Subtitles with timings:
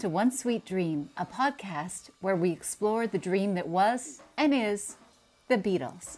[0.00, 4.96] To One Sweet Dream, a podcast where we explore the dream that was and is
[5.48, 6.16] the Beatles.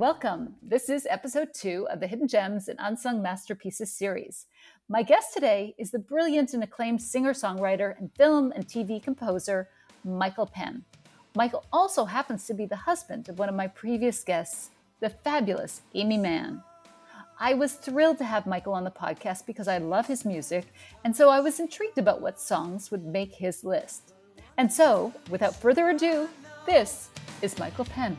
[0.00, 0.54] Welcome.
[0.62, 4.46] This is episode two of the Hidden Gems and Unsung Masterpieces series.
[4.88, 9.68] My guest today is the brilliant and acclaimed singer songwriter and film and TV composer,
[10.02, 10.86] Michael Penn.
[11.36, 14.70] Michael also happens to be the husband of one of my previous guests,
[15.00, 16.62] the fabulous Aimee Mann.
[17.38, 20.72] I was thrilled to have Michael on the podcast because I love his music,
[21.04, 24.14] and so I was intrigued about what songs would make his list.
[24.56, 26.26] And so, without further ado,
[26.64, 27.10] this
[27.42, 28.16] is Michael Penn.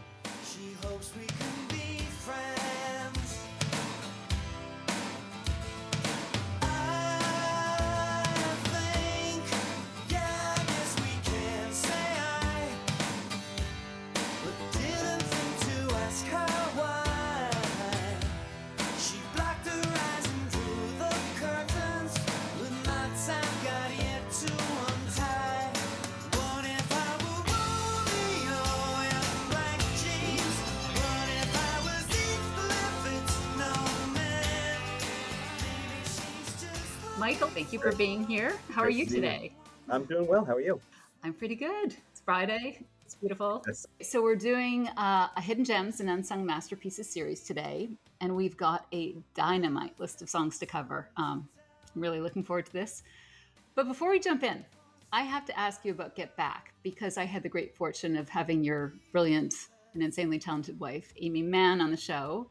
[37.32, 38.58] Michael, thank you for being here.
[38.72, 39.22] How are you to meet you.
[39.22, 39.52] today?
[39.88, 40.44] I'm doing well.
[40.44, 40.82] How are you?
[41.24, 41.96] I'm pretty good.
[42.12, 42.84] It's Friday.
[43.06, 43.64] It's beautiful.
[44.02, 47.88] So we're doing uh, a Hidden Gems and Unsung Masterpieces series today,
[48.20, 51.08] and we've got a dynamite list of songs to cover.
[51.16, 51.48] Um,
[51.96, 53.02] I'm really looking forward to this.
[53.76, 54.66] But before we jump in,
[55.14, 58.28] I have to ask you about Get Back because I had the great fortune of
[58.28, 59.54] having your brilliant
[59.94, 62.50] and insanely talented wife, Aimee Mann, on the show.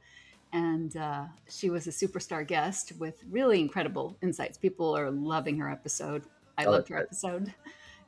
[0.53, 4.59] And uh, she was a superstar guest with really incredible insights.
[4.59, 6.25] People are loving her episode.
[6.59, 7.55] I Oh, loved her episode.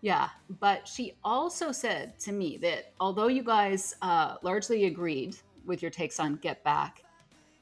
[0.00, 5.80] Yeah, but she also said to me that although you guys uh, largely agreed with
[5.80, 7.04] your takes on Get Back,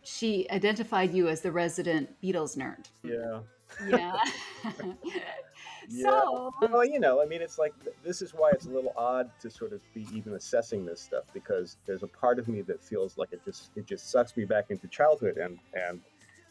[0.02, 2.86] she identified you as the resident Beatles nerd.
[3.04, 3.40] Yeah.
[3.86, 4.16] Yeah.
[5.90, 6.04] Yeah.
[6.10, 7.74] so, Well, you know, I mean, it's like
[8.04, 11.24] this is why it's a little odd to sort of be even assessing this stuff
[11.34, 14.44] because there's a part of me that feels like it just it just sucks me
[14.44, 16.00] back into childhood and and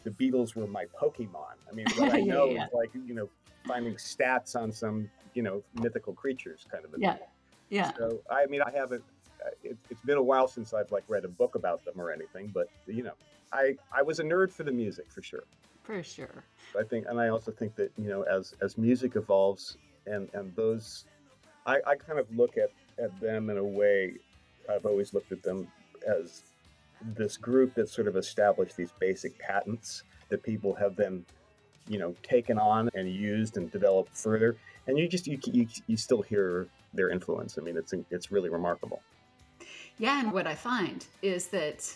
[0.03, 1.55] the Beatles were my Pokemon.
[1.69, 2.66] I mean, what I know yeah.
[2.66, 3.29] is like you know
[3.66, 7.27] finding stats on some you know mythical creatures kind of a yeah, thing.
[7.69, 7.91] yeah.
[7.97, 9.03] So I mean, I haven't.
[9.45, 12.11] uh, It, it's been a while since I've like read a book about them or
[12.11, 13.13] anything, but you know,
[13.53, 15.44] I I was a nerd for the music for sure.
[15.89, 16.44] For sure.
[16.79, 20.55] I think, and I also think that you know, as as music evolves, and and
[20.55, 21.05] those,
[21.66, 22.69] I I kind of look at
[23.03, 24.13] at them in a way.
[24.69, 25.67] I've always looked at them
[26.07, 26.44] as
[27.01, 31.25] this group that sort of established these basic patents that people have then,
[31.88, 34.57] you know, taken on and used and developed further.
[34.86, 37.57] And you just you you, you still hear their influence.
[37.57, 39.01] I mean, it's it's really remarkable.
[39.97, 41.91] Yeah, and what I find is that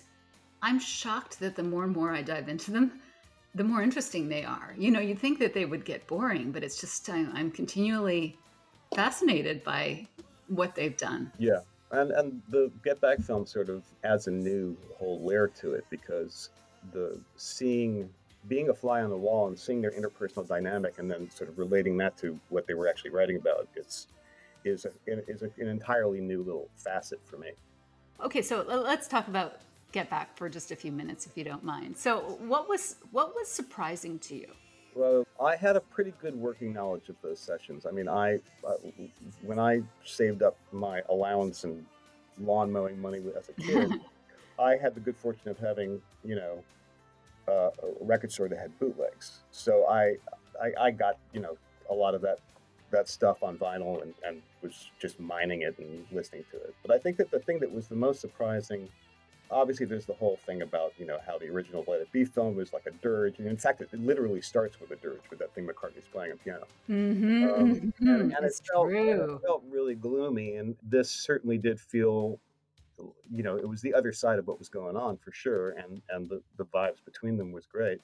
[0.64, 3.00] I'm shocked that the more and more I dive into them,
[3.56, 4.74] the more interesting they are.
[4.78, 8.38] You know, you'd think that they would get boring, but it's just I'm, I'm continually
[8.96, 10.08] fascinated by
[10.48, 11.32] what they've done.
[11.38, 11.60] Yeah,
[11.92, 15.86] and and the Get Back film sort of adds a new whole layer to it
[15.90, 16.50] because
[16.92, 18.10] the seeing
[18.48, 21.58] being a fly on the wall and seeing their interpersonal dynamic and then sort of
[21.58, 24.08] relating that to what they were actually writing about is
[24.66, 24.92] is a,
[25.28, 27.52] is a, an entirely new little facet for me.
[28.24, 29.58] Okay, so uh, let's talk about
[29.94, 31.96] Get Back for just a few minutes, if you don't mind.
[31.96, 34.48] So, what was what was surprising to you?
[34.96, 37.86] Well, I had a pretty good working knowledge of those sessions.
[37.86, 38.74] I mean, I uh,
[39.44, 41.86] when I saved up my allowance and
[42.40, 43.92] lawn mowing money as a kid,
[44.60, 46.64] I had the good fortune of having, you know,
[47.48, 49.42] uh, a record store that had bootlegs.
[49.52, 50.16] So I,
[50.62, 51.58] I, I got, you know,
[51.90, 52.40] a lot of that
[52.92, 56.76] that stuff on vinyl and, and was just mining it and listening to it.
[56.86, 58.88] But I think that the thing that was the most surprising,
[59.54, 62.56] obviously, there's the whole thing about you know how the original Let It Be film
[62.56, 65.54] was like a dirge, and in fact, it, literally starts with a dirge with that
[65.54, 66.66] thing McCartney's playing on piano.
[66.90, 69.36] Mm-hmm, Um, and, and it felt, true.
[69.36, 72.40] it felt really gloomy, and this certainly did feel,
[73.32, 76.02] you know, it was the other side of what was going on for sure, and
[76.10, 78.00] and the, the vibes between them was great.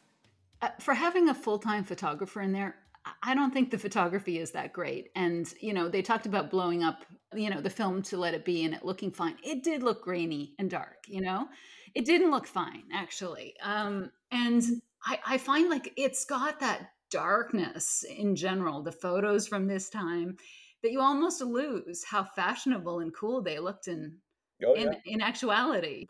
[0.61, 2.75] Uh, for having a full-time photographer in there
[3.23, 5.09] I- don't think the photography is that great.
[5.15, 8.45] And you know they talked about blowing up you know the film to let it
[8.45, 9.37] be and it looking fine.
[9.43, 11.47] It did look grainy and dark you know?
[11.95, 13.55] It didn't look fine actually.
[13.61, 14.63] Um and
[15.05, 20.37] i i find like it's got that darkness in general the photos from this time
[20.83, 24.17] that you almost lose how fashionable and cool they looked in
[24.65, 26.07] Oh in, in actuality.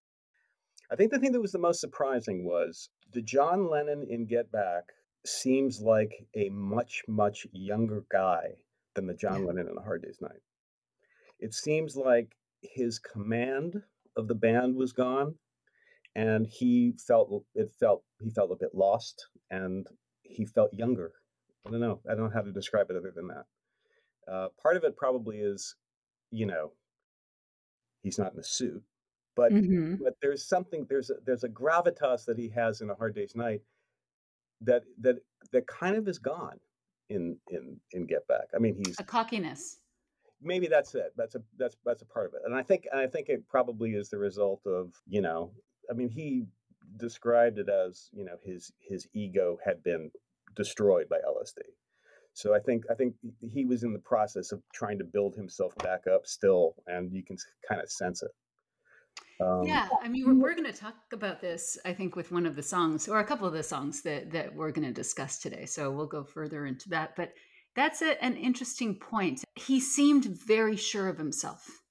[0.91, 4.51] I think the thing that was the most surprising was the John Lennon in Get
[4.51, 4.85] Back
[5.25, 8.55] seems like a much, much younger guy
[8.95, 9.47] than the John Yeah.
[9.47, 10.41] Lennon in A Hard Day's Night.
[11.39, 13.81] It seems like his command
[14.15, 15.35] of the band was gone
[16.15, 19.87] and he felt it felt he felt a bit lost and
[20.23, 21.13] he felt younger.
[21.65, 22.01] I don't know.
[22.09, 23.45] I don't know how to describe it other than that.
[24.27, 25.75] Uh, part of it probably is,
[26.31, 26.73] you know,
[28.03, 28.83] he's not in a suit,
[29.35, 29.99] but Mhm.
[30.03, 33.35] but there's something there's a, there's a gravitas that he has in a hard day's
[33.35, 33.61] night
[34.61, 35.17] that that
[35.51, 36.59] that kind of is gone
[37.09, 38.47] in in in get back.
[38.55, 39.77] I mean he's a cockiness.
[40.41, 41.11] Maybe that's it.
[41.17, 42.41] That's a that's that's a part of it.
[42.45, 45.51] And i think and i think it probably is the result of you know
[45.89, 46.45] i mean he
[46.97, 50.11] described it as you know his his ego had been
[50.55, 51.61] destroyed by lsd
[52.33, 55.75] so i think i think he was in the process of trying to build himself
[55.77, 58.31] back up still and you can kind of sense it
[59.41, 62.45] um, Yeah, I mean, we're, we're going to talk about this, I think, with one
[62.45, 65.39] of the songs or a couple of the songs that that we're going to discuss
[65.39, 65.65] today.
[65.65, 67.15] So we'll go further into that.
[67.15, 67.33] But
[67.75, 69.43] that's a, an interesting point.
[69.55, 71.81] He seemed very sure of himself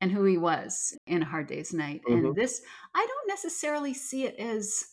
[0.00, 2.02] and who he was in A Hard Day's Night.
[2.08, 2.34] And Mhm.
[2.34, 2.62] this,
[2.94, 4.84] I don't necessarily see it as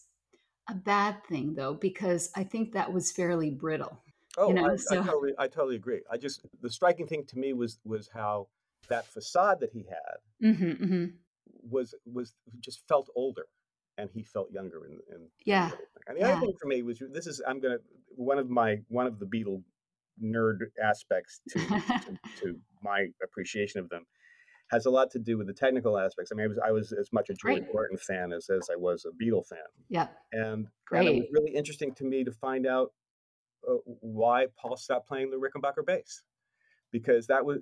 [0.69, 4.01] a bad thing, though, because I think that was fairly brittle.
[4.37, 6.01] Oh, know, I, so- I totally, I totally agree.
[6.11, 8.47] I just the striking thing to me was was how
[8.89, 11.05] that facade that he had hmm hmm
[11.69, 13.45] was was just felt older,
[13.97, 14.93] and he felt younger in.
[15.09, 15.71] in in Yeah.
[16.07, 16.33] And the yeah.
[16.33, 17.77] other thing for me was this is I'm gonna
[18.09, 19.63] one of my one of the Beatle
[20.23, 24.05] nerd aspects to to, to my appreciation of them
[24.71, 26.31] has a lot to do with the technical aspects.
[26.31, 27.73] I mean, I was I was as much a George Great.
[27.73, 29.59] Martin fan as as I was a Beatle fan.
[29.89, 31.29] yeah, and, and it was Great.
[31.31, 32.91] really interesting to me to find out
[33.69, 36.23] uh, why Paul stopped playing the Rickenbacker bass
[36.91, 37.59] because that was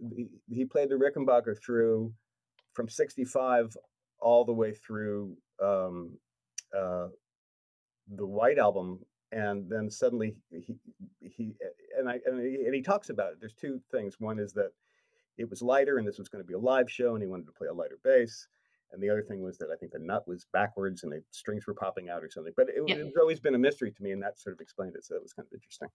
[0.49, 2.13] he played the Rickenbacker through
[2.73, 3.75] from 65
[4.19, 6.17] all the way through um,
[6.77, 7.07] uh,
[8.15, 8.99] the White album
[9.31, 10.75] and then suddenly he
[11.19, 11.55] he
[11.97, 14.71] and I and he, and he talks about it there's two things one is that
[15.37, 17.47] it was lighter and this was going to be a live show and he wanted
[17.47, 18.47] to play a lighter bass
[18.93, 21.65] and the other thing was that I think the nut was backwards and the strings
[21.65, 22.53] were popping out or something.
[22.55, 22.95] But it, Yeah.
[22.97, 25.03] it's always been a mystery to me, and that sort of explained it.
[25.03, 25.89] So it was kind of interesting.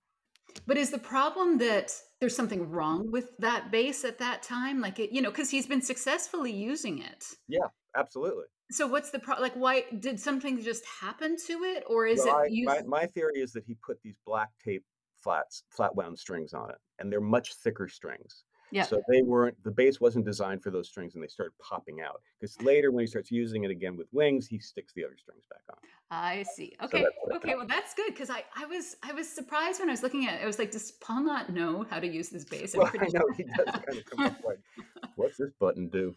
[0.66, 4.80] But is the problem that there's something wrong with that bass at that time?
[4.80, 7.24] Like it, you know, because he's been successfully using it.
[7.48, 8.44] Yeah, absolutely.
[8.70, 9.42] So what's the problem?
[9.42, 12.66] Like, why did something just happen to it, or is Well, I- it you?
[12.66, 14.84] my, my theory is that he put these black tape
[15.16, 18.44] flats, flat wound strings on it, and they're much thicker strings.
[18.70, 18.84] Yeah.
[18.84, 22.20] So they weren't the bass wasn't designed for those strings, and they started popping out.
[22.40, 25.44] Because later, when he starts using it again with wings, he sticks the other strings
[25.50, 25.76] back on.
[26.10, 26.74] I see.
[26.82, 27.04] Okay.
[27.24, 27.54] what okay.
[27.54, 30.40] Well, that's good because I, I was I was surprised when I was looking at
[30.40, 30.42] it.
[30.42, 32.74] I was like, does Paul not know how to use this bass?
[32.76, 34.60] Well, I know sure- he does kind of come up like,
[35.16, 36.14] "What's this button do?"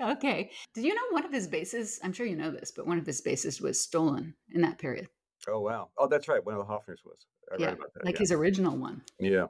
[0.00, 0.50] okay.
[0.74, 2.00] Did you know one of his basses?
[2.02, 5.08] I'm sure you know this, but one of his basses was stolen in that period.
[5.48, 5.88] Oh wow!
[5.96, 6.44] Oh, that's right.
[6.44, 7.26] One of the Hofners was.
[7.50, 8.04] I yeah, read about that.
[8.04, 8.20] like yeah.
[8.20, 9.00] his original one.
[9.18, 9.46] yeah,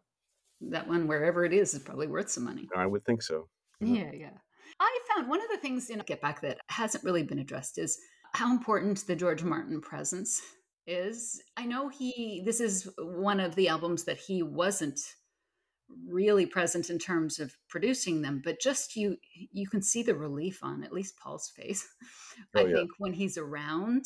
[0.61, 2.69] That one, wherever it is, is probably worth some money.
[2.75, 3.49] I would think so.
[3.83, 3.97] Mhm.
[3.97, 4.39] Yeah, yeah.
[4.81, 7.99] I found one of the things in Get Back that hasn't really been addressed is
[8.35, 10.41] how important the George Martin presence
[10.87, 11.41] is.
[11.57, 15.01] I know he, this is one of the albums that he wasn't
[16.07, 19.17] really present in terms of producing them, but just you,
[19.53, 21.87] you can see the relief on at least Paul's face.
[22.55, 22.77] Oh, I yeah.
[22.77, 24.05] think when he's around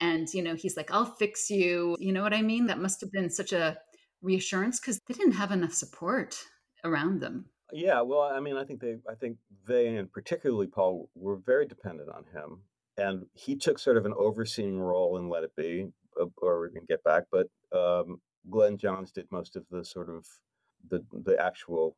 [0.00, 1.96] and, you know, he's like, I'll fix you.
[2.00, 2.66] You know what I mean?
[2.68, 3.76] That must have been such a
[4.22, 6.36] reassurance because they didn't have enough support
[6.84, 7.46] around them.
[7.72, 11.66] Yeah, well, I mean, I think they, I think they, and particularly Paul, were very
[11.66, 12.62] dependent on him,
[12.96, 15.88] and he took sort of an overseeing role in Let It Be,
[16.20, 17.24] uh, or we can get back.
[17.30, 18.20] But um,
[18.50, 20.26] Glyn Johns did most of the sort of
[20.88, 21.96] the the actual,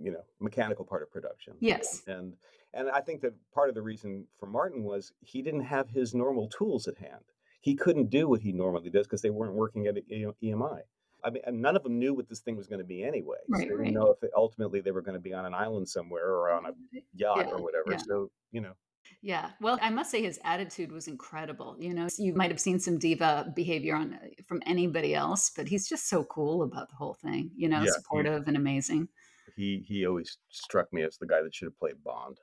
[0.00, 1.54] you know, mechanical part of production.
[1.60, 2.02] Yes.
[2.06, 2.34] and
[2.74, 6.14] and I think that part of the reason for Martin was he didn't have his
[6.14, 7.24] normal tools at hand.
[7.60, 10.80] He couldn't do what he normally does because they weren't working at EMI.
[11.24, 13.36] I mean, none of them knew what this thing was going to be anyway.
[13.48, 15.88] So Right, they didn't know if ultimately they were going to be on an island
[15.88, 16.72] somewhere or on a
[17.14, 17.92] yacht Yeah, or whatever.
[17.92, 17.96] yeah.
[17.98, 18.72] So you know,
[19.20, 19.50] Yeah.
[19.60, 21.76] Well, I must say his attitude was incredible.
[21.78, 25.68] You know, you might have seen some diva behavior on uh, from anybody else, but
[25.68, 27.50] he's just so cool about the whole thing.
[27.56, 29.08] You know, Yeah, he- supportive and amazing.
[29.56, 32.38] he he always struck me as the guy that should have played Bond.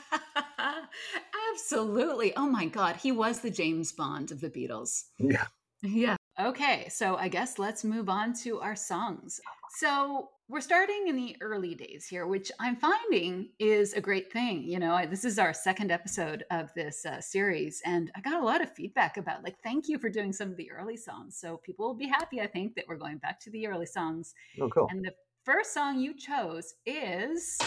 [1.55, 2.35] Absolutely.
[2.37, 2.97] Oh my God.
[2.97, 5.05] He was the James Bond of the Beatles.
[5.19, 5.47] Yeah.
[5.83, 6.17] Yeah.
[6.41, 6.89] Okay.
[6.89, 9.41] So I guess let's move on to our songs.
[9.79, 14.65] So we're starting in the early days here, which I'm finding is a great thing.
[14.65, 18.43] You know, I, this is our second episode of this uh, series, and I got
[18.43, 21.39] a lot of feedback about like, thank you for doing some of the early songs.
[21.39, 24.35] So people will be happy, I think, that we're going back to the early songs.
[24.61, 24.89] Oh, cool.
[24.91, 27.59] And the first song you chose is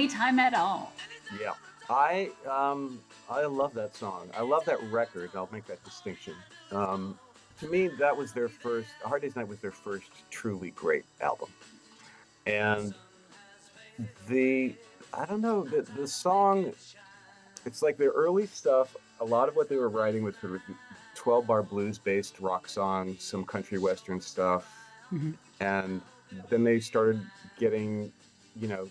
[0.00, 0.92] Anytime at All.
[1.40, 1.54] Yeah.
[1.88, 3.00] I um
[3.30, 4.28] I love that song.
[4.36, 5.30] I love that record.
[5.34, 6.34] I'll make that distinction.
[6.70, 7.18] Um,
[7.60, 8.88] to me, that was their first.
[9.02, 11.48] Hard Day's Night was their first truly great album,
[12.46, 12.92] and
[14.28, 14.74] the
[15.14, 16.74] I don't know the the song.
[17.64, 18.94] It's like their early stuff.
[19.20, 20.60] A lot of what they were writing was sort of
[21.14, 24.70] twelve bar blues based rock songs, some country western stuff,
[25.10, 25.32] Mhm.
[25.60, 26.02] and
[26.50, 27.18] then they started
[27.58, 28.12] getting,
[28.56, 28.86] you know,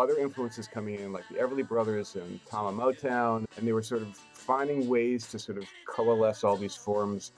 [0.00, 4.02] other influences coming in, like the Everly Brothers and Tamla Motown, and they were sort
[4.02, 7.32] of finding ways to sort of coalesce all these forms,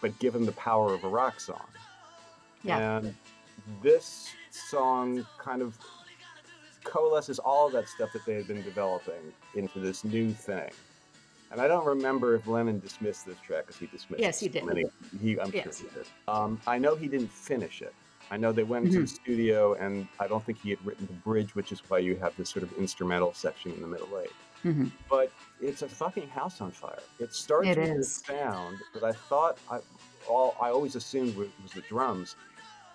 [0.00, 1.66] but give them the power of a rock song.
[2.62, 2.98] Yeah.
[2.98, 3.14] And
[3.82, 5.78] this song kind of
[6.84, 10.70] coalesces all of that stuff that they had been developing into this new thing.
[11.50, 14.64] And I don't remember if Lennon dismissed this track because he dismissed Yes, he did.
[14.64, 14.84] many-
[15.22, 15.78] he, I'm Yes.
[15.78, 16.06] sure he did.
[16.26, 17.94] Um, I know he didn't finish it.
[18.30, 19.14] I know they went into the Mm-hmm.
[19.14, 22.36] studio, and I don't think he had written the bridge, which is why you have
[22.36, 24.32] this sort of instrumental section in the middle eight.
[24.64, 24.90] Mhm.
[25.10, 27.02] But it's a fucking house on fire.
[27.18, 27.96] It starts It with is.
[27.98, 29.80] this sound that I thought I,
[30.26, 32.36] all I always assumed was, was the drums.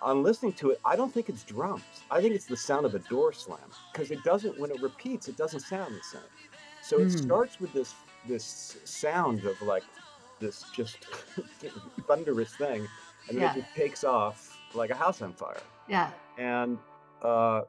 [0.02, 1.84] On listening to it, I don't think it's drums.
[2.10, 4.58] I think it's the sound of a door slam because it doesn't.
[4.58, 6.22] When it repeats, it doesn't sound the same.
[6.82, 7.22] So it Mm.
[7.24, 7.94] starts with this
[8.26, 9.84] this sound of like
[10.40, 11.04] this just
[12.06, 12.88] thunderous thing,
[13.28, 13.52] and then Yeah.
[13.56, 16.10] it just takes off like a house on fire Yeah.
[16.38, 16.78] and
[17.22, 17.62] uh,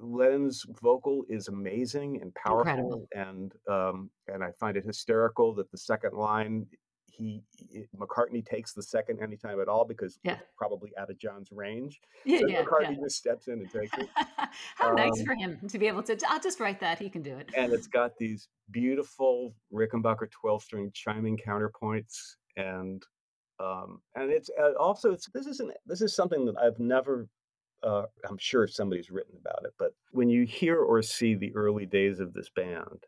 [0.00, 3.08] Lennon's vocal is amazing and powerful, Incredible.
[3.14, 6.66] and um, and I find it hysterical that the second line
[7.12, 10.32] he, he- McCartney takes the second anytime at all because Yeah.
[10.34, 12.00] it's probably out of John's range.
[12.24, 12.38] Yeah.
[12.40, 13.02] So yeah, McCartney yeah.
[13.04, 14.08] just steps in and takes it,
[14.76, 16.18] How nice Um, for him to be able to.
[16.28, 16.98] I'll just write that.
[16.98, 17.50] He can do it.
[17.56, 23.02] and it's got these beautiful Rickenbacker twelve string chiming counterpoints, and
[23.60, 27.28] um, and it's uh, also it's this isn't this is something that I've never
[27.82, 31.86] uh, I'm sure somebody's written about it, but when you hear or see the early
[31.86, 33.06] days of this band,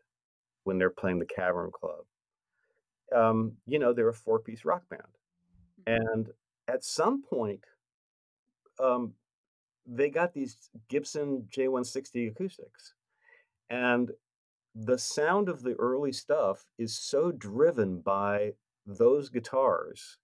[0.63, 2.05] when they're playing the Cavern Club,
[3.15, 5.01] um, you know, they're a four piece rock band.
[5.85, 6.29] And
[6.67, 7.65] at some point,
[8.79, 9.13] um,
[9.85, 10.57] they got these
[10.89, 12.93] Gibson J160 acoustics.
[13.69, 14.11] And
[14.75, 18.53] the sound of the early stuff is so driven by
[18.85, 20.17] those guitars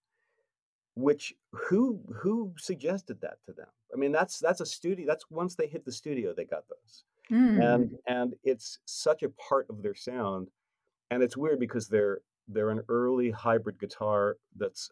[0.99, 5.55] which who who suggested that to them i mean that's that's a studio that's once
[5.55, 7.61] they hit the studio they got those Mm.
[7.73, 10.47] and and it's such a part of their sound
[11.11, 14.89] and it's weird because they're they're an early hybrid guitar that's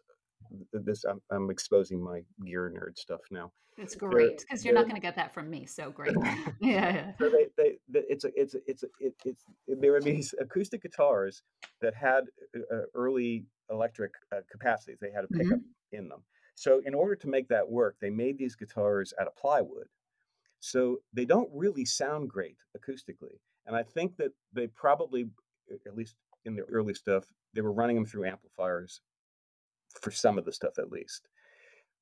[0.72, 4.94] this i'm, I'm exposing my gear nerd stuff now It's great because you're not going
[5.02, 5.66] to get that from me.
[5.66, 6.16] So great.
[6.60, 7.12] yeah.
[7.18, 10.28] so they, they, they it's a it's a, it's a, it, it's there were these
[10.44, 11.42] acoustic guitars
[11.82, 12.22] that had
[12.56, 15.60] uh, uh, early electric uh, capacities they had a pickup
[15.92, 16.22] in them.
[16.54, 19.88] So in order to make that work they made these guitars out of plywood.
[20.60, 25.28] So they don't really sound great acoustically and i think that they probably
[25.86, 29.00] at least in the early stuff, they were running them through amplifiers
[30.00, 31.28] for some of the stuff at least.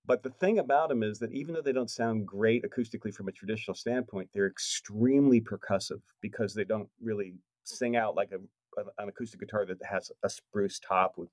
[0.06, 3.28] But the thing about them is that even though they don't sound great acoustically from
[3.28, 9.08] a traditional standpoint, they're extremely percussive because they don't really sing out like a, an
[9.08, 11.28] acoustic guitar that has a spruce top with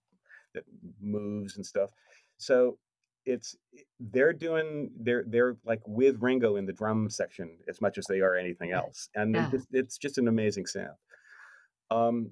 [0.53, 0.63] that
[1.01, 1.89] moves and stuff.
[2.37, 2.77] So
[3.25, 3.55] it's
[3.99, 8.21] they're doing they're they're like with Ringo in the drum section as much as they
[8.21, 9.49] are anything else, and Yeah.
[9.51, 10.97] just, it's just an amazing sound.
[11.89, 12.31] Um,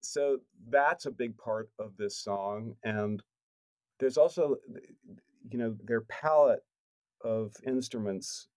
[0.00, 3.22] so that's a big part of this song, and
[4.00, 4.56] there's also
[5.50, 6.64] you know their palette
[7.24, 8.48] of instruments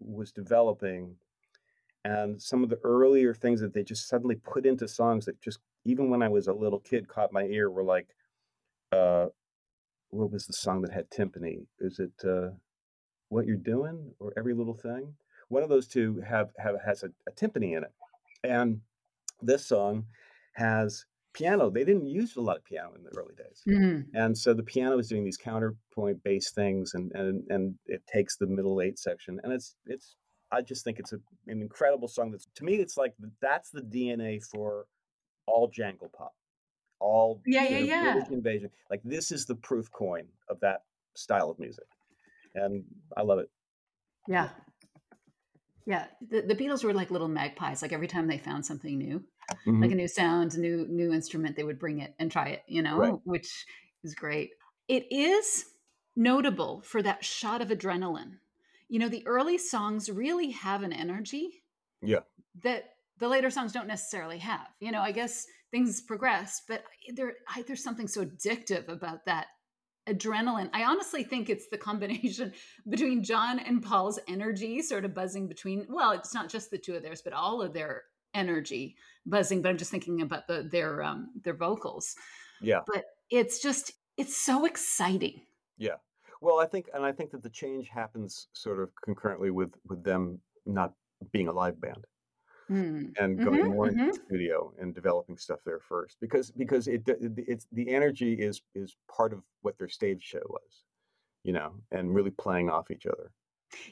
[0.00, 1.16] was developing
[2.04, 5.58] and some of the earlier things that they just suddenly put into songs that just
[5.84, 8.08] even when i was a little kid caught my ear were like
[8.92, 9.26] uh
[10.14, 11.66] what was the song that had timpani?
[11.80, 12.50] Is it uh
[13.28, 15.14] what you're doing or every little thing?
[15.48, 17.92] One of those two have have has a, a timpani in it.
[18.42, 18.80] And
[19.42, 20.06] this song
[20.54, 21.70] has piano.
[21.70, 23.62] They didn't use a lot of piano in the early days.
[23.68, 24.06] Mm.
[24.14, 28.36] and so the piano is doing these counterpoint bass things and and and it takes
[28.36, 29.40] the middle eight section.
[29.42, 30.16] And it's it's
[30.52, 33.80] i just think it's a, an incredible song that's to me it's like that's the
[33.80, 34.84] dna for
[35.46, 36.34] all jangle pop
[37.00, 38.12] all Yeah, yeah, yeah.
[38.12, 40.84] British invasion like this is the proof coin of that
[41.14, 41.84] style of music
[42.54, 42.84] and
[43.16, 43.50] i love it
[44.28, 44.50] Yeah.
[45.86, 46.06] Yeah.
[46.30, 47.82] The, the Beatles were like little magpies.
[47.82, 49.96] Like every time they found something new, like a mm-hmm.
[49.96, 52.96] new sound, a new new instrument, they would bring it and try it, you know,
[52.96, 53.14] Right.
[53.24, 53.66] which
[54.02, 54.50] is great.
[54.88, 55.66] It is
[56.16, 58.38] notable for that shot of adrenaline.
[58.88, 61.62] You know, the early songs really have an energy
[62.02, 62.20] yeah
[62.62, 64.66] that the later songs don't necessarily have.
[64.80, 69.46] You know, I guess things progress, but there I, there's something so addictive about that
[70.08, 70.68] adrenaline.
[70.72, 72.52] I honestly think it's the combination
[72.88, 76.94] between John and Paul's energy sort of buzzing between well, it's not just the two
[76.94, 78.02] of theirs, but all of their
[78.34, 82.14] energy buzzing, but I'm just thinking about the their um their vocals.
[82.60, 85.40] yeah But it's just it's so exciting.
[85.78, 85.96] yeah
[86.40, 90.04] well i think and i think that the change happens sort of concurrently with with
[90.04, 90.92] them not
[91.32, 92.04] being a live band
[92.70, 93.14] Mm.
[93.18, 97.02] and going Mhm, more into the studio and developing stuff there first because because it
[97.08, 100.84] it- it's the energy is is part of what their stage show was
[101.44, 103.32] you know and really playing off each other.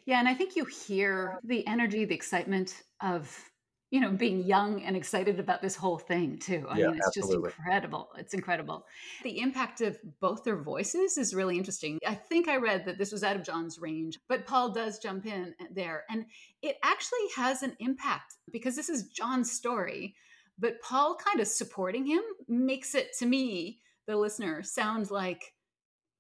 [0.05, 3.52] Yeah, and I think you hear the energy, the excitement of
[3.93, 6.67] you know being young and excited about this whole thing too.
[6.69, 7.51] I Yeah, mean, it's absolutely.
[7.51, 8.09] just incredible.
[8.17, 8.87] It's incredible.
[9.23, 11.99] The impact of both their voices is really interesting.
[12.07, 15.27] I think I read that this was out of John's range, but Paul does jump
[15.27, 16.25] in uh, there, and
[16.63, 20.15] it actually has an impact because this is John's story.
[20.59, 25.55] But Paul kind of supporting him makes it to me, the listener, sound like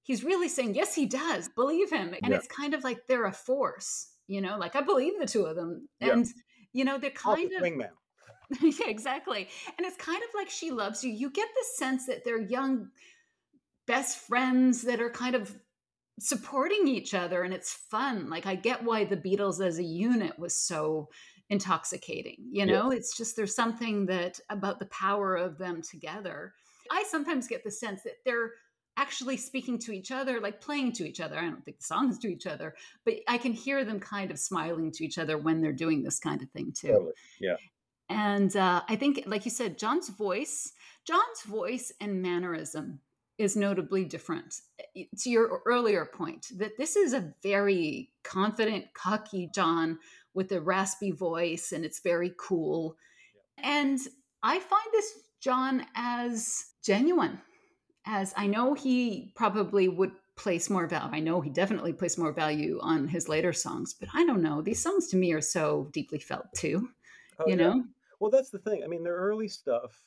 [0.03, 1.49] he's really saying, yes, he does.
[1.49, 2.15] Believe him.
[2.23, 2.37] And Yeah.
[2.37, 5.55] it's kind of like they're a force, you know, like I believe the two of
[5.57, 5.89] them.
[6.01, 6.13] Yeah.
[6.15, 6.27] And,
[6.73, 7.91] you know, they're kind a of, wingman
[8.61, 9.49] yeah, exactly.
[9.79, 11.11] And it's kind of like she loves you.
[11.11, 12.89] You get the sense that they're young
[13.87, 15.57] best friends that are kind of
[16.21, 18.29] supporting each other and it's fun.
[18.29, 21.09] Like I get why the Beatles as a unit was so
[21.51, 22.37] intoxicating.
[22.51, 26.55] You know, it's just there's something that about the power of them together.
[26.91, 28.53] I sometimes get the sense that they're
[28.97, 31.39] actually speaking to each other, like playing to each other.
[31.39, 32.75] I don't think the songs to each other,
[33.05, 36.19] but I can hear them kind of smiling to each other when they're doing this
[36.19, 36.89] kind of thing too.
[36.89, 37.57] totally yeah
[38.09, 40.73] And uh, I think, like you said, John's voice,
[41.07, 43.01] John's voice and mannerism
[43.39, 44.61] is notably different.
[44.95, 49.99] Eh, To your earlier point, that this is a very confident, cocky John
[50.35, 52.97] with a raspy voice, and it's very cool.
[53.59, 53.99] And
[54.43, 57.41] I find this John as genuine,
[58.07, 61.11] as I know he probably would place more value.
[61.15, 64.62] I know he definitely placed more value on his later songs, but I don't know.
[64.62, 66.88] These songs to me are so deeply felt too.
[67.38, 67.69] Oh, you yeah.
[67.69, 67.85] know?
[68.21, 70.05] well that's the thing i mean their early stuff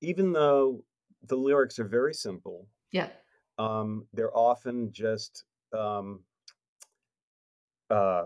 [0.00, 0.82] even though
[1.28, 3.10] the lyrics are very simple Yeah.
[3.58, 6.24] um they're often just um
[7.90, 8.24] uh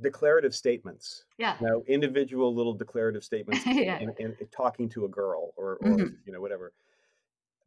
[0.00, 1.56] declarative statements Yeah.
[1.60, 3.98] you know individual little declarative statements Yeah.
[3.98, 6.18] in, in, in talking to a girl or, or Mhm.
[6.24, 6.72] you know whatever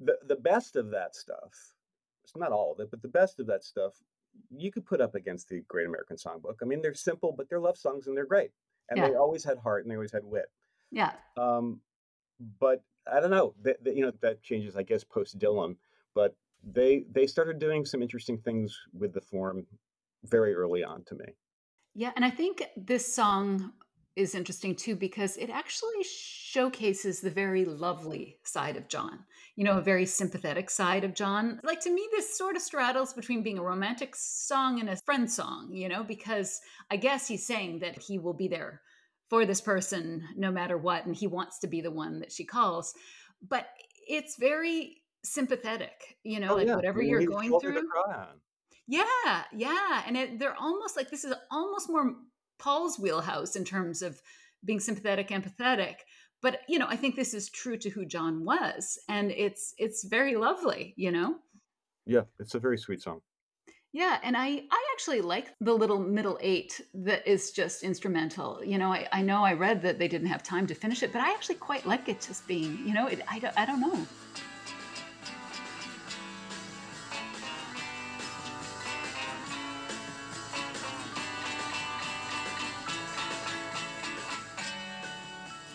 [0.04, 1.52] the the best of that stuff
[2.24, 3.94] it's not all of it but the best of that stuff
[4.50, 7.60] you could put up against the great american songbook i mean they're simple but they're
[7.60, 8.52] love songs and they're great
[8.90, 10.50] and they always had heart and they always had wit
[10.92, 11.14] Yeah.
[11.38, 11.80] um
[12.60, 15.76] but i don't know that, that you know that changes i guess post dylan
[16.16, 19.66] but they they started doing some interesting things with the form
[20.26, 21.26] very early on to me
[21.96, 22.12] Yeah.
[22.16, 23.74] And I think this song
[24.15, 29.19] is interesting too because it actually showcases the very lovely side of John,
[29.56, 31.60] you know, a very sympathetic side of John.
[31.63, 35.32] Like to me, this sort of straddles between being a romantic song and a friend
[35.32, 38.82] song, you know, because I guess he's saying that he will be there
[39.30, 42.43] for this person no matter what and he wants to be the one that she
[42.43, 42.93] calls
[43.47, 43.65] but
[44.10, 46.76] it's very sympathetic you know Oh, like yeah.
[46.76, 47.82] whatever You you're going through
[48.89, 52.13] yeah yeah and it, they're almost like this is almost more
[52.62, 54.21] paul's wheelhouse in terms of
[54.63, 55.95] being sympathetic empathetic.
[56.41, 60.04] But you know i think this is true to who john was and it's it's
[60.17, 61.36] very lovely you know?
[62.06, 63.21] Yeah, it's a very sweet song.
[63.93, 64.47] yeah and i
[64.80, 68.50] i actually like the little middle eight that is just instrumental.
[68.71, 71.12] You know i, I know i read that they didn't have time to finish it
[71.13, 73.82] but i actually quite like it just being you know it, I, don't, I don't
[73.82, 74.00] know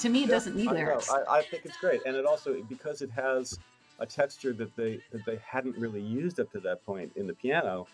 [0.07, 0.79] to me it Yeah, doesn't need I know.
[0.79, 3.59] lyrics I, I think it's great, and it also because it has
[3.99, 7.35] a texture that they that they hadn't really used up to that point in the
[7.35, 7.87] piano.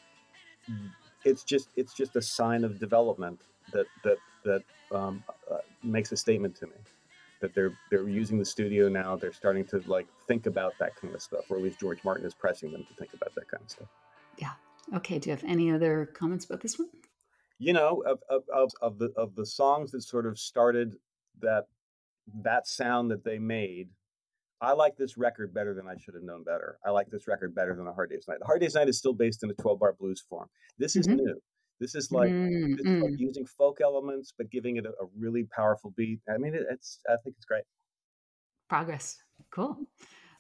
[1.25, 3.41] It's just it's just a sign of development
[3.73, 6.77] that that that um, uh, makes a statement to me
[7.41, 9.17] that they're they're using the studio now.
[9.17, 12.27] They're starting to like think about that kind of stuff, or at least George Martin
[12.27, 13.89] is pressing them to think about that kind of stuff.
[14.39, 14.53] Yeah.
[14.95, 16.89] Okay do you have any other comments about this one
[17.59, 20.97] you know of, of, of, of the of the songs that sort of started
[21.41, 21.67] that
[22.43, 23.89] that sound that they made
[24.61, 26.79] i like this record better than i should have known better.
[26.87, 28.39] I like this record better than a hard day's night.
[28.41, 30.49] The hard day's night is still based in a 12 bar blues form.
[30.79, 31.17] This is Mhm.
[31.17, 31.43] new.
[31.81, 33.19] This is like Mm, this is like mm.
[33.19, 36.21] using folk elements but giving it a, a really powerful beat.
[36.33, 37.65] I mean it, it's i think it's great.
[38.69, 39.17] Progress.
[39.51, 39.77] Cool.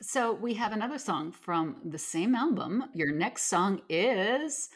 [0.00, 2.84] So we have another song from the same album.
[2.94, 4.68] Your next song is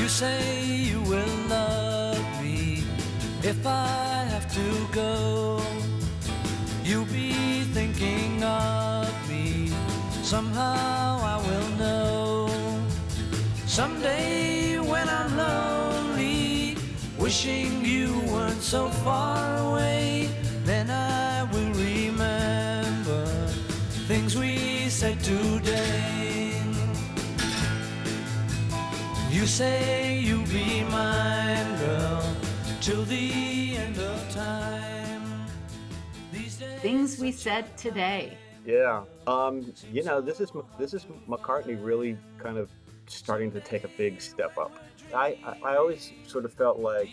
[0.00, 1.27] You say you will love me
[3.48, 5.62] if I have to go.
[6.84, 9.72] You'll be thinking of me.
[10.22, 12.50] Somehow I will know.
[13.66, 16.76] Someday when I'm lonely,
[17.18, 20.28] wishing you weren't so far away,
[20.64, 23.24] then I will remember
[24.10, 26.60] things we said today.
[29.30, 32.17] You say you'll be mine, girl,
[32.80, 35.46] till the end of time.
[36.32, 38.36] These days things we said today.
[38.64, 42.70] Yeah um you know this is this is mccartney really kind of
[43.06, 44.72] starting to take a big step up.
[45.14, 47.08] I i, I always sort of felt like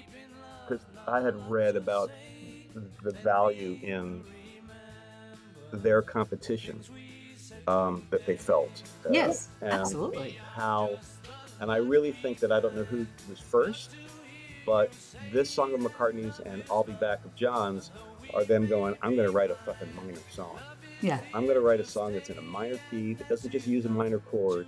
[0.68, 2.12] because i had read about
[3.04, 4.24] the value in
[5.72, 6.82] their competition
[7.68, 10.38] um, that they felt uh, yes and absolutely.
[10.54, 10.98] how
[11.62, 13.96] and i really think that i don't know who was first
[14.66, 14.94] but
[15.32, 17.92] this song of mccartney's and i'll be back of john's
[18.34, 20.60] are them going i'm going to write a fucking minor song
[21.02, 23.68] yeah I'm going to write a song that's in a minor key that doesn't just
[23.68, 24.66] use a minor chord,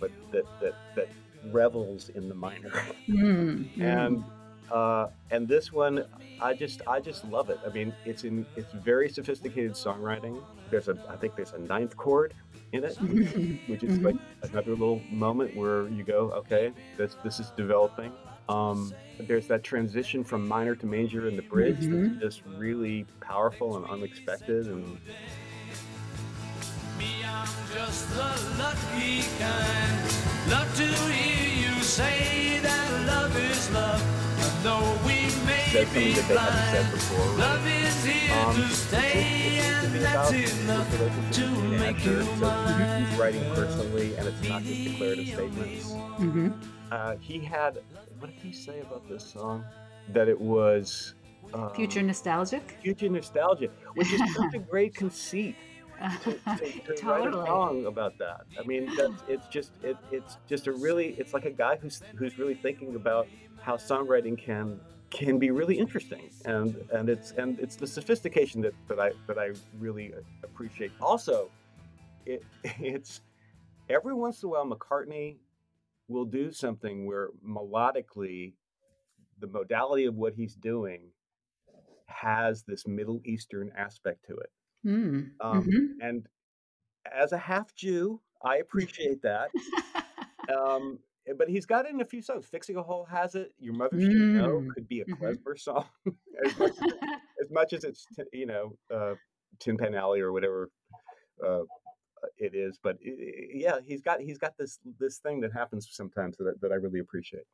[0.00, 1.08] but that that that
[1.52, 2.72] revels in the minor.
[3.08, 3.80] Mm, mm.
[3.80, 4.24] and
[4.72, 6.04] uh, and this one,
[6.40, 7.58] I just I just love it.
[7.64, 10.42] I mean, it's in it's very sophisticated songwriting.
[10.68, 12.34] There's a I think there's a ninth chord
[12.72, 12.96] in it,
[13.68, 14.04] which is Mhm.
[14.04, 14.16] like
[14.50, 18.12] another little moment where you go, okay, this this is developing.
[18.48, 22.20] Um, there's that transition from minor to major in the bridge Mhm.
[22.20, 24.98] that's just really powerful and unexpected and
[26.98, 30.50] Me, I'm just the lucky kind.
[30.50, 34.02] Love to hear you say that love is love.
[34.40, 36.92] I know we may said something be that they haven't said blind.
[36.92, 37.38] before.
[37.38, 40.92] Love is here Um, to it seems- stay, to and be that's about his enough
[40.92, 43.04] relationship to with Jane make you Asher, so mine.
[43.04, 45.86] He's writing personally, and it's not just declarative statements.
[46.18, 46.52] Mhm.
[46.90, 47.78] Uh, he had,
[48.18, 49.64] what did he say about this song?
[50.12, 51.14] That it was
[51.54, 55.56] um, future nostalgic future nostalgia, which is such a great conceit
[56.22, 58.42] to, to, to write a totally song about that.
[58.58, 62.02] I mean, that's, it's just it, it's just a really it's like a guy who's
[62.16, 63.28] who's really thinking about
[63.60, 68.74] how songwriting can can be really interesting and and it's and it's the sophistication that,
[68.88, 70.12] that I that I really
[70.44, 70.92] appreciate.
[71.00, 71.50] Also,
[72.26, 73.22] it it's
[73.88, 75.36] every once in a while McCartney
[76.08, 78.54] will do something where melodically
[79.38, 81.02] the modality of what he's doing
[82.06, 84.50] has this Middle Eastern aspect to it.
[84.84, 85.88] Mm, Um, mhm.
[86.00, 86.26] and
[87.10, 89.50] as a half Jew, I appreciate that.
[90.48, 90.98] Um,
[91.36, 92.46] but he's got it in a few songs.
[92.46, 93.52] Fixing a Hole has it.
[93.58, 94.68] Your Mother Should Know Mm.
[94.74, 95.18] could be a Mhm.
[95.18, 95.84] Klezmer song,
[96.44, 96.92] as, much as,
[97.44, 99.14] as much as it's you know uh,
[99.58, 100.70] Tin Pan Alley or whatever
[101.46, 101.64] uh,
[102.36, 102.78] it is.
[102.82, 106.46] But i- i- yeah, he's got he's got this this thing that happens sometimes that,
[106.48, 107.44] I- that I really appreciate.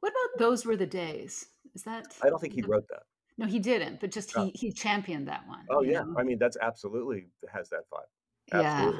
[0.00, 3.02] what about those were the days is that I don't think he wrote that.
[3.36, 6.14] no he didn't but just he he championed that one Oh yeah, know?
[6.18, 8.10] I mean that's absolutely has that vibe.
[8.52, 8.92] yeah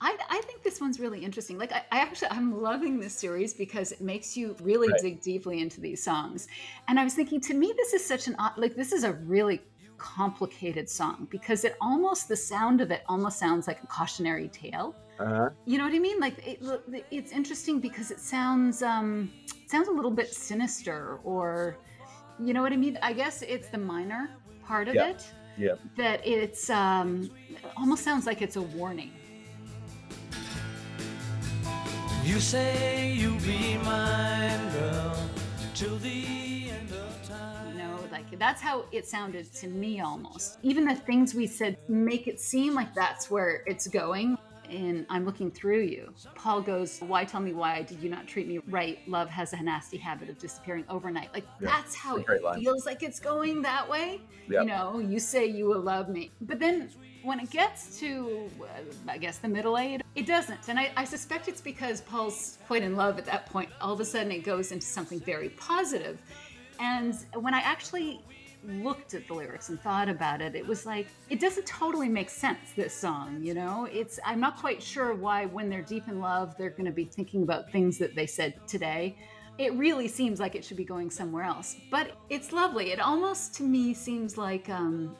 [0.00, 1.56] I, I think this one's really interesting.
[1.58, 5.00] Like, I, I actually, I'm loving this series because it makes you really Right.
[5.00, 6.46] dig deeply into these songs.
[6.88, 9.60] And I was thinking, to me, this is such an like, this is a really
[10.02, 14.94] complicated song because it almost, the sound of it almost sounds like a cautionary tale.
[15.18, 15.50] Uh-huh.
[15.64, 16.18] You know what I mean?
[16.18, 16.58] Like, it,
[17.10, 19.30] it's interesting because it sounds, um,
[19.62, 21.78] it sounds a little bit sinister or,
[22.40, 22.98] you know what I mean?
[23.02, 24.22] I guess it's the minor
[24.66, 25.10] part of Yeah.
[25.10, 25.20] it
[25.56, 25.74] Yeah.
[25.96, 29.12] that it's, um, it almost sounds like it's a warning.
[32.24, 35.16] You say you'll be mine, girl,
[35.74, 36.31] till the
[38.38, 40.58] that's how it sounded to me almost.
[40.62, 44.38] Even the things we said make it seem like that's where it's going.
[44.70, 46.14] And I'm looking through you.
[46.34, 49.06] Paul goes, Why tell me why did you not treat me right?
[49.06, 51.32] Love has a nasty habit of disappearing overnight.
[51.34, 52.60] Like Yeah, that's how it line.
[52.60, 54.20] feels like it's going that way.
[54.48, 54.62] Yeah.
[54.62, 56.30] You know, you say you will love me.
[56.40, 56.88] But then
[57.22, 58.66] when it gets to, uh,
[59.08, 60.68] I guess, the middle age, it doesn't.
[60.68, 63.70] And I, I suspect it's because Paul's quite in love at that point.
[63.80, 66.18] All of a sudden, it goes into something very positive.
[66.82, 68.20] And when I actually
[68.64, 72.28] looked at the lyrics and thought about it, it was like, it doesn't totally make
[72.28, 73.88] sense, this song, you know?
[73.90, 77.04] It's, I'm not quite sure why, when they're deep in love, they're going to be
[77.04, 79.16] thinking about things that they said today.
[79.58, 81.76] It really seems like it should be going somewhere else.
[81.90, 82.90] But it's lovely.
[82.90, 85.16] It almost to me seems like, um,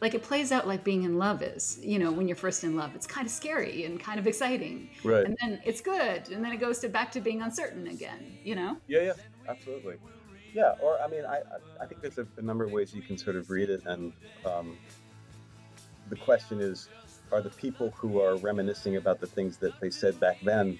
[0.00, 2.76] like it plays out like being in love is you know when you're first in
[2.76, 5.24] love it's kind of scary and kind of exciting Right.
[5.24, 8.54] and then it's good and then it goes to back to being uncertain again you
[8.54, 9.12] know Yeah, yeah,
[9.48, 9.94] absolutely.
[10.54, 11.42] Yeah, or I mean, I
[11.80, 14.12] I- think there's a, a number of ways you can sort of read it, and
[14.44, 14.78] um,
[16.08, 16.88] the question is,
[17.32, 20.78] are the people who are reminiscing about the things that they said back then,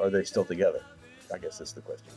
[0.00, 0.82] are they still together?
[1.32, 2.12] I guess that's the question.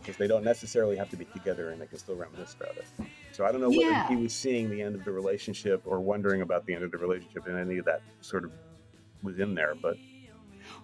[0.00, 2.84] Because they don't necessarily have to be together, and they can still reminisce about it.
[3.32, 4.08] So I don't know whether Yeah.
[4.08, 6.98] he was seeing the end of the relationship or wondering about the end of the
[6.98, 8.52] relationship, and any of that sort of
[9.22, 9.74] was in there.
[9.80, 9.96] But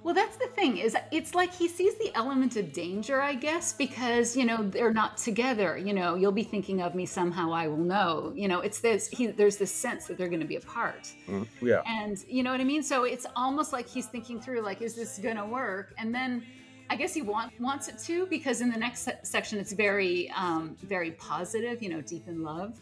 [0.02, 3.72] well that's the thing is it's like he sees the element of danger i guess
[3.72, 7.66] because you know they're not together you know you'll be thinking of me somehow i
[7.66, 10.56] will know you know it's this he there's this sense that they're going to be
[10.56, 11.12] apart.
[11.28, 12.82] Mm, yeah, and you know what i mean?
[12.82, 15.94] So it's almost like he's thinking through like is this gonna work?
[15.98, 16.44] And then
[16.88, 20.30] i guess he want, wants it to because in the next se- section it's very
[20.36, 22.80] um, very positive you know deep in love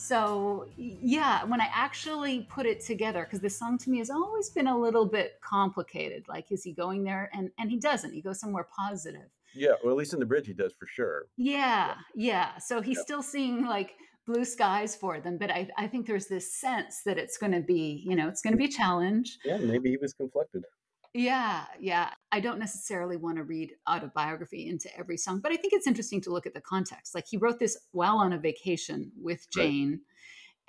[0.00, 4.50] so yeah when i actually put it together because this song to me has always
[4.50, 8.20] been a little bit complicated like is he going there and and he doesn't he
[8.22, 9.70] goes somewhere positive yeah.
[9.82, 11.24] Well, at least in the bridge, he does for sure.
[11.36, 12.56] yeah, yeah.
[12.58, 13.02] So he's Yeah.
[13.02, 17.18] still seeing like blue skies for them, but I, I think there's this sense that
[17.18, 19.38] it's going to be, you know, it's going to be a challenge.
[19.44, 20.62] Yeah, maybe he was conflicted.
[21.12, 22.10] Yeah, yeah.
[22.30, 26.20] I don't necessarily want to read autobiography into every song, but I think it's interesting
[26.22, 27.14] to look at the context.
[27.14, 29.64] Like he wrote this while on a vacation with Right.
[29.64, 30.00] Jane,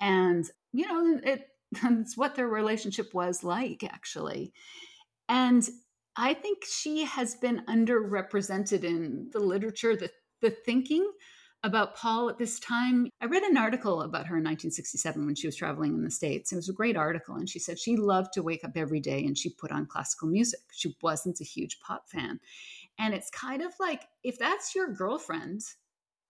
[0.00, 1.48] and you know, it
[1.84, 4.52] it's what their relationship was like actually.
[5.28, 5.68] And
[6.16, 11.08] I think she has been underrepresented in the literature, the the thinking
[11.64, 13.08] about Paul at this time.
[13.20, 16.52] I read an article about her in 1967 when she was traveling in the States.
[16.52, 17.36] It was a great article.
[17.36, 20.28] And she said she loved to wake up every day and she put on classical
[20.28, 20.60] music.
[20.72, 22.40] She wasn't a huge pop fan.
[22.98, 25.62] And it's kind of like if that's your girlfriend,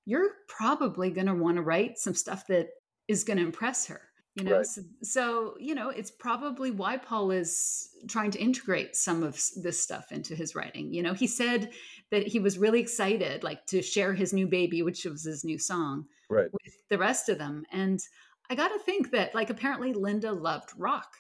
[0.05, 2.69] you're probably going to want to write some stuff that
[3.09, 4.03] is going to impress her.
[4.35, 4.67] You know, Right.
[4.67, 9.83] so, so, you know, it's probably why Paul is trying to integrate some of this
[9.83, 10.95] stuff into his writing.
[10.95, 11.71] You know, he said
[12.11, 15.59] that he was really excited, like to share his new baby, which was his new
[15.59, 16.53] song, Right.
[16.53, 17.67] with the rest of them.
[17.71, 18.01] And
[18.49, 21.19] I got to think that, like, apparently Linda loved rock.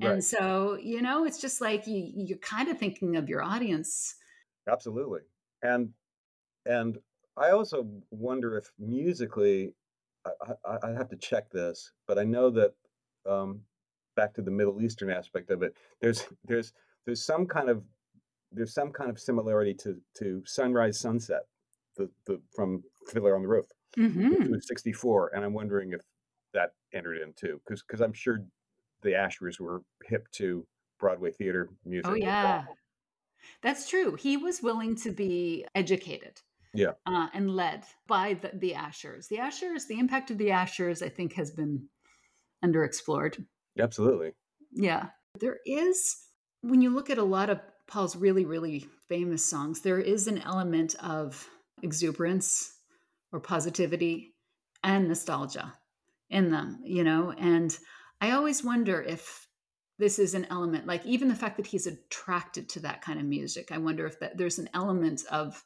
[0.00, 0.24] And Right.
[0.24, 4.16] so, you know, it's just like you, you're kind of thinking of your audience.
[4.66, 5.22] Absolutely.
[5.62, 5.94] And
[6.66, 6.98] and
[7.36, 9.74] I also wonder if musically,
[10.42, 12.74] I, I, I have to check this, but I know that
[13.26, 13.62] um,
[14.16, 16.72] back to the Middle Eastern aspect of it, there's there's
[17.06, 17.84] there's some kind of
[18.52, 21.42] there's some kind of similarity to to Sunrise Sunset,
[21.96, 26.00] the the from Fiddler on the Roof, hmm which '64, and I'm wondering if
[26.54, 28.44] that entered in too, because because I'm sure
[29.02, 30.66] the Ashers were hip to
[30.98, 32.10] Broadway theater music.
[32.10, 32.64] Oh, yeah.
[33.62, 34.14] That's true.
[34.14, 36.42] He was willing to be educated.
[36.74, 36.92] Yeah.
[37.06, 39.28] Uh, and led by the, the Ashers.
[39.28, 41.88] The Ashers, the impact of the Ashers, I think, has been
[42.64, 43.44] underexplored.
[43.78, 44.32] Absolutely.
[44.72, 45.06] Yeah.
[45.40, 46.16] There is,
[46.62, 50.38] when you look at a lot of Paul's really, really famous songs, there is an
[50.38, 51.48] element of
[51.82, 52.72] exuberance
[53.32, 54.34] or positivity
[54.82, 55.72] and nostalgia
[56.28, 57.32] in them, you know?
[57.38, 57.76] And
[58.20, 59.46] I always wonder if
[59.98, 63.26] this is an element, like even the fact that he's attracted to that kind of
[63.26, 65.64] music, I wonder if that there's an element of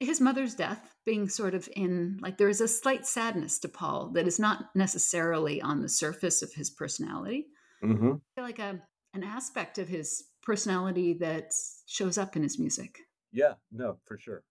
[0.00, 4.10] his mother's death being sort of in like there is a slight sadness to Paul
[4.14, 7.46] that is not necessarily on the surface of his personality
[7.80, 8.80] hmm feel like a
[9.14, 11.50] an aspect of his personality that
[11.86, 13.00] shows up in his music.
[13.32, 14.42] Yeah, no, for sure.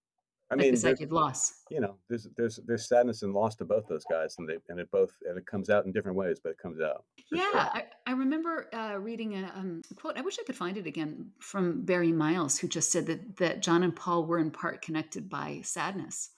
[0.52, 1.54] I mean, this there's, idea of loss.
[1.72, 4.80] you know, there's there's there's sadness and loss to both those guys, and they and
[4.80, 7.04] it both and it comes out in different ways, but it comes out.
[7.32, 7.60] Yeah, sure.
[7.60, 10.18] I, I remember uh, reading a, um, a quote.
[10.18, 13.64] I wish I could find it again from Barry Miles, who just said that that
[13.64, 16.30] John and Paul were in part connected by sadness.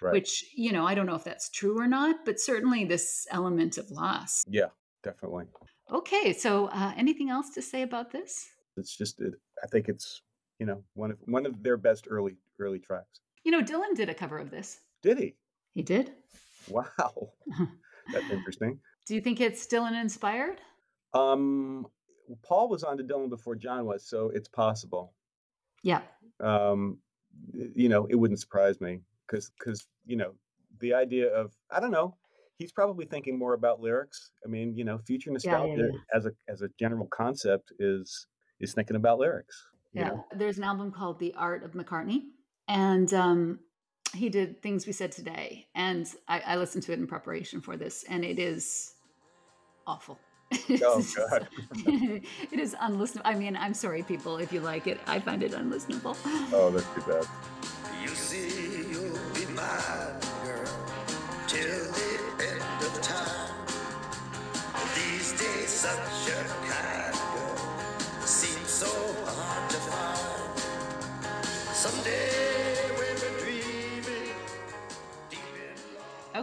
[0.00, 0.14] Right.
[0.14, 3.76] Which you know, I don't know if that's true or not, but certainly this element
[3.76, 4.42] of loss.
[4.48, 4.68] Yeah,
[5.02, 5.44] definitely.
[5.92, 8.48] Okay, so uh, anything else to say about this?
[8.78, 10.22] It's just it, I think it's
[10.58, 13.20] you know one of one of their best early early tracks.
[13.44, 14.80] You know, Dylan did a cover of this.
[15.02, 15.34] Did he?
[15.74, 16.12] He did.
[16.68, 17.30] Wow,
[18.12, 18.78] that's interesting.
[19.06, 20.60] Do you think it's Dylan inspired?
[21.14, 21.86] Um,
[22.42, 25.14] Paul was on to Dylan before John was, so it's possible.
[25.82, 26.02] Yeah.
[26.38, 26.98] Um,
[27.74, 30.32] you know, it wouldn't surprise me because because you know
[30.80, 32.16] the idea of I don't know.
[32.58, 34.32] He's probably thinking more about lyrics.
[34.44, 35.98] I mean, you know, future yeah, nostalgia yeah.
[36.14, 38.26] as a as a general concept is
[38.60, 39.66] is thinking about lyrics.
[39.92, 40.08] you Yeah.
[40.08, 40.26] know?
[40.36, 42.24] There's an album called The Art of McCartney.
[42.70, 43.58] And um,
[44.14, 45.66] he did Things We Said Today.
[45.74, 48.94] And I, I listened to it in preparation for this, and it is
[49.86, 50.18] awful.
[50.82, 51.46] Oh, It's God.
[51.86, 53.22] it is unlistenable.
[53.24, 54.98] I mean, I'm sorry, people, if you like it.
[55.06, 56.16] I find it unlistenable.
[56.52, 57.26] Oh, that's too bad.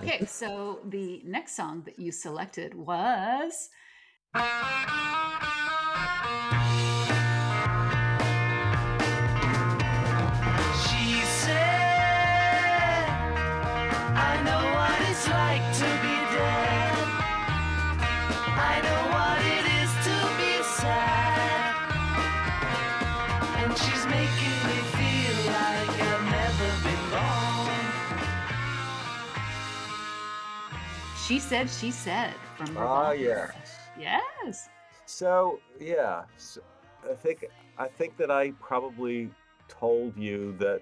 [0.07, 3.69] Okay, so the next song that you selected was.
[31.37, 33.53] She Said, She Said from Ah, Revolver.
[33.55, 33.77] yes.
[33.99, 34.69] Yes.
[35.05, 36.61] So yeah, so
[37.07, 37.45] I think
[37.77, 39.29] I think that I probably
[39.67, 40.81] told you that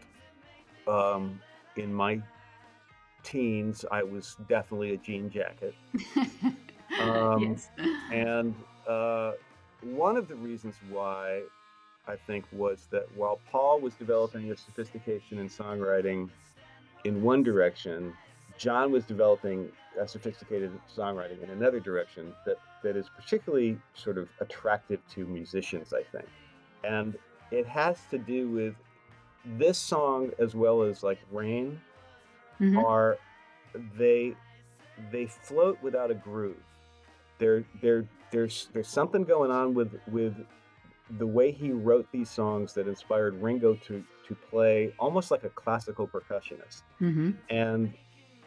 [0.90, 1.42] um,
[1.76, 2.22] in my
[3.22, 5.76] teens I was definitely a jean jacket,
[7.02, 7.70] Um, yes.
[8.14, 8.56] and
[8.88, 9.34] uh,
[9.82, 11.42] one of the reasons why
[12.08, 16.30] I think was that while Paul was developing a sophistication in songwriting
[17.04, 18.14] in one direction,
[18.58, 24.28] John was developing a sophisticated songwriting in another direction that, that is particularly sort of
[24.40, 26.28] attractive to musicians, I think.
[26.84, 27.18] And
[27.52, 28.76] it has to do with
[29.58, 31.80] this song as well as like Rain
[32.60, 32.84] Mhm.
[32.84, 33.18] are
[33.98, 34.34] they
[35.12, 36.64] they float without a groove.
[37.38, 40.34] There there there's there's something going on with with
[41.20, 45.50] the way he wrote these songs that inspired Ringo to to play almost like a
[45.50, 47.36] classical percussionist Mhm.
[47.50, 47.94] and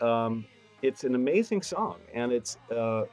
[0.00, 0.46] um,
[0.82, 3.04] it's an amazing song and it's uh,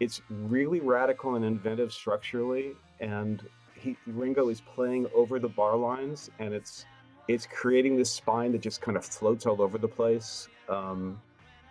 [0.00, 3.42] it's really radical and inventive structurally and
[3.74, 6.84] he ringo is playing over the bar lines and it's
[7.28, 11.20] it's creating this spine that just kind of floats all over the place um,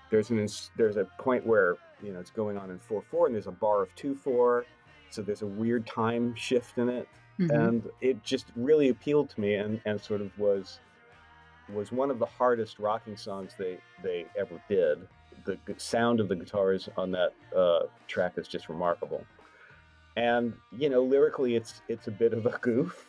[0.09, 3.47] there's an there's a point where you know it's going on in 4-4 and there's
[3.47, 4.63] a bar of 2-4
[5.09, 7.07] so there's a weird time shift in it
[7.39, 7.51] Mhm.
[7.67, 10.79] and it just really appealed to me and, and sort of was
[11.73, 14.99] was one of the hardest rocking songs they they ever did
[15.45, 19.23] the sound of the guitars on that uh, track is just remarkable
[20.17, 23.05] and you know lyrically it's it's a bit of a goof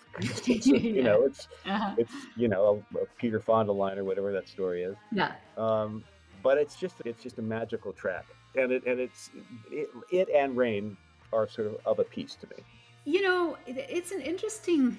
[0.46, 1.94] It's you know it's Uh-huh.
[1.99, 5.33] it's you know a, a peter fonda line or whatever that story is Yeah.
[5.57, 6.05] um,
[6.42, 9.31] but it's just it's just a magical track and it and it's
[9.70, 10.96] it, it and rain
[11.33, 12.62] are sort of of a piece to me
[13.05, 14.96] You know, it- it's an interesting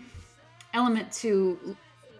[0.73, 1.75] element to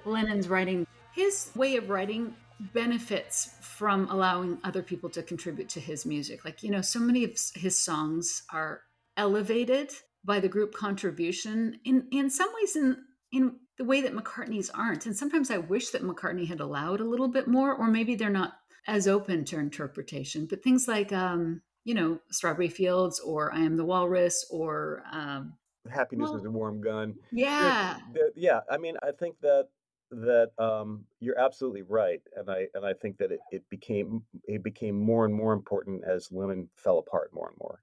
[0.06, 0.86] Lennon's writing.
[1.14, 2.36] His way of writing
[2.74, 6.46] benefits from allowing other people to contribute to his music.
[6.46, 8.82] Like, you know, so many of his songs are
[9.18, 9.92] elevated
[10.24, 12.98] by the group contribution in in some ways in
[13.32, 15.06] in the way that McCartney's aren't.
[15.06, 18.30] And sometimes I wish that McCartney had allowed a little bit more or maybe they're
[18.30, 18.54] not
[18.88, 20.46] as open to interpretation.
[20.46, 25.54] But things like um, you know, Strawberry Fields or I Am the Walrus or um
[25.90, 27.98] happiness Well, is a warm gun yeah.
[28.36, 29.70] Yeah i mean i think that
[30.12, 34.62] that um you're absolutely right and i and i think that it, it became it
[34.62, 37.80] became more and more important as lennon fell apart more and more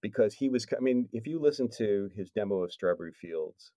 [0.00, 3.72] because he was i mean if you listen to his demo of strawberry fields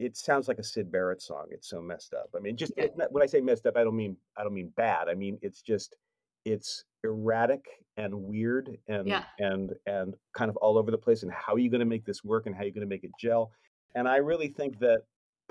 [0.00, 2.86] it sounds like a Syd Barrett song it's so messed up i mean just Yeah.
[3.10, 5.62] when i say messed up i don't mean i don't mean bad i mean it's
[5.62, 5.94] just
[6.44, 7.64] it's erratic
[7.98, 9.24] and weird and Yeah.
[9.38, 12.04] and and kind of all over the place and how are you going to make
[12.04, 13.52] this work and how are you going to make it gel
[13.94, 15.02] and i really think that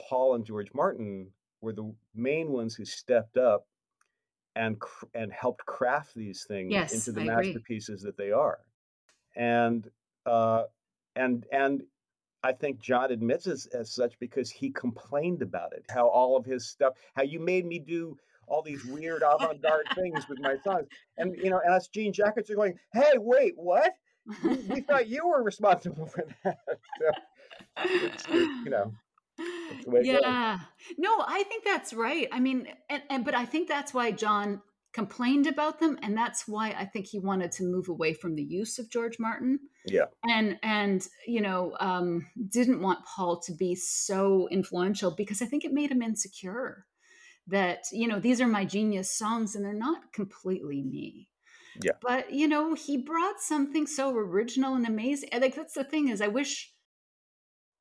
[0.10, 1.28] paul and george martin
[1.62, 3.66] were the main ones who stepped up
[4.56, 7.48] and cr- and helped craft these things Yes, into the I agree.
[7.48, 8.60] masterpieces that they are
[9.36, 9.90] and
[10.26, 10.64] uh
[11.16, 11.84] and and
[12.42, 15.84] I think John admits as, as such because he complained about it.
[15.90, 20.26] How all of his stuff, how you made me do all these weird avant-garde things
[20.30, 20.88] with my songs,
[21.18, 23.94] and you know, and us jean jackets are going, "Hey, wait, what?
[24.42, 26.58] We, we thought you were responsible for that."
[26.98, 27.12] So
[28.06, 28.94] it's, it, you know,
[29.70, 30.20] that's the way it goes.
[30.24, 30.60] yeah
[30.98, 34.62] no i think that's right i mean and, and but i think that's why john
[34.92, 38.44] complained about them and that's why i think he wanted to move away from the
[38.44, 43.76] use of george martin Yeah, and and you know um didn't want paul to be
[43.76, 46.86] so influential because i think it made him insecure
[47.48, 51.28] that you know these are my genius songs and they're not completely me
[51.82, 51.94] Yeah.
[52.02, 56.22] but you know he brought something so original and amazing like that's the thing is
[56.22, 56.74] i wish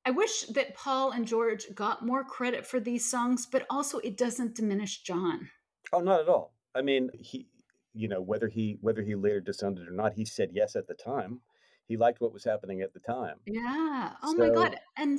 [0.09, 4.17] i wish that paul and george got more credit for these songs but also it
[4.17, 5.49] doesn't diminish john
[5.93, 6.55] Oh, not at all.
[6.75, 7.47] I mean, he,
[7.95, 10.87] you know, whether he whether he later disowned it or not, he said yes at
[10.87, 11.41] the time.
[11.87, 13.37] He liked what was happening at the time.
[13.47, 14.13] Yeah.
[14.23, 14.79] Oh my God.
[14.97, 15.19] And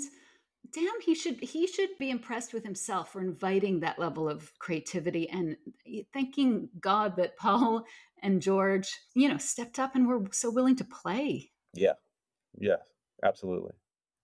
[0.71, 5.27] damn, he should he should be impressed with himself for inviting that level of creativity
[5.29, 5.57] and
[6.13, 7.83] thanking God that Paul
[8.21, 11.51] and George, you know, stepped up and were so willing to play.
[11.73, 11.93] yeah,
[12.59, 12.77] yeah,
[13.23, 13.73] absolutely.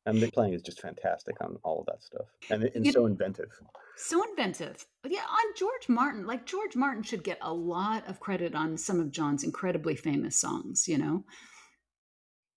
[0.05, 3.49] And the playing is just fantastic on all of that stuff, and and so inventive.
[3.97, 4.85] So inventive.
[5.01, 8.77] But yeah, on George Martin, like George Martin should get a lot of credit on
[8.77, 11.23] some of John's incredibly famous songs, you know?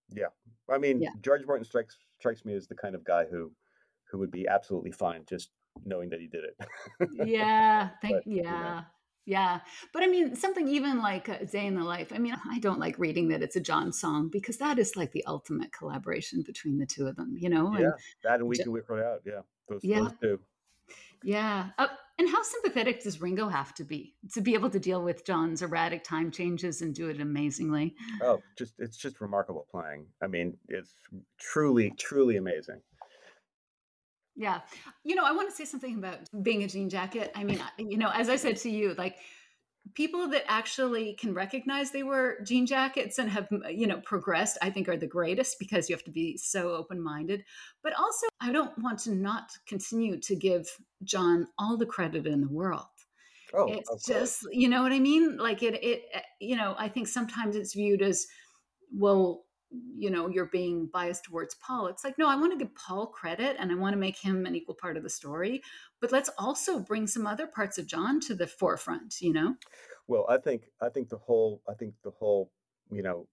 [0.09, 0.27] Yeah,
[0.69, 1.11] I mean, Yeah.
[1.21, 3.51] George Martin strikes strikes me as the kind of guy who
[4.11, 5.49] who would be absolutely fine just
[5.85, 6.57] knowing that he did it.
[7.27, 8.81] Yeah, thank But, you know.
[9.29, 9.59] Yeah.
[9.93, 12.11] But I mean, something even like uh, Day in the Life.
[12.13, 15.11] I mean, I don't like reading that it's a John song because that is like
[15.11, 17.71] the ultimate collaboration between the two of them, you know?
[17.77, 19.21] yeah, And that and we can work it out.
[19.25, 19.99] Yeah, those Yeah.
[20.01, 20.39] those two.
[21.23, 21.69] yeah.
[21.77, 25.23] Uh, and how sympathetic does Ringo have to be to be able to deal with
[25.25, 27.95] John's erratic time changes and do it amazingly?
[28.23, 30.07] Oh, just it's just remarkable playing.
[30.23, 30.93] I mean, it's
[31.37, 32.81] truly truly amazing.
[34.39, 34.61] Yeah.
[35.03, 37.31] You know, I want to say something about being a jean jacket.
[37.35, 39.17] I mean, you know, as I said to you, like
[39.95, 44.69] people that actually can recognize they were jean jackets and have, you know, progressed, I
[44.69, 47.43] think are the greatest because you have to be so open minded.
[47.83, 50.69] But also, I don't want to not continue to give
[51.03, 52.85] John all the credit in the world
[53.53, 56.87] Oh, it's just you know what i mean like it it uh, you know i
[56.87, 58.27] think sometimes it's viewed as
[58.95, 62.73] well you know you're being biased towards paul it's like no i want to give
[62.73, 65.61] paul credit and i want to make him an equal part of the story
[66.01, 69.55] but let's also bring some other parts of john to the forefront you know
[70.09, 72.51] Well, I think I think the whole I think the whole
[72.91, 73.27] you know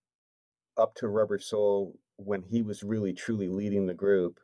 [0.77, 4.39] up to Rubber Soul when he was really truly leading the group.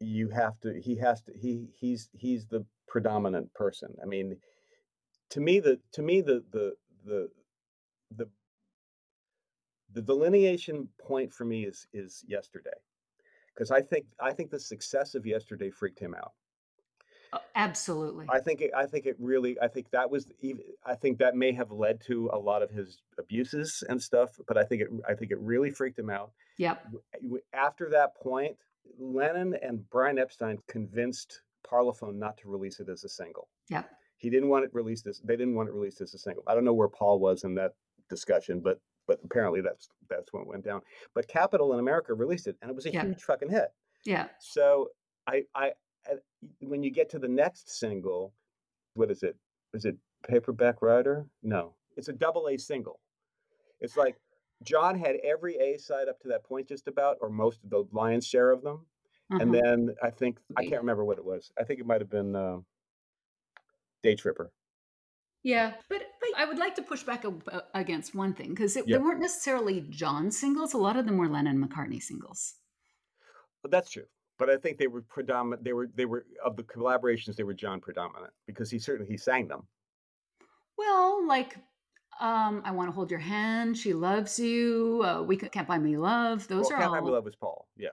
[0.00, 0.80] You have to.
[0.80, 1.32] He has to.
[1.38, 3.94] He he's he's the predominant person.
[4.02, 4.38] I mean,
[5.30, 6.72] to me the to me the the
[7.04, 7.28] the
[8.16, 8.28] the
[9.92, 12.70] the delineation point for me is is yesterday
[13.54, 16.32] because I think I think the success of yesterday freaked him out.
[17.32, 20.28] Oh, absolutely I think it, I think it really I think that was
[20.84, 24.56] I think that may have led to a lot of his abuses and stuff, but
[24.56, 26.30] I think it I think it really freaked him out.
[26.58, 26.86] yep
[27.52, 28.56] After that point,
[28.98, 33.48] Lennon and Brian Epstein convinced Parlophone not to release it as a single.
[33.68, 36.44] yep He didn't want it released as they didn't want it released as a single.
[36.46, 37.72] I don't know where Paul was in that
[38.08, 40.80] discussion, but but apparently that's that's when it went down.
[41.14, 43.02] But Capitol in America released it, and it was a Yeah.
[43.04, 43.68] huge fucking hit.
[44.04, 44.88] yeah So
[45.26, 45.72] I, I,
[46.06, 46.18] I-
[46.60, 48.32] when you get to the next single,
[48.94, 49.36] what is it?
[49.74, 49.96] Is it
[50.28, 51.26] Paperback Writer?
[51.42, 53.00] No, it's a double A single.
[53.80, 54.16] It's like
[54.62, 57.84] John had every A side up to that point, just about, or most of the
[57.92, 58.86] lion's share of them.
[59.30, 59.60] And uh-huh.
[59.64, 61.50] then I think I can't remember what it was.
[61.58, 62.58] I think it might have been uh,
[64.02, 64.52] Day Tripper.
[65.42, 66.02] Yeah, but
[66.36, 67.32] I would like to push back a,
[67.74, 68.82] against one thing because Yeah.
[68.86, 70.74] they weren't necessarily John singles.
[70.74, 72.54] A lot of them were Lennon McCartney singles.
[73.62, 74.06] But that's true.
[74.38, 75.64] But I think they were predominant.
[75.64, 77.36] They were they were of the collaborations.
[77.36, 79.66] They were John predominant because he certainly he sang them.
[80.76, 81.56] Well, like
[82.20, 83.76] um, I want to hold your hand.
[83.76, 85.02] She loves you.
[85.04, 86.48] Uh, we can't buy me love.
[86.48, 87.00] Those well, are Can't all.
[87.00, 87.66] Buy Me Love was Paul.
[87.76, 87.90] Yeah,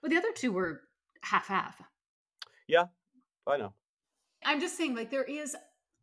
[0.00, 0.82] But the other two were
[1.22, 1.80] half half.
[2.66, 2.84] yeah,
[3.46, 3.72] I know.
[4.44, 5.56] I'm just saying, like there is.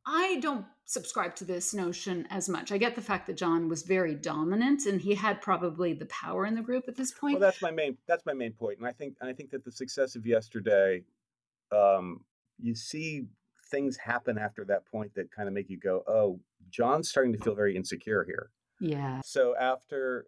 [0.06, 2.72] I don't subscribe to this notion as much.
[2.72, 6.45] I get the fact that John was very dominant and he had probably the power
[6.45, 7.39] in the group at this point.
[7.39, 8.80] Well, that's my main that's my main point.
[8.80, 11.04] and I think and I think that the success of yesterday,
[11.72, 12.22] um,
[12.62, 13.26] you see
[13.72, 16.39] things happen after that point that kind of make you go, "Oh,
[16.70, 19.22] John's starting to feel very insecure here." Yeah.
[19.24, 20.28] So after,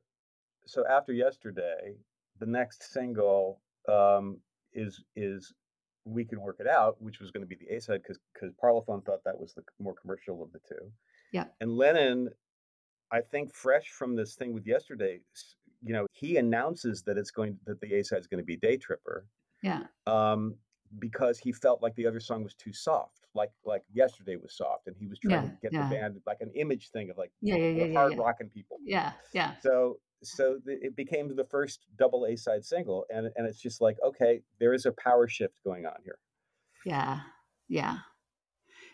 [0.66, 1.96] so after yesterday,
[2.40, 4.38] the next single um,
[4.74, 5.54] is is
[6.06, 8.54] "We Can Work It Out," which was going to be the A side because because
[8.54, 10.92] Parlophone thought that was the more commercial of the two.
[11.32, 11.46] Yeah.
[11.60, 12.30] And Lennon,
[13.12, 15.20] I think, fresh from this thing with yesterday,
[15.84, 18.56] you know, he announces that it's going that the A side is going to be
[18.58, 19.28] Day Tripper
[19.62, 19.84] Yeah.
[20.08, 20.56] um,
[21.00, 24.88] because he felt like the other song was too soft, like like yesterday was soft,
[24.88, 25.90] and he was trying Yeah, to get yeah.
[25.90, 27.56] the band like an image thing of like Yeah.
[27.56, 27.70] Yeah.
[27.70, 27.86] Yeah.
[27.86, 27.94] Yeah.
[28.00, 28.20] hard Yeah.
[28.20, 28.78] rocking people.
[28.84, 29.14] Yeah.
[29.34, 29.56] Yeah.
[29.62, 33.82] So so th- it became the first double A side single, and and it's just
[33.82, 36.18] like okay, there is a power shift going on here.
[36.86, 37.22] Yeah.
[37.68, 37.98] Yeah.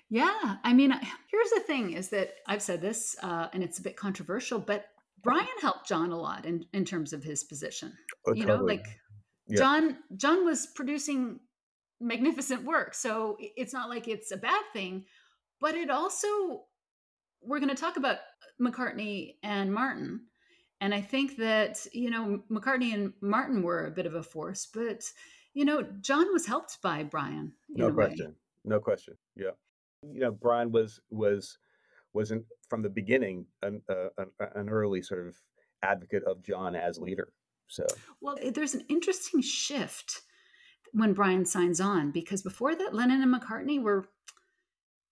[0.10, 0.56] Yeah.
[0.64, 0.92] I mean,
[1.30, 4.86] here's the thing is that I've said this, uh, and it's a bit controversial, but
[5.24, 7.94] Brian helped John a lot in, in terms of his position.
[8.28, 8.86] Oh, you know, like
[9.48, 9.58] Yeah.
[9.58, 11.40] John, John was producing
[12.00, 12.94] magnificent work.
[12.96, 15.06] So it's not like it's a bad thing,
[15.60, 16.28] but it also,
[17.42, 18.18] we're going to talk about
[18.60, 20.22] McCartney and Martin.
[20.82, 24.68] And I think that, you know, McCartney and Martin were a bit of a force,
[24.74, 25.04] but,
[25.54, 27.54] you know, John was helped by Brian.
[27.70, 29.16] no question, no question.
[29.36, 29.52] Yeah,
[30.02, 31.58] you know, Brian was was
[32.14, 35.36] wasn't from the beginning an uh, an, an early sort of
[35.84, 37.32] advocate of John as leader.
[37.68, 37.86] So
[38.20, 40.22] Well, there's an interesting shift
[40.94, 44.10] when Brian signs on because before that, Lennon and McCartney were,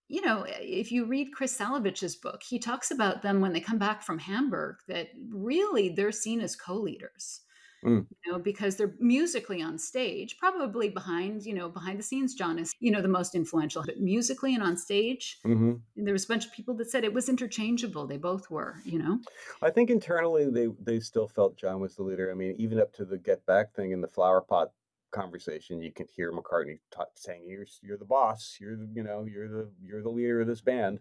[0.10, 3.78] you know, if you read Chris Salewicz's book, he talks about them when they come
[3.78, 7.42] back from Hamburg that really they're seen as co-leaders.
[7.86, 8.06] Mm.
[8.26, 12.60] You know, because they're musically on stage, probably behind, you know, behind the scenes, John
[12.60, 15.80] is, you know, the most influential, but musically and on stage, mhm.
[15.96, 18.06] there was a bunch of people that said it was interchangeable.
[18.06, 19.20] They both were, you know.
[19.62, 22.30] I think internally they they still felt John was the leader.
[22.30, 24.72] I mean, even up to the Get Back thing in the flower pot
[25.12, 26.80] conversation, you can hear McCartney
[27.16, 28.58] saying, "You're you're the boss.
[28.60, 31.00] You're the you know you're the you're the leader of this band."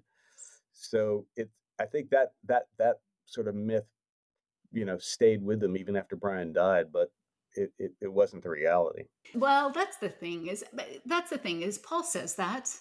[0.73, 3.87] So it, I think that that that sort of myth,
[4.73, 7.13] you know, stayed with them even after Brian died, but
[7.55, 9.05] it it, it wasn't the reality.
[9.35, 10.65] Well, that's the thing is
[11.07, 12.75] that's the thing is Paul says that,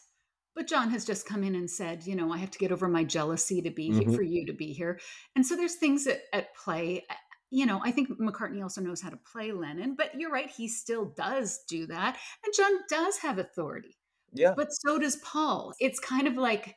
[0.56, 2.88] but John has just come in and said, you know, I have to get over
[2.88, 4.16] my jealousy to be here Mhm.
[4.16, 5.00] for you to be here,
[5.36, 7.06] and so there's things at, at play.
[7.50, 10.68] You know, I think McCartney also knows how to play Lennon, but you're right, he
[10.68, 13.98] still does do that, and John does have authority,
[14.34, 15.74] Yeah, but so does Paul.
[15.80, 16.76] It's kind of like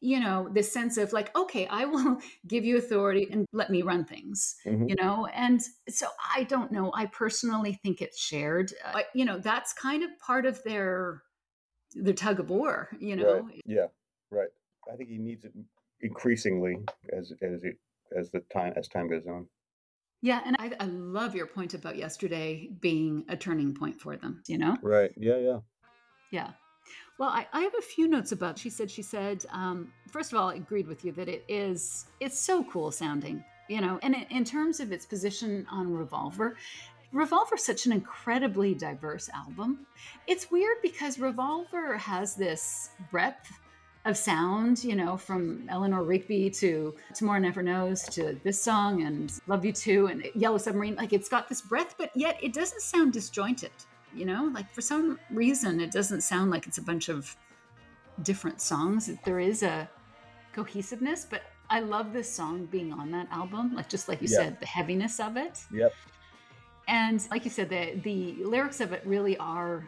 [0.00, 3.82] you know this sense of like okay i will give you authority and let me
[3.82, 4.88] run things mhm.
[4.88, 9.40] you know and so i don't know i personally think it's shared uh, you know
[9.40, 11.24] that's kind of part of their
[11.94, 13.62] their tug of war you know Right.
[13.66, 13.86] Yeah,
[14.30, 14.48] right.
[14.92, 15.52] I think he needs it
[16.00, 16.76] increasingly
[17.16, 17.78] as as it
[18.16, 19.46] as the time as time goes on.
[20.22, 24.42] Yeah and I, I love your point about yesterday being a turning point for them
[24.46, 25.10] you know Right.
[25.16, 25.36] Yeah.
[25.38, 25.58] Yeah.
[26.30, 26.50] yeah
[27.18, 30.38] well I, I have a few notes about she said she said um, first of
[30.38, 34.14] all i agreed with you that it is it's so cool sounding you know and
[34.14, 36.56] in, in terms of its position on revolver
[37.12, 39.86] revolver's such an incredibly diverse album
[40.26, 43.50] it's weird because revolver has this breadth
[44.08, 49.40] of sound you know from eleanor rigby to tomorrow never knows to this song and
[49.46, 52.80] love you too and yellow submarine like it's got this breadth but yet it doesn't
[52.80, 53.70] sound disjointed
[54.14, 57.36] you know like for some reason it doesn't sound like it's a bunch of
[58.22, 59.88] different songs there is a
[60.52, 64.38] cohesiveness but i love this song being on that album like just like you Yeah.
[64.38, 65.92] said the heaviness of it Yep.
[66.88, 69.86] and like you said the the lyrics of it really are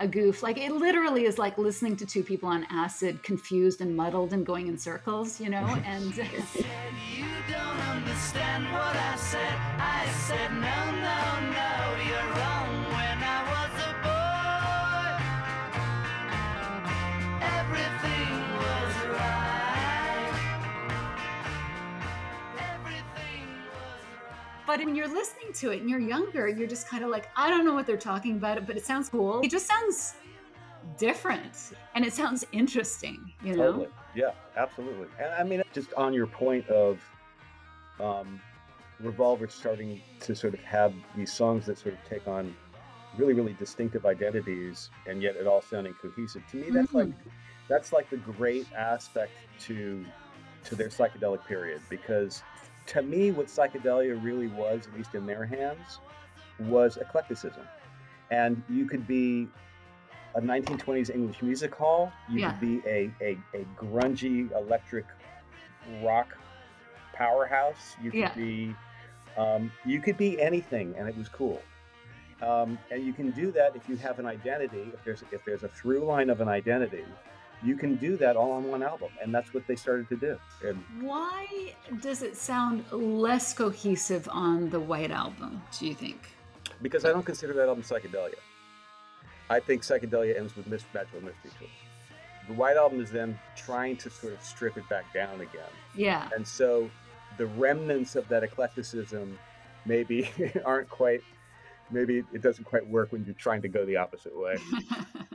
[0.00, 3.96] a goof like it literally is like listening to two people on acid confused and
[3.96, 6.28] muddled and going in circles you know and said
[7.16, 9.54] you don't understand what I said.
[9.78, 11.18] I said no, no,
[11.52, 11.75] no,
[24.66, 27.48] but when you're listening to it and you're younger you're just kind of like i
[27.50, 30.14] don't know what they're talking about but it sounds cool it just sounds
[30.98, 33.88] different and it sounds interesting you know Totally.
[34.16, 35.08] Yeah, absolutely.
[35.22, 36.98] And I mean, just on your point of
[38.00, 38.40] um,
[38.98, 42.56] Revolver starting to sort of have these songs that sort of take on
[43.18, 46.42] really, really distinctive identities, and yet it all sounding cohesive.
[46.50, 47.10] To me, that's like
[47.68, 50.04] that's like the great aspect to
[50.64, 52.42] to their psychedelic period because
[52.86, 55.98] to me, what psychedelia really was, at least in their hands,
[56.60, 57.66] was eclecticism,
[58.30, 59.48] and you could be
[60.34, 62.12] a 1920s English music hall.
[62.28, 62.52] You Yeah.
[62.52, 65.06] could be a, a, a grungy electric
[66.02, 66.36] rock
[67.14, 67.96] powerhouse.
[68.02, 68.34] You could Yeah.
[68.34, 68.74] be
[69.36, 71.60] um, you could be anything, and it was cool.
[72.40, 74.90] Um, and you can do that if you have an identity.
[74.94, 77.04] If there's if there's a through line of an identity,
[77.64, 80.38] you can do that all on one album, and that's what they started to do.
[80.66, 81.46] And Why
[82.00, 86.18] does it sound less cohesive on the White Album, do you think?
[86.82, 88.34] because I don't consider that album psychedelia.
[89.48, 91.68] I think psychedelia ends with Mist- Magical Mystery Tour.
[92.48, 95.72] The White Album is them trying to sort of strip it back down again.
[95.94, 96.28] Yeah.
[96.36, 96.90] And so
[97.38, 99.38] the remnants of that eclecticism
[99.86, 100.28] maybe
[100.66, 101.22] aren't quite,
[101.90, 104.56] maybe it doesn't quite work when you're trying to go the opposite way.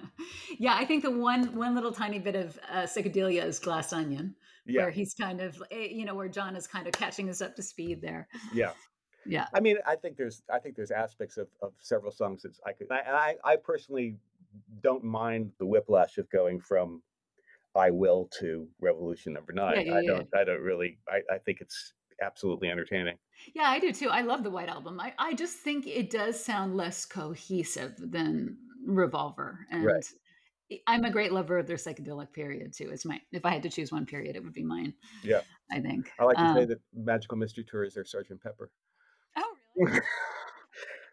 [0.59, 4.35] yeah, I think the one one little tiny bit of uh, psychedelia is Glass Onion,
[4.65, 7.41] Yeah, where he's kind of, eh, you know, where John is kind of catching us
[7.41, 8.27] up to speed there.
[8.53, 8.71] yeah.
[9.23, 9.45] Yeah.
[9.53, 12.71] I mean, I think there's, I think there's aspects of, of several songs that I
[12.73, 14.15] could, I, I, I personally
[14.81, 17.03] don't mind the whiplash of going from
[17.75, 19.85] I Will to Revolution Number Nine.
[19.85, 23.17] Yeah, yeah, I don't, I don't really, I, I think it's absolutely entertaining.
[23.53, 24.09] Yeah, I do too.
[24.09, 24.99] I love the White Album.
[24.99, 29.65] I, I just think it does sound less cohesive than Revolver.
[29.71, 30.05] And Right.
[30.87, 32.89] I'm a great lover of their psychedelic period too.
[32.91, 34.93] It's my if I had to choose one period, it would be mine.
[35.23, 35.41] Yeah.
[35.69, 36.09] I think.
[36.19, 38.71] I like to say Um, that Magical Mystery Tour is their Sergeant Pepper.
[39.37, 39.99] Oh, really?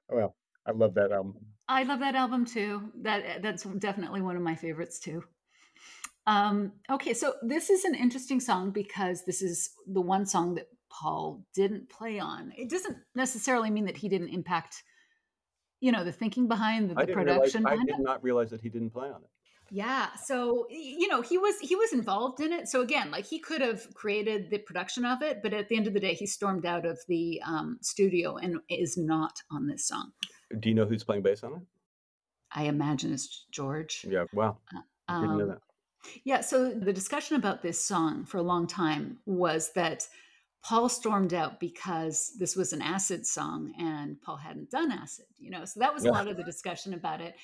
[0.08, 1.34] well, I love that album.
[1.68, 2.92] I love that album too.
[3.02, 5.24] That that's definitely one of my favorites too.
[6.26, 10.68] Um, okay, so this is an interesting song because this is the one song that
[10.90, 12.52] Paul didn't play on.
[12.56, 14.82] It doesn't necessarily mean that he didn't impact,
[15.80, 18.60] you know, the thinking behind the, the didn't realize, production I did not realize that
[18.60, 19.30] he didn't play on it.
[19.70, 22.68] Yeah, so you know, he was he was involved in it.
[22.68, 25.86] So again, like he could have created the production of it, but at the end
[25.86, 29.86] of the day, he stormed out of the um, studio and is not on this
[29.86, 30.12] song.
[30.58, 31.62] Do you know who's playing bass on it?
[32.50, 34.06] I imagine it's George.
[34.08, 34.56] Yeah, wow.
[35.08, 35.58] Didn't know Um, that.
[36.24, 40.08] Yeah, so the discussion about this song for a long time was that
[40.62, 45.50] Paul stormed out because this was an acid song and Paul hadn't done acid, you
[45.50, 45.64] know.
[45.64, 47.34] So that was a lot of the discussion about it.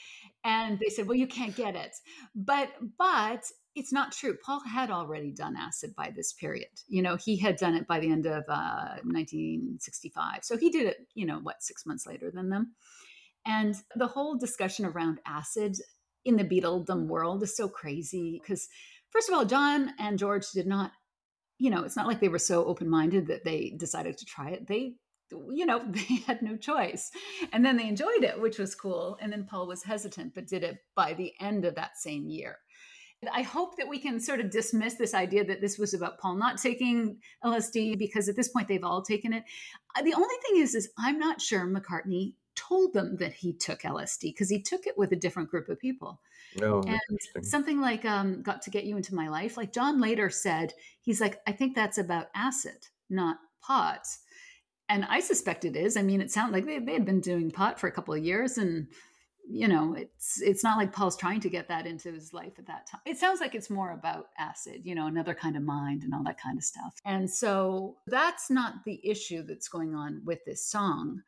[0.45, 1.95] And they said, "Well, you can't get it."
[2.35, 3.45] But but
[3.75, 4.37] it's not true.
[4.45, 6.69] Paul had already done acid by this period.
[6.87, 10.45] You know, he had done it by the end of uh, 1965.
[10.45, 12.75] So he did it, you know, what, 6 months later than them.
[13.45, 15.77] And the whole discussion around acid
[16.25, 18.69] in the Beatledom world is so crazy because,
[19.11, 20.93] first of all, John and George did not,
[21.59, 24.51] you know, it's not like they were so open minded that they decided to try
[24.51, 24.67] it.
[24.67, 24.95] They,
[25.31, 27.11] you know, they had no choice.
[27.53, 29.19] And then they enjoyed it, which was cool.
[29.21, 32.59] And then Paul was hesitant, but did it by the end of that same year.
[33.33, 36.37] I hope that we can sort of dismiss this idea that this was about Paul
[36.37, 39.45] not taking LSD because at this point they've all taken it.
[39.97, 43.83] Uh, The only thing is, is I'm not sure McCartney told them that he took
[43.83, 46.21] LSD because he took it with a different group of people.
[46.57, 50.31] No, and something like um, got to get you into my life like john later
[50.31, 54.07] said he's like i think that's about acid not pot
[54.89, 57.51] and i suspect it is i mean it sounded like they, they had been doing
[57.51, 58.87] pot for a couple of years and
[59.47, 62.67] you know it's it's not like paul's trying to get that into his life at
[62.67, 66.03] that time it sounds like it's more about acid you know another kind of mind
[66.03, 66.95] and all that kind of stuff.
[67.05, 71.23] And so that's not the issue that's going on with this song.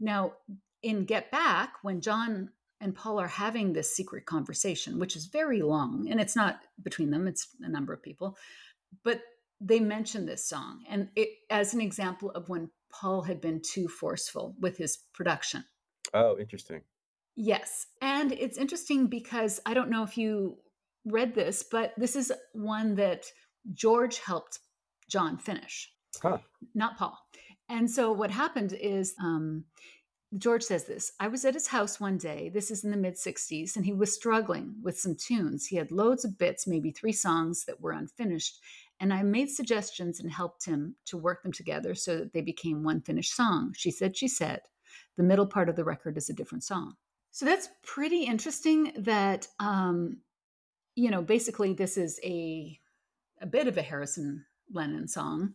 [0.00, 0.32] Now
[0.82, 2.50] in get back when john
[2.82, 7.10] and Paul are having this secret conversation, which is very long, and it's not between
[7.10, 8.36] them, it's a number of people,
[9.04, 9.22] but
[9.60, 13.86] they mention this song and it as an example of when Paul had been too
[13.88, 15.64] forceful with his production.
[16.12, 16.82] Oh, interesting.
[17.36, 17.86] Yes.
[18.02, 20.58] And it's interesting because I don't know if you
[21.06, 23.26] read this, but this is one that
[23.72, 24.58] George helped
[25.08, 26.38] John finish, Huh.
[26.74, 27.16] not Paul.
[27.68, 29.64] And so what happened is um,
[30.38, 33.14] George says this I was at his house one day, this is in the mid
[33.14, 35.66] 60s, and he was struggling with some tunes.
[35.66, 38.58] He had loads of bits, maybe three songs that were unfinished.
[39.00, 42.84] And I made suggestions and helped him to work them together so that they became
[42.84, 43.74] one finished song.
[43.76, 44.60] She said, She said,
[45.16, 46.94] the middle part of the record is a different song.
[47.30, 50.18] So that's pretty interesting that, um,
[50.94, 52.78] you know, basically this is a,
[53.40, 55.54] a bit of a Harrison Lennon song.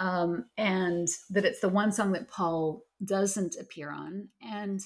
[0.00, 4.28] Um, and that it's the one song that Paul doesn't appear on.
[4.42, 4.80] And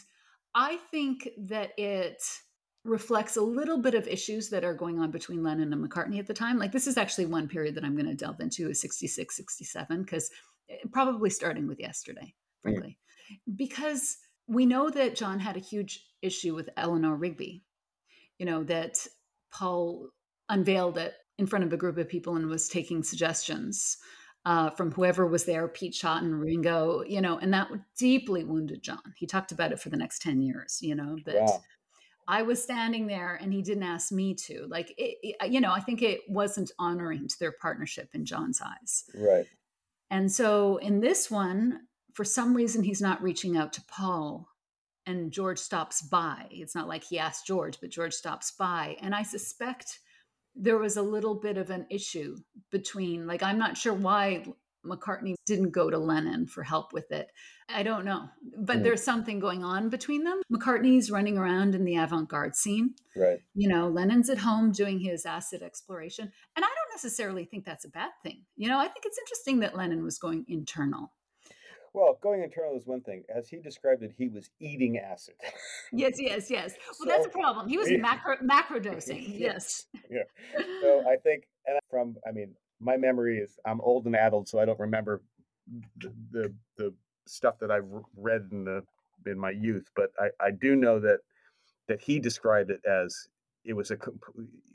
[0.57, 2.21] I think that it
[2.85, 6.27] reflects a little bit of issues that are going on between Lennon and McCartney at
[6.27, 6.59] the time.
[6.59, 10.03] Like this is actually one period that I'm going to delve into is 66, 67,
[10.03, 10.31] because
[10.93, 12.99] probably starting with yesterday, frankly,
[13.55, 17.63] because we know that John had a huge issue with Eleanor Rigby,
[18.39, 18.97] you know, that
[19.53, 20.09] Paul
[20.49, 23.97] unveiled it in front of a group of people and was taking suggestions
[24.45, 27.69] uh, from whoever was there, Pete Shotton and Ringo, you know, and that
[27.99, 29.01] deeply wounded John.
[29.17, 31.63] He talked about it for the next 10 years, you know, that Wow.
[32.29, 34.67] I was standing there and he didn't ask me to.
[34.69, 38.61] Like, it, it- you know, I think it wasn't honoring to their partnership in John's
[38.61, 39.05] eyes.
[39.15, 39.47] Right.
[40.11, 41.81] And so in this one,
[42.13, 44.49] for some reason, he's not reaching out to Paul.
[45.07, 46.47] And George stops by.
[46.51, 48.97] It's not like he asked George, but George stops by.
[49.03, 49.99] And I suspect
[50.55, 52.37] there was a little bit of an issue
[52.71, 54.45] between like I'm not sure why
[54.87, 57.31] McCartney didn't go to Lennon for help with it.
[57.71, 58.29] I don't know.
[58.59, 58.83] But Mm.
[58.83, 60.43] there's something going on between them.
[60.53, 62.95] McCartney's running around in the avant-garde scene.
[63.17, 63.39] Right.
[63.55, 66.31] You know, Lennon's at home doing his acid exploration.
[66.55, 68.45] And I don't necessarily think that's a bad thing.
[68.57, 71.13] You know, I think it's interesting that Lennon was going internal.
[71.95, 73.23] Well, going internal is one thing.
[73.35, 75.37] As he described it, he was eating acid.
[75.93, 76.73] Yes, yes, yes.
[76.99, 77.69] Well, that's a problem.
[77.69, 77.99] He was Yeah.
[77.99, 79.25] macro macro dosing.
[79.29, 79.87] Yes.
[80.11, 80.25] yeah.
[80.83, 84.59] So I think, and from, I mean, my memory is I'm old and addled, so
[84.59, 85.23] I don't remember
[86.01, 86.95] the the, the
[87.27, 87.87] stuff that I've
[88.17, 88.83] read in the
[89.25, 91.21] in my youth, but I, I do know that
[91.87, 93.15] that he described it as
[93.65, 93.99] it was a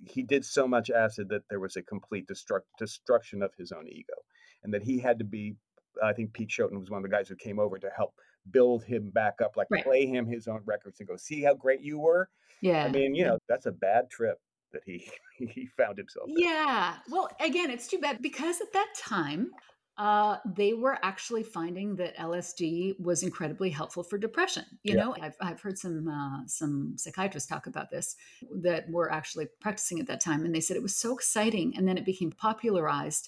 [0.08, 3.88] he did so much acid that there was a complete destruct, destruction of his own
[3.90, 4.16] ego,
[4.64, 5.56] and that he had to be.
[6.04, 8.14] I think Pete Shotton was one of the guys who came over to help
[8.52, 9.84] build him back up, like Right.
[9.84, 12.30] play him his own records and go, see how great you were.
[12.62, 12.86] Yeah.
[12.86, 14.38] I mean, you know, that's a bad trip
[14.72, 16.30] that he he found himself.
[16.30, 16.36] in.
[16.40, 16.98] Yeah.
[17.10, 19.52] Well, again, it's too bad because at that time,
[19.98, 24.64] uh, they were actually finding that LSD was incredibly helpful for depression.
[24.84, 25.04] You Yeah.
[25.04, 28.16] know, I've, I've heard some uh, some psychiatrists talk about this
[28.62, 31.86] that were actually practicing at that time, and they said it was so exciting, and
[31.88, 33.28] then it became popularized,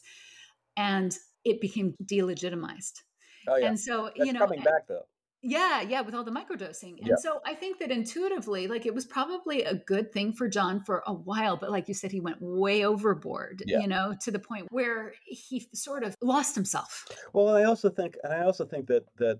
[0.77, 3.01] and it became delegitimized.
[3.47, 5.07] Oh yeah, And so, that's you know, coming back though.
[5.41, 6.99] yeah, yeah, with all the microdosing.
[6.99, 7.15] And Yeah.
[7.15, 11.03] so I think that intuitively, like it was probably a good thing for John for
[11.07, 13.79] a while, but like you said, he went way overboard, Yeah.
[13.79, 17.05] you know, to the point where he sort of lost himself.
[17.33, 19.39] Well, I also think, and I also think that that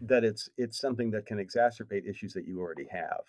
[0.00, 3.24] that it's it's something that can exacerbate issues that you already have.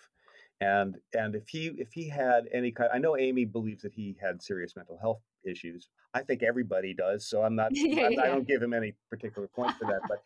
[0.61, 4.15] And and if he if he had any kind, I know Aimee believes that he
[4.21, 5.89] had serious mental health issues.
[6.13, 7.69] I think everybody does, so I'm not.
[7.73, 8.21] Yeah, I'm- yeah.
[8.23, 10.19] I don't give him any particular point for that, but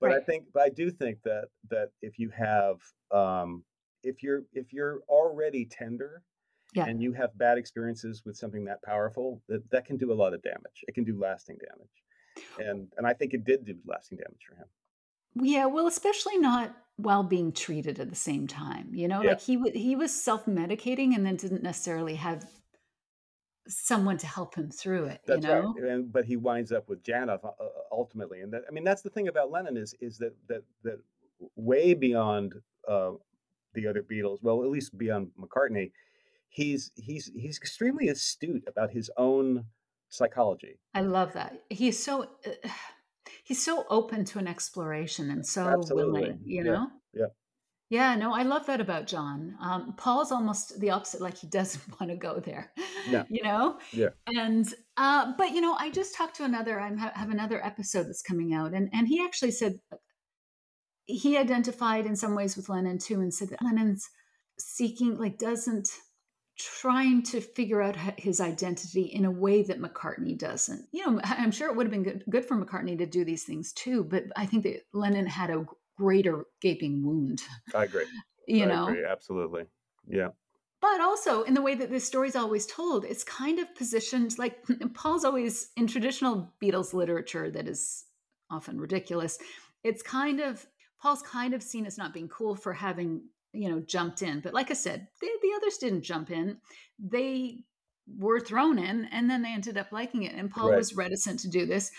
[0.00, 2.76] but I think, but I do think that that if you have,
[3.10, 3.64] um,
[4.02, 6.22] if you're if you're already tender,
[6.74, 6.86] Yeah.
[6.86, 10.34] and you have bad experiences with something that powerful, that that can do a lot
[10.34, 10.84] of damage.
[10.88, 14.56] It can do lasting damage, and and I think it did do lasting damage for
[14.56, 14.66] him.
[15.36, 18.94] Yeah, well, especially not while being treated at the same time.
[18.94, 19.30] You know, Yeah.
[19.30, 22.48] like he w- he was self medicating and then didn't necessarily have
[23.66, 25.20] someone to help him through it.
[25.26, 25.90] That's you know, right.
[25.90, 29.02] And, but he winds up with Janov uh, uh, ultimately, and that I mean that's
[29.02, 31.00] the thing about Lennon is is that that that
[31.56, 32.54] way beyond
[32.88, 33.12] uh,
[33.74, 35.92] the other Beatles, well at least beyond McCartney,
[36.48, 39.64] he's he's he's extremely astute about his own
[40.08, 40.78] psychology.
[40.94, 41.62] I love that.
[41.70, 42.68] He's so uh,
[43.44, 46.20] he's so open to an exploration and so Absolutely.
[46.20, 46.40] willing.
[46.44, 46.70] You Yeah.
[46.72, 46.86] know.
[47.14, 47.26] Yeah.
[47.94, 49.54] Yeah, no, I love that about John.
[49.60, 52.72] Um, Paul's almost the opposite; like he doesn't want to go there.
[53.08, 53.22] Yeah.
[53.28, 53.78] You know.
[53.92, 54.08] Yeah.
[54.26, 54.66] And
[54.96, 56.80] uh, but you know, I just talked to another.
[56.80, 59.78] I have another episode that's coming out, and and he actually said
[61.06, 64.08] he identified in some ways with Lennon too, and said that Lennon's
[64.58, 65.88] seeking, like, doesn't
[66.58, 70.86] trying to figure out his identity in a way that McCartney doesn't.
[70.92, 73.44] You know, I'm sure it would have been good, good for McCartney to do these
[73.44, 75.64] things too, but I think that Lennon had a
[75.96, 77.42] greater gaping wound.
[77.74, 78.06] I agree.
[78.46, 79.64] You I know, agree, absolutely.
[80.06, 80.28] Yeah.
[80.80, 84.58] but also in the way that this story's always told, it's kind of positioned like
[84.94, 88.04] Paul's always in traditional Beatles literature that is
[88.50, 89.38] often ridiculous.
[89.82, 90.66] It's kind of
[91.00, 93.22] Paul's kind of seen as not being cool for having,
[93.52, 94.40] you know, jumped in.
[94.40, 96.58] But like I said, the, the others didn't jump in.
[96.98, 97.64] They
[98.18, 100.34] were thrown in and then they ended up liking it.
[100.34, 100.76] And Paul Right.
[100.76, 101.90] was reticent to do this.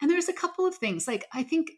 [0.00, 1.06] And there's a couple of things.
[1.06, 1.70] Like I think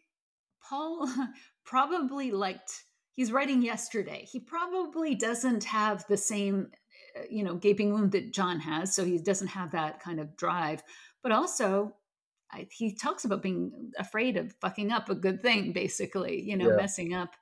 [0.61, 1.07] Paul
[1.65, 4.25] probably liked he's writing yesterday.
[4.31, 6.71] He probably doesn't have the same
[7.17, 10.35] uh, you know gaping wound that John has, so he doesn't have that kind of
[10.37, 10.83] drive.
[11.23, 11.95] But also
[12.51, 16.69] I, he talks about being afraid of fucking up a good thing basically, you know,
[16.69, 16.75] Yeah.
[16.75, 17.35] messing up.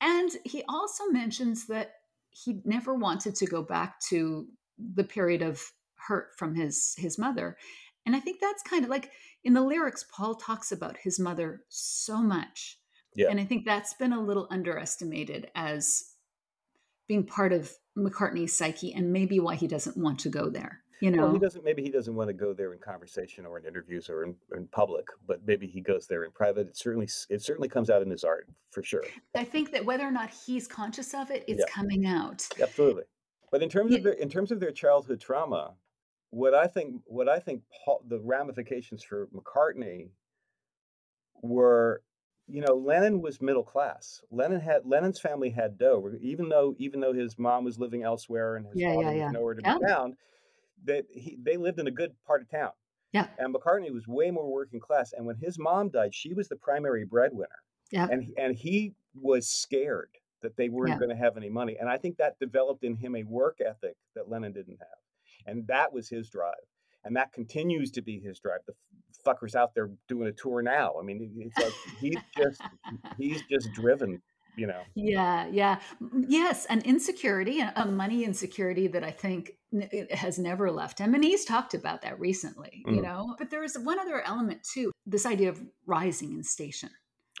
[0.00, 1.94] And he also mentions that
[2.30, 4.46] he never wanted to go back to
[4.78, 5.62] the period of
[5.96, 7.56] hurt from his his mother.
[8.06, 9.10] And I think that's kind of like
[9.44, 12.78] in the lyrics Paul talks about his mother so much.
[13.14, 13.28] Yeah.
[13.30, 16.12] And I think that's been a little underestimated as
[17.08, 20.82] being part of McCartney's psyche and maybe why he doesn't want to go there.
[21.00, 21.64] You know, Well, he doesn't.
[21.64, 24.66] Maybe he doesn't want to go there in conversation or in interviews or in, in
[24.68, 26.68] public, but maybe he goes there in private.
[26.68, 29.02] It certainly it certainly comes out in his art for sure.
[29.34, 31.72] I think that whether or not he's conscious of it, it's Yeah.
[31.74, 32.46] coming out.
[32.60, 33.04] Absolutely.
[33.50, 33.98] But in terms Yeah.
[33.98, 35.74] of their in terms of their childhood trauma,
[36.28, 40.10] what I think what I think Paul, the ramifications for McCartney
[41.42, 42.02] were,
[42.50, 44.22] you know, Lennon was middle class.
[44.30, 48.56] Lennon had Lennon's family had dough, even though even though his mom was living elsewhere
[48.56, 49.78] and his Yeah, father yeah, was nowhere to Yeah.
[49.78, 50.16] be found.
[50.84, 52.72] That he they lived in a good part of town.
[53.12, 53.26] Yeah.
[53.38, 55.12] And McCartney was way more working class.
[55.12, 57.62] And when his mom died, she was the primary breadwinner.
[57.90, 58.06] Yeah.
[58.10, 60.10] And he- and he was scared
[60.42, 60.98] that they weren't Yeah.
[60.98, 61.76] going to have any money.
[61.78, 64.98] And I think that developed in him a work ethic that Lennon didn't have.
[65.46, 66.66] and that was his drive,
[67.02, 68.60] and that continues to be his drive.
[68.66, 68.74] The
[69.26, 70.94] fucker's out there doing a tour now.
[71.00, 72.62] I mean, it's like he's just
[73.18, 74.20] he's just driven
[74.56, 75.80] you know Yeah, yeah.
[76.28, 79.52] Yes, an insecurity, a a money insecurity that I think
[80.10, 81.14] has never left him.
[81.14, 83.02] And he's talked about that recently, you Mm.
[83.04, 83.34] know.
[83.38, 86.90] But there is one other element too this idea of rising in station.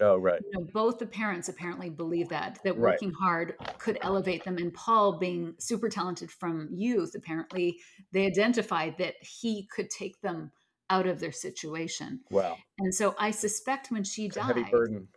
[0.00, 2.92] oh right You know, both the parents apparently believe that, that Right.
[2.92, 4.56] working hard could elevate them.
[4.56, 7.78] And Paul, being super talented from youth, apparently
[8.12, 10.52] they identified that he could take them
[10.90, 12.20] out of their situation.
[12.30, 15.08] wow And so I suspect when she it's a died, heavy burden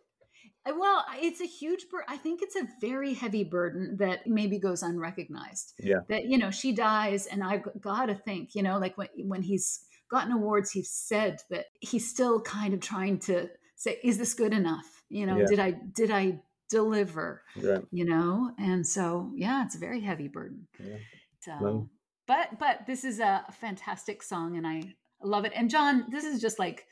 [0.65, 2.07] Well, it's a huge burden.
[2.07, 5.74] I think it's a very heavy burden that maybe goes unrecognized.
[5.80, 6.01] Yeah.
[6.07, 9.41] That you know she dies, and I've got to think, you know, like when when
[9.41, 14.34] he's gotten awards, he's said that he's still kind of trying to say, "Is this
[14.36, 15.03] good enough?
[15.09, 15.45] You know, Yeah.
[15.51, 17.43] did I did I deliver?
[17.61, 20.67] right You know?" And so, yeah, it's a very heavy burden.
[20.80, 20.99] Yeah.
[21.41, 21.89] So, Well-
[22.26, 24.78] but but this is a fantastic song, and I
[25.24, 25.53] love it.
[25.55, 26.86] And John, this is just like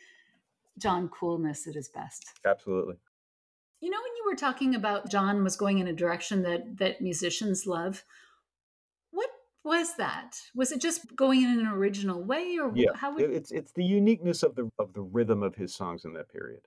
[0.77, 2.31] John coolness at his best.
[2.45, 2.95] absolutely
[3.81, 7.01] You know, when you were talking about John was going in a direction that that
[7.01, 8.03] musicians love,
[9.11, 9.29] what
[9.63, 10.37] was that?
[10.55, 13.29] Was it just going in an original way, or Yeah, how would?
[13.29, 16.61] it's it's the uniqueness of the of the rhythm of his songs in that period,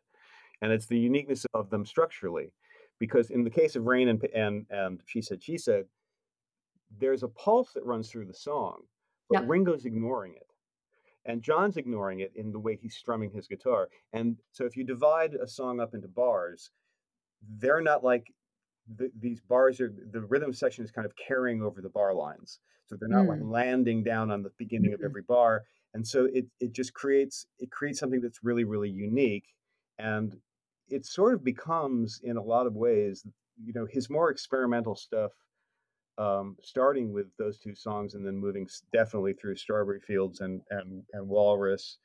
[0.61, 2.53] and it's the uniqueness of them structurally,
[2.99, 5.87] because in the case of Rain and and and she said she said,
[6.99, 8.83] there's a pulse that runs through the song,
[9.29, 9.47] but Yeah.
[9.49, 10.54] Ringo's ignoring it,
[11.25, 14.85] and John's ignoring it in the way he's strumming his guitar, and so if you
[14.85, 16.71] divide a song up into bars,
[17.43, 18.33] they're not like
[18.87, 22.61] the, these bars are the rhythm section is kind of carrying over the bar lines
[22.87, 23.45] so they're not like Mm.
[23.45, 25.05] landing down on the beginning of Mhm.
[25.05, 25.65] every bar
[25.95, 29.47] and so it it just creates it creates something that's really really unique
[29.99, 30.41] and
[30.89, 33.27] it sort of becomes in a lot of ways
[33.63, 35.33] you know his more experimental stuff
[36.19, 41.05] um, starting with those two songs and then moving definitely through strawberry fields and and
[41.13, 41.99] and walrus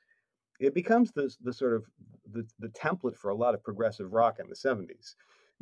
[0.60, 1.86] it becomes the the sort of
[2.32, 5.16] the, the template for a lot of progressive rock in the 70s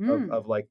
[0.07, 0.29] of, Mm.
[0.29, 0.67] of like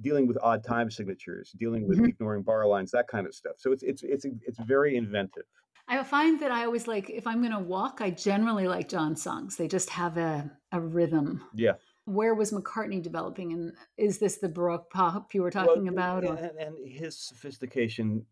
[0.00, 2.08] dealing with odd time signatures, dealing with Mhm.
[2.08, 3.56] ignoring bar lines, that kind of stuff.
[3.58, 5.46] So it's it's it's it's very inventive.
[5.88, 9.16] I find that I always like if I'm going to walk, I generally like John
[9.16, 9.56] songs.
[9.56, 11.42] They just have a a rhythm.
[11.52, 11.74] Yeah.
[12.08, 15.96] Where was McCartney developing, and is this the Baroque pop you were Well, talking and,
[15.96, 16.24] about?
[16.24, 18.24] Or and, and his sophistication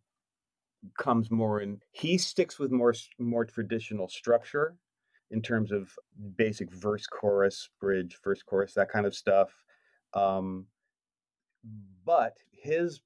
[0.99, 1.81] comes more in.
[1.93, 4.77] He sticks with more more traditional structure
[5.31, 5.91] in terms of
[6.37, 9.51] basic verse, chorus, bridge, verse, chorus, that kind of stuff.
[10.15, 10.67] Um,
[12.05, 13.01] but his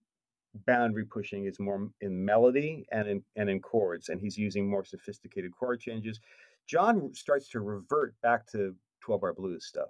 [0.66, 4.84] boundary pushing is more in melody and in and in chords, and he's using more
[4.84, 6.20] sophisticated chord changes.
[6.66, 9.88] John starts to revert back to 12 bar blues stuff.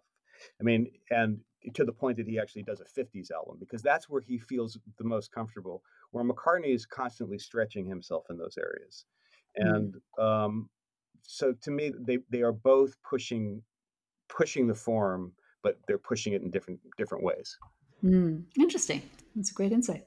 [0.61, 1.41] I mean, and
[1.75, 4.79] to the point that he actually does a 50s album because that's where he feels
[4.99, 9.05] the most comfortable, where McCartney is constantly stretching himself in those areas.
[9.61, 9.75] Mm.
[9.75, 10.71] And um,
[11.23, 13.63] so to me, they, they are both pushing
[14.29, 15.33] pushing the form,
[15.63, 17.59] but they're pushing it in different different ways.
[18.05, 19.03] Mm, interesting.
[19.35, 20.05] That's a great insight.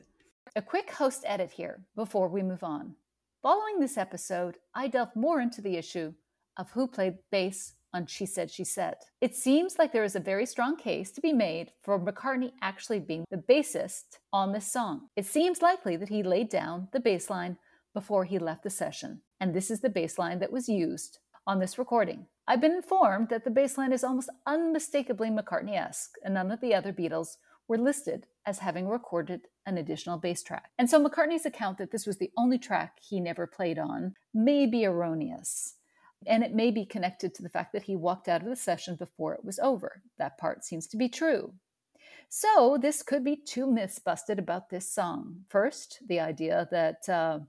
[0.55, 2.95] A quick host edit here before we move on.
[3.41, 6.13] Following this episode, I delve more into the issue
[6.57, 8.95] of who played bass on She Said, She Said.
[9.21, 12.99] It seems like there is a very strong case to be made for McCartney actually
[12.99, 15.09] being the bassist on this song.
[15.15, 17.57] It seems likely that he laid down the bass line
[17.93, 21.59] before he left the session, and this is the bass line that was used on
[21.59, 22.25] this recording.
[22.47, 26.59] I've been informed that the bass line is almost unmistakably McCartney esque, and none of
[26.59, 27.37] the other Beatles
[27.67, 30.71] were listed as having recorded an additional bass track.
[30.77, 34.65] And so McCartney's account that this was the only track he never played on may
[34.65, 35.75] be erroneous.
[36.27, 38.95] And it may be connected to the fact that he walked out of the session
[38.95, 40.01] before it was over.
[40.17, 41.53] That part seems to be true.
[42.29, 45.41] So, this could be two myths busted about this song.
[45.49, 47.39] First, the idea that uh,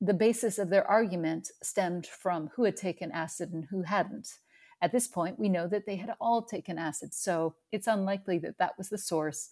[0.00, 4.38] the basis of their argument stemmed from who had taken acid and who hadn't.
[4.82, 8.58] At this point, we know that they had all taken acid, so it's unlikely that
[8.58, 9.50] that was the source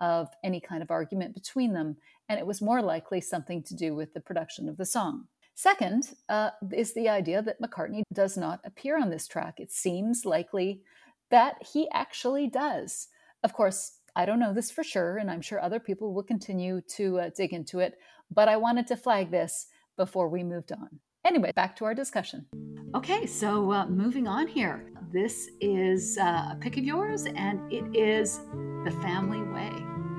[0.00, 1.96] of any kind of argument between them,
[2.28, 5.28] and it was more likely something to do with the production of the song.
[5.54, 9.54] Second uh, is the idea that McCartney does not appear on this track.
[9.58, 10.82] It seems likely
[11.30, 13.08] that he actually does.
[13.42, 16.80] Of course, I don't know this for sure, and I'm sure other people will continue
[16.96, 17.94] to uh, dig into it,
[18.30, 21.00] but I wanted to flag this before we moved on.
[21.24, 22.46] Anyway, back to our discussion.
[22.94, 24.92] Okay, so uh, moving on here.
[25.12, 28.40] This is uh, a pick of yours, and it is
[28.84, 29.70] The Family Way,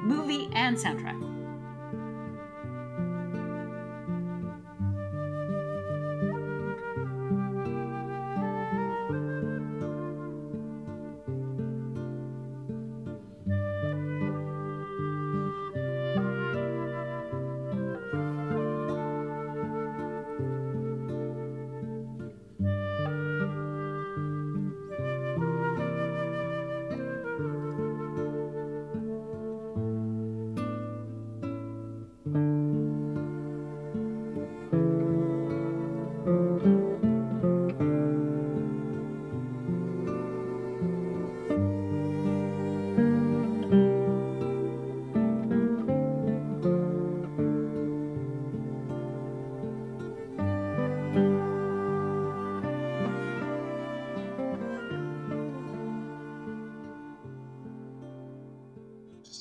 [0.04, 1.35] movie and soundtrack.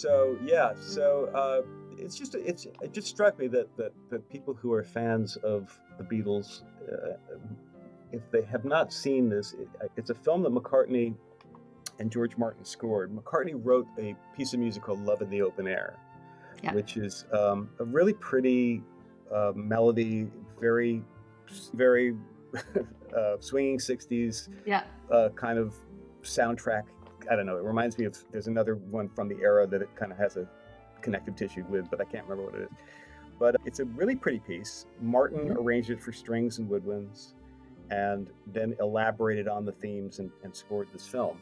[0.05, 1.63] So yeah, so uh,
[1.97, 5.81] it's just it's it just struck me that that, that people who are fans of
[5.97, 6.61] the Beatles,
[6.93, 7.17] uh,
[8.13, 11.15] if they have not seen this, it, it's a film that McCartney
[12.01, 13.13] and George Martin scored.
[13.17, 15.97] McCartney wrote a piece of music called "Love in the Open Air,"
[16.63, 16.75] Yeah.
[16.75, 18.83] which is um, a really pretty
[19.35, 20.29] uh, melody,
[20.61, 21.03] very
[21.73, 22.15] very
[23.17, 24.83] uh, swinging '60s Yeah.
[25.11, 25.75] uh, kind of
[26.23, 26.83] soundtrack.
[27.31, 27.57] I don't know.
[27.57, 30.37] It reminds me of there's another one from the era that it kind of has
[30.37, 30.47] a
[31.01, 32.79] connective tissue with, but I can't remember what it is.
[33.39, 34.87] But it's a really pretty piece.
[35.01, 35.59] Martin Mhm.
[35.59, 37.35] arranged it for strings and woodwinds,
[37.91, 41.39] and then elaborated on the themes and, and scored this film.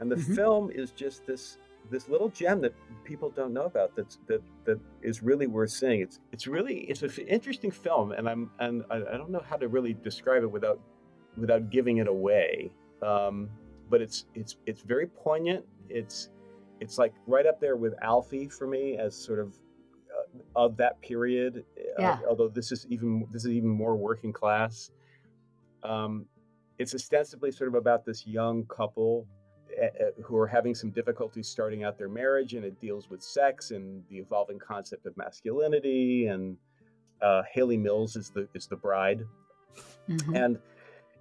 [0.00, 0.34] And the Mhm.
[0.34, 1.58] film is just this
[1.90, 2.72] this little gem that
[3.04, 3.96] people don't know about.
[3.96, 6.00] That's that that is really worth seeing.
[6.02, 9.56] It's it's really it's an interesting film, and I'm and I, I don't know how
[9.56, 10.78] to really describe it without
[11.36, 12.70] without giving it away.
[13.02, 13.48] Um,
[13.90, 15.64] but it's it's it's very poignant.
[15.88, 16.30] It's
[16.80, 19.54] it's like right up there with Alfie for me as sort of
[20.16, 21.64] uh, of that period.
[21.78, 22.20] uh, Yeah.
[22.28, 24.90] although this is even this is even more working class.
[25.82, 26.26] Um,
[26.78, 29.26] it's ostensibly sort of about this young couple
[29.80, 33.22] uh, uh, who are having some difficulties starting out their marriage, and it deals with
[33.22, 36.26] sex and the evolving concept of masculinity.
[36.26, 36.56] And
[37.22, 39.26] uh, Hayley Mills is the is the bride,
[40.08, 40.36] Mhm.
[40.44, 40.58] and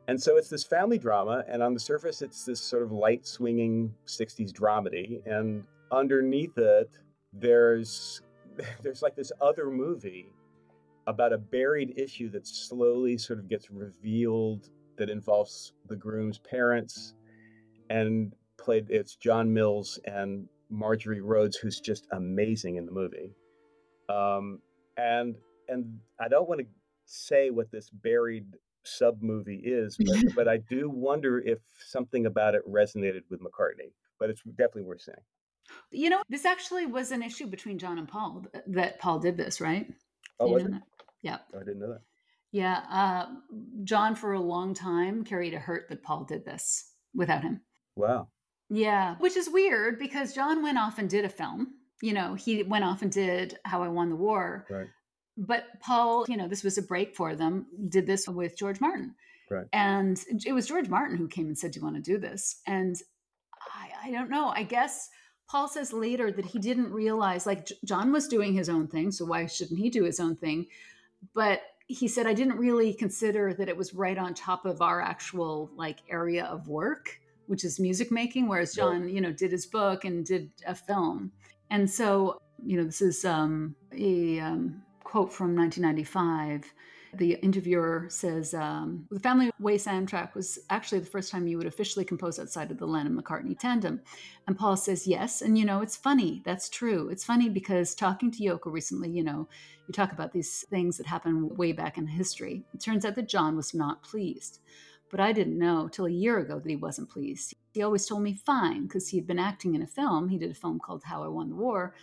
[0.10, 3.26] and so it's this family drama and on the surface it's this sort of light
[3.26, 6.90] swinging 60s dramedy and underneath it
[7.34, 8.22] there's
[8.84, 10.34] there's like this other movie
[11.08, 17.14] about a buried issue that slowly sort of gets revealed that involves the groom's parents
[17.90, 23.32] and played it's John Mills and Marjorie Rhodes who's just amazing in the movie.
[24.10, 24.60] Um,
[24.98, 25.36] and
[25.68, 26.68] and I don't want to
[27.06, 28.46] say what this buried
[28.84, 33.92] sub movie is, but, but I do wonder if something about it resonated with McCartney.
[34.20, 35.16] But it's definitely worth seeing.
[35.92, 39.62] You know, this actually was an issue between John and Paul that Paul did this,
[39.62, 39.88] right?
[40.40, 40.72] Oh, was it?
[41.22, 41.38] Yeah.
[41.56, 42.02] I didn't know that.
[42.52, 42.82] Yeah.
[42.90, 43.26] Uh,
[43.84, 47.62] John, for a long time, carried a hurt that Paul did this without him.
[47.96, 48.30] Wow.
[48.70, 49.16] Yeah.
[49.20, 51.76] Which is weird because John went off and did a film.
[52.02, 54.66] You know, he went off and did How I Won the War.
[54.70, 54.88] Right.
[55.40, 59.16] But Paul, you know, this was a break for them, did this with George Martin.
[59.50, 59.68] Right.
[59.72, 62.62] And it was George Martin who came and said, Do you want to do this?
[62.68, 63.02] And
[63.74, 64.50] I, I don't know.
[64.50, 65.10] I guess
[65.50, 69.12] Paul says later that he didn't realize, like, John was doing his own thing.
[69.12, 70.68] So why shouldn't he do his own thing?
[71.34, 75.02] But he said, I didn't really consider that it was right on top of our
[75.02, 78.48] actual, like, area of work, which is music making.
[78.50, 78.84] Whereas Right.
[78.84, 81.32] John, you know, did his book and did a film.
[81.72, 86.72] And so, you know, this is um, a um, quote from 1995.
[87.16, 91.66] The interviewer says, um, The Family Way soundtrack was actually the first time you would
[91.66, 94.02] officially compose outside of the Lennon McCartney tandem.
[94.46, 95.42] And Paul says, Yes.
[95.42, 96.44] And, you know, it's funny.
[96.46, 97.10] That's true.
[97.10, 99.48] It's funny because talking to Yoko recently, you know,
[99.88, 102.64] you talk about these things that happened way back in history.
[102.76, 104.60] It turns out that John was not pleased.
[105.10, 107.56] But I didn't know till a year ago that he wasn't pleased.
[107.74, 110.30] He always told me fine because he had been acting in a film.
[110.30, 111.96] He did a film called How I Won the War.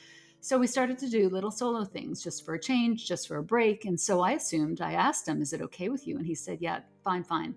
[0.47, 3.43] So we started to do little solo things just for a change, just for a
[3.43, 3.85] break.
[3.85, 6.19] And so I assumed, I asked him, Is it okay with you?
[6.19, 7.53] And he said, Yeah, fine, fine.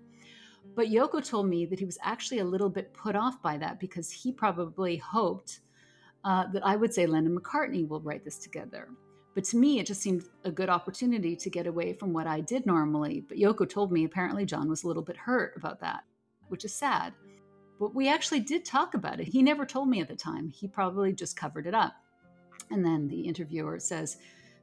[0.74, 3.78] But Yoko told me that he was actually a little bit put off by that
[3.78, 5.60] because he probably hoped
[6.24, 8.88] uh, that I would say Lennon McCartney will write this together.
[9.36, 12.40] But to me, it just seemed a good opportunity to get away from what I
[12.40, 13.20] did normally.
[13.20, 16.02] But Yoko told me apparently John was a little bit hurt about that,
[16.48, 17.12] which is sad.
[17.78, 19.28] But we actually did talk about it.
[19.28, 20.48] He never told me at the time.
[20.48, 21.94] He probably just covered it up.
[22.70, 24.18] And then the interviewer says,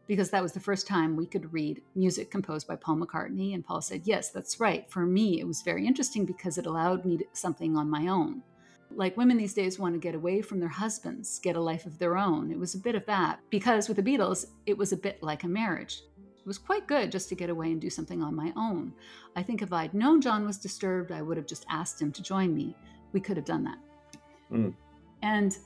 [0.08, 3.53] because that was the first time we could read music composed by Paul McCartney.
[3.53, 4.89] And Paul said, Yes, that's right.
[4.89, 8.41] For me, it was very interesting because it allowed me to, something on my own.
[8.89, 11.99] Like women these days want to get away from their husbands, get a life of
[11.99, 12.51] their own.
[12.51, 13.39] It was a bit of that.
[13.49, 16.03] Because with the Beatles, it was a bit like a marriage.
[16.18, 18.93] It was quite good just to get away and do something on my own.
[19.36, 22.24] I think if I'd known John was disturbed, I would have just asked him to
[22.24, 22.74] join me.
[23.12, 23.78] We could have done that.
[24.49, 24.74] Mm.
[25.22, 25.58] And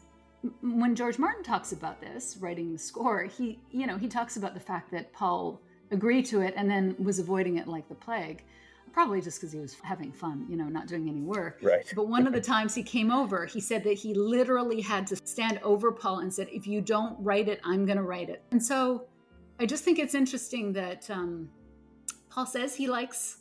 [0.62, 4.54] when George Martin talks about this, writing the score, he, you know, he talks about
[4.54, 5.62] the fact that Paul
[5.92, 8.44] agreed to it and then was avoiding it like the plague,
[8.92, 11.60] probably just because he was having fun, you know, not doing any work.
[11.62, 11.86] Right.
[11.96, 15.16] But one of the times he came over, he said that he literally had to
[15.16, 18.44] stand over Paul and said, "If you don't write it, I'm going to write it."
[18.52, 19.06] And so,
[19.60, 21.50] I just think it's interesting that um,
[22.30, 23.38] Paul says he likes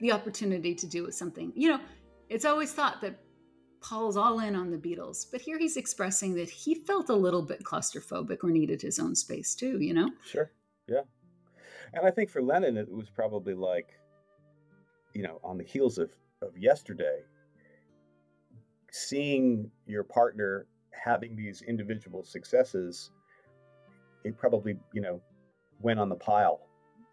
[0.00, 1.52] the opportunity to do something.
[1.54, 1.80] You know,
[2.28, 3.18] it's always thought that
[3.80, 7.42] Paul's all in on the Beatles, but here he's expressing that he felt a little
[7.42, 9.80] bit claustrophobic or needed his own space too.
[9.80, 10.10] You know?
[10.24, 10.50] Sure.
[10.86, 11.02] Yeah.
[11.94, 13.88] And I think for Lennon, it was probably like,
[15.14, 16.10] you know, on the heels of,
[16.42, 17.20] of yesterday,
[18.92, 23.10] seeing your partner having these individual successes,
[24.24, 25.20] it probably you know
[25.80, 26.60] went on the pile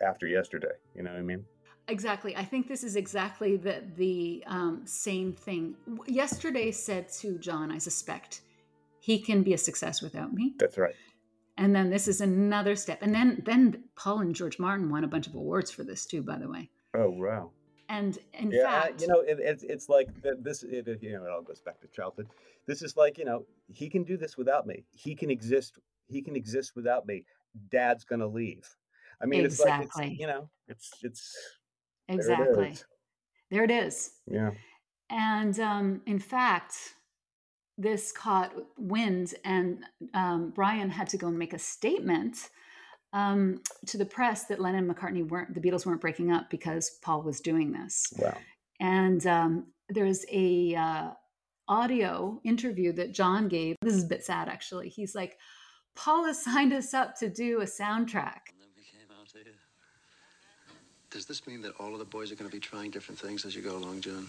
[0.01, 0.75] after yesterday.
[0.95, 1.45] You know what I mean?
[1.89, 2.35] Exactly.
[2.35, 5.75] I think this is exactly the the um, same thing.
[6.05, 8.41] Yesterday said to John, I suspect
[8.99, 10.53] he can be a success without me.
[10.59, 10.95] That's right.
[11.57, 13.01] And then this is another step.
[13.01, 16.21] And then then Paul and George Martin won a bunch of awards for this too,
[16.21, 16.69] by the way.
[16.93, 17.51] Oh wow.
[17.89, 20.63] And in yeah, fact, you know, it, it's it's like this.
[20.63, 22.27] It, you know, it all goes back to childhood.
[22.65, 24.83] This is like you know, he can do this without me.
[24.91, 25.79] He can exist.
[26.07, 27.23] He can exist without me.
[27.71, 28.67] Dad's gonna leave.
[29.21, 30.11] I mean, it's like Exactly.
[30.11, 31.37] it's, you know, it's it's
[32.07, 32.77] there it exactly.
[33.51, 34.11] There it is.
[34.25, 34.51] Yeah.
[35.09, 36.75] And um, in fact,
[37.77, 39.83] this caught wind, and
[40.13, 42.49] um, Brian had to go and make a statement
[43.13, 46.99] um, to the press that Lennon and McCartney weren't, the Beatles weren't breaking up because
[47.01, 48.13] Paul was doing this.
[48.17, 48.37] Wow.
[48.79, 51.09] And um, there's a uh,
[51.67, 53.75] audio interview that John gave.
[53.81, 54.89] This is a bit sad, actually.
[54.89, 55.37] He's like,
[55.95, 58.51] Paul has signed us up to do a soundtrack.
[58.51, 59.53] And then we came out here.
[61.09, 63.45] Does this mean that all of the boys are going to be trying different things
[63.45, 64.27] as you go along, John?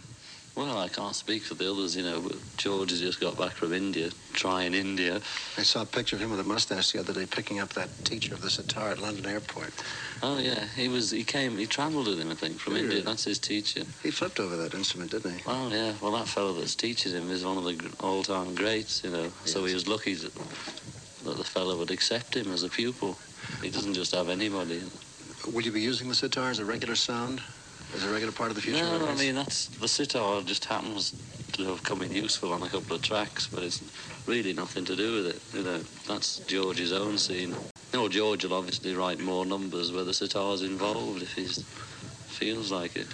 [0.54, 3.52] Well, I can't speak for the others, you know, but George has just got back
[3.52, 5.20] from India, trying India.
[5.56, 7.90] I saw a picture of him with a mustache the other day picking up that
[8.04, 9.72] teacher of the sitar at London Airport.
[10.22, 12.86] Oh, yeah, he was, he came, he travelled with him, I think, from Really?
[12.86, 13.02] India.
[13.02, 13.82] That's his teacher.
[14.02, 15.42] He flipped over that instrument, didn't he?
[15.46, 19.10] Oh, yeah, well, that fellow that's teaching him is one of the all-time greats, you
[19.10, 19.32] know, yes.
[19.44, 20.34] so he was lucky that,
[21.24, 23.18] that the fellow would accept him as a pupil.
[23.62, 24.80] He doesn't just have anybody.
[25.52, 27.40] Will you be using the sitar as a regular sound?
[27.94, 28.82] As a regular part of the future?
[28.82, 31.14] No, I mean, that's, the sitar just happens
[31.54, 33.82] to have come in useful on a couple of tracks, but it's
[34.26, 35.80] really nothing to do with it, you know.
[36.06, 37.54] That's George's own scene.
[37.92, 42.70] You know, George will obviously write more numbers where the sitar's involved if he feels
[42.70, 43.06] like it.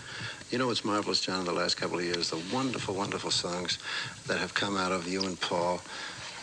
[0.51, 2.31] You know what's marvelous, John, in the last couple of years?
[2.31, 3.79] The wonderful, wonderful songs
[4.27, 5.81] that have come out of you and Paul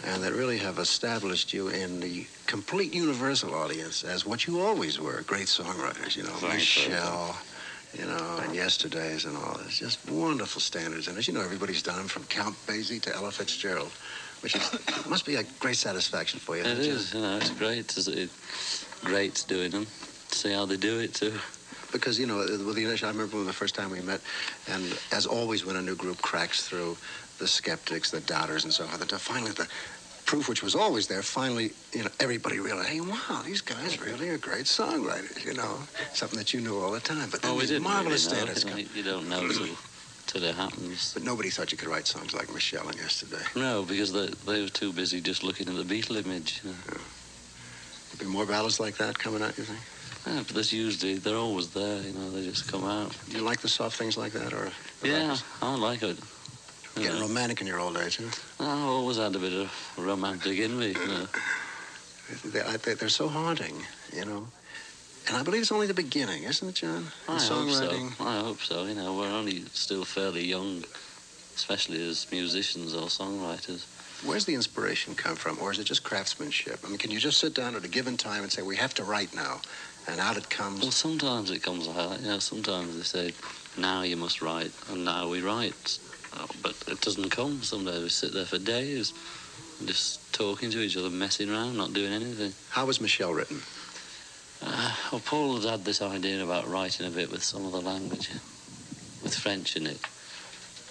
[0.06, 5.00] and that really have established you in the complete universal audience as what you always
[5.00, 7.36] were, great songwriters, you know, Thanks, Michelle,
[7.98, 9.60] you know, and Yesterdays and all.
[9.66, 11.08] It's just wonderful standards.
[11.08, 13.92] And as you know, everybody's done them from Count Basie to Ella Fitzgerald,
[14.42, 16.64] which is, must be a great satisfaction for you.
[16.64, 17.96] It is, you know, it's great.
[17.98, 18.30] It,
[19.04, 19.88] great doing them.
[20.30, 21.34] See how they do it too.
[21.92, 24.22] Because, you know, with the initial, I remember when the first time we met,
[24.70, 26.96] and as always when a new group cracks through,
[27.42, 29.68] the skeptics, the doubters, and so forth, until finally the
[30.26, 34.30] proof which was always there, finally, you know, everybody realized, hey, wow, these guys really
[34.30, 35.80] are great songwriters, you know,
[36.14, 37.30] something that you knew all the time.
[37.32, 38.54] But then Oh, these marvelous really know.
[38.54, 38.96] standards You, come.
[38.96, 39.76] you don't know till,
[40.28, 41.14] till it happens.
[41.16, 43.44] But nobody thought you could write songs like Michelle and Yesterday.
[43.56, 46.62] No, because they, they were too busy just looking at the Beatle image.
[46.64, 46.78] You know.
[46.86, 49.80] There'll be more ballads like that coming out, you think?
[50.28, 53.18] Yeah, but there's usually, they're always there, you know, they just come out.
[53.30, 54.70] Do you like the soft things like that, or?
[55.04, 56.18] Yeah, I like it.
[56.96, 58.30] You Getting romantic in your old age, huh?
[58.60, 60.90] I always had a bit of romantic in me.
[60.90, 61.28] You know.
[62.46, 63.76] They, I, they, they're so haunting,
[64.14, 64.48] you know.
[65.28, 67.06] And I believe it's only the beginning, isn't it, John?
[67.28, 68.10] The I hope so.
[68.20, 68.86] I hope so.
[68.86, 70.84] You know, we're only still fairly young,
[71.56, 73.86] especially as musicians or songwriters.
[74.26, 76.80] Where's the inspiration come from, or is it just craftsmanship?
[76.86, 78.94] I mean, can you just sit down at a given time and say, we have
[78.96, 79.62] to write now,
[80.08, 80.82] and out it comes?
[80.82, 82.20] Well, sometimes it comes out.
[82.20, 83.34] You know, sometimes they say,
[83.78, 86.00] now you must write, and now we write.
[86.34, 87.64] Uh, But it doesn't come.
[87.64, 89.14] Some days we sit there for days,
[89.86, 92.54] just talking to each other, messing around, not doing anything.
[92.70, 93.62] How was Michelle written?
[94.64, 98.30] Uh, well, Paul had had this idea about writing a bit with some other language,
[99.24, 100.00] with French in it,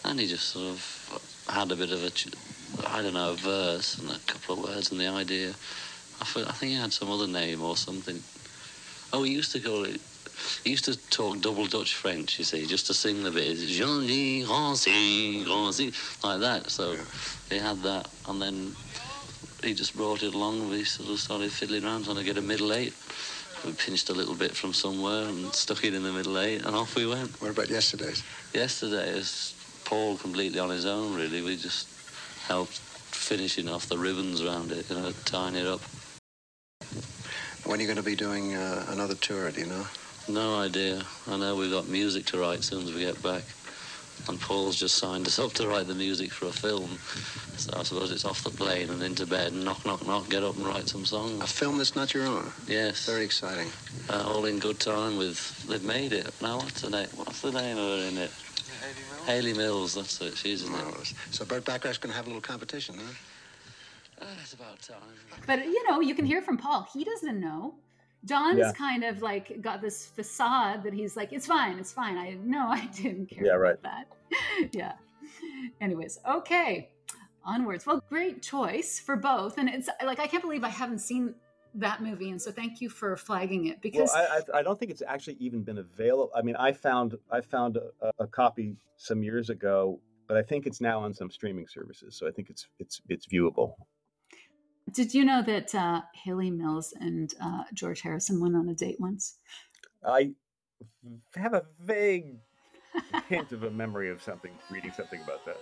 [0.05, 2.11] and he just sort of had a bit of a,
[2.89, 5.55] I don't know, a verse and a couple of words and the idea.
[6.21, 8.23] I think he had some other name or something.
[9.13, 10.01] Oh, he used to call it.
[10.65, 13.57] He used to talk double Dutch French, you see, just to sing the bit.
[13.57, 15.93] Jean-Louis Rancy, Rancy,
[16.23, 16.71] like that.
[16.71, 16.97] So
[17.49, 18.77] he had that, and then
[19.63, 20.71] he just brought it along.
[20.71, 22.95] We sort of started fiddling around trying to get a middle eight.
[23.65, 26.75] We pinched a little bit from somewhere and stuck it in the middle eight, and
[26.75, 27.41] off we went.
[27.41, 28.23] What about yesterday's?
[28.55, 29.55] Yesterday is
[29.85, 31.43] Paul completely on his own, really.
[31.43, 31.89] We just
[32.47, 35.81] helped finishing off the ribbons around it, you know, tying it up.
[37.65, 39.87] When are you going to be doing uh, another tour, do you know?
[40.33, 41.03] No idea.
[41.29, 43.43] I know we've got music to write as soon as we get back.
[44.29, 46.99] And Paul's just signed us up to write the music for a film.
[47.57, 50.45] So I suppose it's off the plane and into bed and knock, knock, knock, get
[50.45, 51.33] up and write some songs.
[51.33, 51.53] A songs.
[51.53, 52.53] film that's not your own.
[52.69, 53.07] Yes.
[53.07, 53.69] Very exciting.
[54.09, 56.31] Uh, all in good time with, they've made it.
[56.41, 58.31] Now what's the name, what's the name of her in it?
[59.27, 61.15] Hayley Mills, that's it, she's in it.
[61.33, 63.13] So Burt Bacharach's going to have a little competition, huh?
[64.23, 64.97] Ah, it's about time.
[65.47, 66.89] But you know, you can hear from Paul.
[66.93, 67.75] He doesn't know.
[68.25, 68.73] John's Yeah.
[68.73, 72.17] kind of like got this facade that he's like, it's fine, it's fine.
[72.19, 73.79] I no, I didn't care Yeah, right.
[73.79, 73.83] about
[74.31, 74.69] that.
[74.73, 74.93] yeah.
[75.81, 76.91] Anyways, okay.
[77.45, 77.87] Onwards.
[77.87, 79.57] Well, great choice for both.
[79.59, 81.35] And it's like, I can't believe I haven't seen
[81.75, 82.31] that movie.
[82.31, 84.11] And so thank you for flagging it because.
[84.15, 86.31] Well, I, I, I don't think it's actually even been available.
[86.35, 90.67] I mean, I found I found a, a copy some years ago, but I think
[90.67, 92.15] it's now on some streaming services.
[92.17, 93.75] So I think it's it's it's viewable.
[94.93, 98.97] Did you know that uh, Hayley Mills and uh, George Harrison went on a date
[98.99, 99.37] once?
[100.05, 100.31] I
[101.37, 102.37] have a vague
[103.29, 105.57] hint of a memory of something, reading something about that.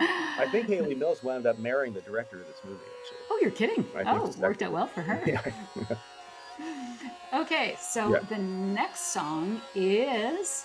[0.00, 3.18] I think Hayley Mills wound up marrying the director of this movie, actually.
[3.30, 3.84] Oh, you're kidding.
[3.96, 5.20] I think Oh, it's worked out well for her.
[5.26, 5.96] Yeah.
[7.32, 8.18] Okay, so Yeah.
[8.28, 10.64] the next song is.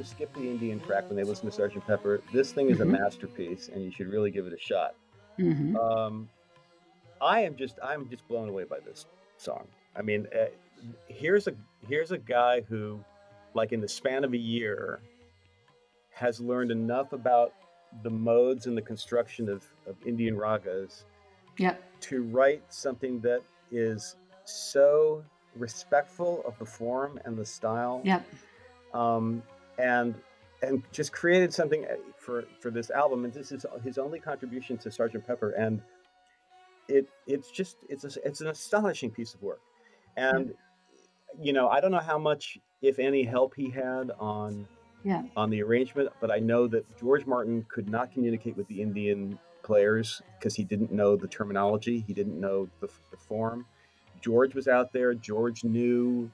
[0.00, 2.82] Who skip the Indian track when they listen to Sergeant Pepper, this thing is Mhm.
[2.82, 4.94] a masterpiece, and you should really give it a shot.
[5.36, 6.28] hmm Um,
[7.20, 9.04] I am just I'm just blown away by this
[9.36, 9.68] song.
[9.94, 10.46] I mean, uh,
[11.08, 11.54] here's a
[11.86, 13.04] here's a guy who,
[13.52, 15.00] like in the span of a year,
[16.12, 17.52] has learned enough about
[18.02, 21.04] the modes and the construction of, of Indian ragas
[21.58, 21.82] Yep.
[22.02, 25.22] to write something that is so
[25.56, 28.24] respectful of the form and the style Yep.
[28.94, 29.42] um,
[29.80, 30.14] and
[30.62, 34.76] and just created something uh, for for this album and this is his only contribution
[34.78, 35.80] to Sergeant Pepper and
[36.88, 39.60] it it's just it's a, it's an astonishing piece of work
[40.16, 40.52] and
[41.40, 44.66] you know I don't know how much if any help he had on
[45.04, 45.22] Yeah.
[45.36, 49.38] on the arrangement but I know that George Martin could not communicate with the Indian
[49.62, 53.66] players because he didn't know the terminology he didn't know the, the form
[54.20, 56.30] George was out there George knew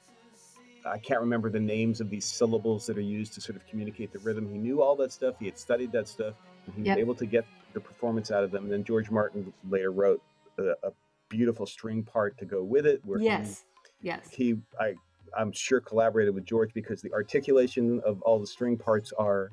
[0.86, 4.12] I can't remember the names of these syllables that are used to sort of communicate
[4.12, 4.48] the rhythm.
[4.50, 5.34] He knew all that stuff.
[5.38, 6.34] He had studied that stuff.
[6.66, 6.96] And he Yep.
[6.96, 8.64] was able to get the performance out of them.
[8.64, 10.22] And then George Martin later wrote
[10.58, 10.92] a, a
[11.28, 13.00] beautiful string part to go with it.
[13.04, 13.64] Where he- Yes.
[14.00, 14.28] Yes.
[14.30, 14.94] he, I,
[15.36, 19.50] I'm sure collaborated with George because the articulation of all the string parts are,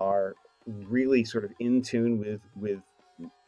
[0.00, 0.34] are
[0.66, 2.80] really sort of in tune with with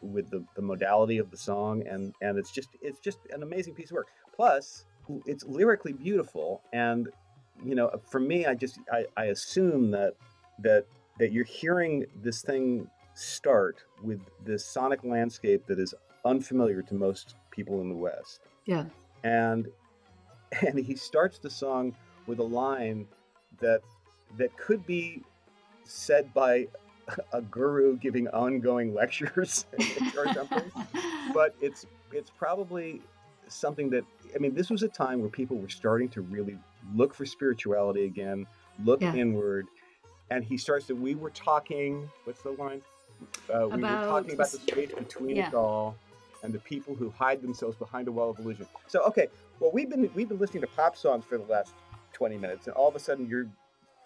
[0.00, 3.74] with the, the modality of the song and and it's just it's just an amazing
[3.74, 4.84] piece of work plus
[5.26, 7.08] it's lyrically beautiful and
[7.64, 10.14] you know for me i just i, I assume that
[10.60, 10.84] that
[11.18, 15.94] that you're hearing this thing start with this sonic landscape that is
[16.24, 18.84] unfamiliar to most people in the west Yeah.
[19.24, 19.68] and
[20.66, 21.94] and he starts the song
[22.26, 23.06] with a line
[23.60, 23.80] that
[24.36, 25.22] that could be
[25.84, 26.68] said by
[27.32, 29.64] a guru giving ongoing lectures
[30.16, 30.70] or something
[31.34, 33.00] but it's it's probably
[33.48, 34.04] something that
[34.34, 36.58] I mean this was a time where people were starting to really
[36.94, 38.46] look for spirituality again
[38.84, 39.14] look Yeah.
[39.14, 39.66] inward
[40.30, 42.82] and he starts to we were talking what's the line
[43.52, 45.48] uh, we were talking about the space between yeah.
[45.48, 45.96] us all
[46.42, 49.26] and the people who hide themselves behind a wall of illusion so okay
[49.60, 51.72] well we've been we've been listening to pop songs for the last
[52.12, 53.48] 20 minutes and all of a sudden you're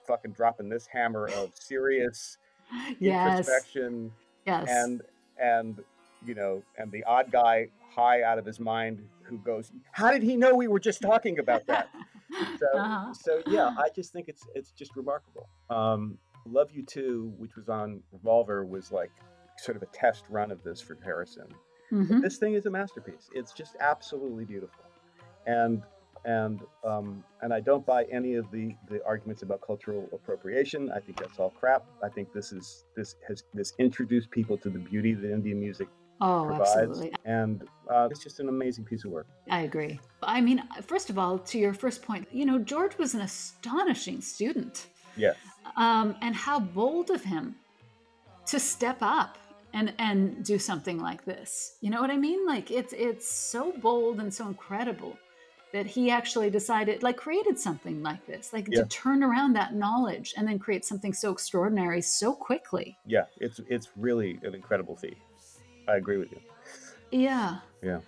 [0.07, 2.39] fucking dropping this hammer of serious
[2.99, 3.39] yes.
[3.39, 4.11] introspection
[4.47, 4.67] Yes.
[4.69, 5.03] and
[5.41, 5.83] and
[6.27, 8.99] you know and the odd guy high out of his mind
[9.33, 11.89] who goes how did he know we were just talking about that
[12.61, 13.13] so Uh-huh.
[13.15, 17.69] so yeah i just think it's it's just remarkable um love you to which was
[17.71, 19.11] on revolver was like
[19.59, 21.49] sort of a test run of this for harrison
[21.91, 22.21] Mhm.
[22.23, 24.85] this thing is a masterpiece it's just absolutely beautiful
[25.47, 25.83] and
[26.25, 30.81] and um, and I don't buy any of the the arguments about cultural appropriation.
[30.97, 31.83] I think that's all crap.
[32.07, 35.89] I think this is this has this introduced people to the beauty that Indian music
[36.21, 37.13] Oh, provides, absolutely.
[37.25, 39.27] and uh, it's just an amazing piece of work.
[39.51, 40.01] I agree.
[40.23, 44.21] I mean, first of all, to your first point, you know, George was an astonishing
[44.21, 44.87] student.
[45.17, 45.37] Yes,
[45.77, 47.57] Um, and how bold of him
[48.47, 49.39] to step up
[49.75, 51.77] and and do something like this.
[51.81, 52.47] You know what I mean?
[52.47, 55.19] Like it's it's so bold and so incredible
[55.73, 58.83] that he actually decided like created something like this like Yeah.
[58.83, 63.59] to turn around that knowledge and then create something so extraordinary so quickly yeah, it's
[63.69, 65.17] it's really an incredible feat.
[65.89, 66.41] I agree with you.
[67.13, 68.01] Yeah Yeah.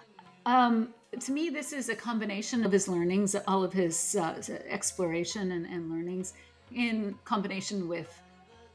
[0.46, 5.52] Um, to me, this is a combination of his learnings, all of his uh, exploration
[5.52, 6.34] and, and learnings,
[6.72, 8.20] in combination with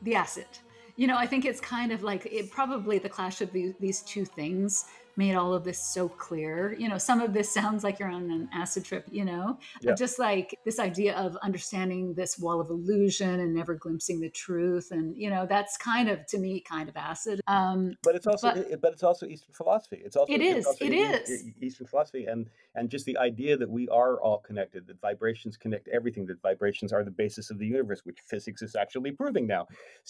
[0.01, 0.47] the acid.
[0.95, 4.01] You know, I think it's kind of like it probably the clash of these, these
[4.01, 4.85] two things
[5.19, 6.73] made all of this so clear.
[6.79, 9.93] You know, some of this sounds like you're on an acid trip, you know, Yeah.
[9.93, 14.87] just like this idea of understanding this wall of illusion and never glimpsing the truth.
[14.91, 17.41] And, you know, that's kind of, to me, kind of acid.
[17.47, 19.99] Um, but it's also But- but it's also Eastern philosophy.
[20.05, 21.29] It's also It also it is.
[21.47, 25.57] E- Eastern philosophy, and and just the idea that we are all connected, that vibrations
[25.57, 29.45] connect everything, that vibrations are the basis of the universe, which physics is actually proving
[29.47, 29.63] now.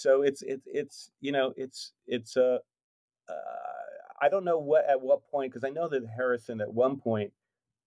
[0.03, 2.59] So it's it's it's you know it's it's uh,
[3.27, 3.88] uh
[4.21, 7.31] I don't know what at what point because I know that Harrison at one point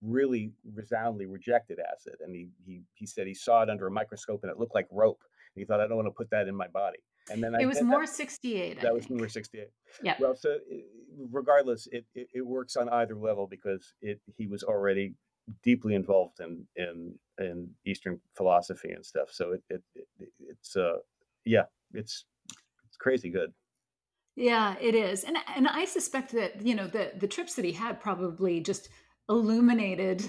[0.01, 4.41] really resoundingly rejected acid, and he he he said he saw it under a microscope
[4.43, 5.21] and it looked like rope.
[5.55, 6.99] And he thought I don't want to put that in my body.
[7.31, 8.79] And then I it was that- more 68.
[8.79, 9.11] I that was think.
[9.13, 9.69] number 68
[10.03, 10.17] Yeah.
[10.19, 10.83] well so i-
[11.31, 15.15] regardless it, it, it works on either level because it he was already
[15.63, 19.83] deeply involved in in in eastern philosophy and stuff so it, it,
[20.19, 20.97] it it's uh
[21.45, 21.65] yeah
[21.95, 22.25] it's
[22.87, 23.53] it's crazy good
[24.37, 27.73] Yeah, it is, and and I suspect that you know the the trips that he
[27.73, 28.89] had probably just
[29.29, 30.25] illuminated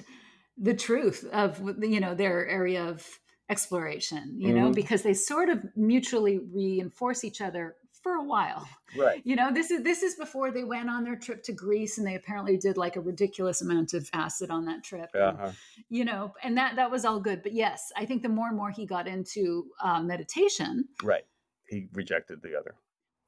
[0.58, 3.08] the truth of you know their area of
[3.50, 4.36] exploration.
[4.38, 4.76] You know, Mhm.
[4.76, 8.68] because they sort of mutually reinforce each other for a while.
[8.98, 11.98] right You know, this is this is before they went on their trip to Greece,
[11.98, 15.10] and they apparently did like a ridiculous amount of acid on that trip.
[15.16, 15.52] uh-huh.
[15.90, 17.42] You know, and that that was all good.
[17.42, 21.26] But yes, I think the more and more he got into uh, meditation, right
[21.70, 22.76] he rejected the other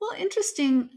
[0.06, 0.90] well, interesting.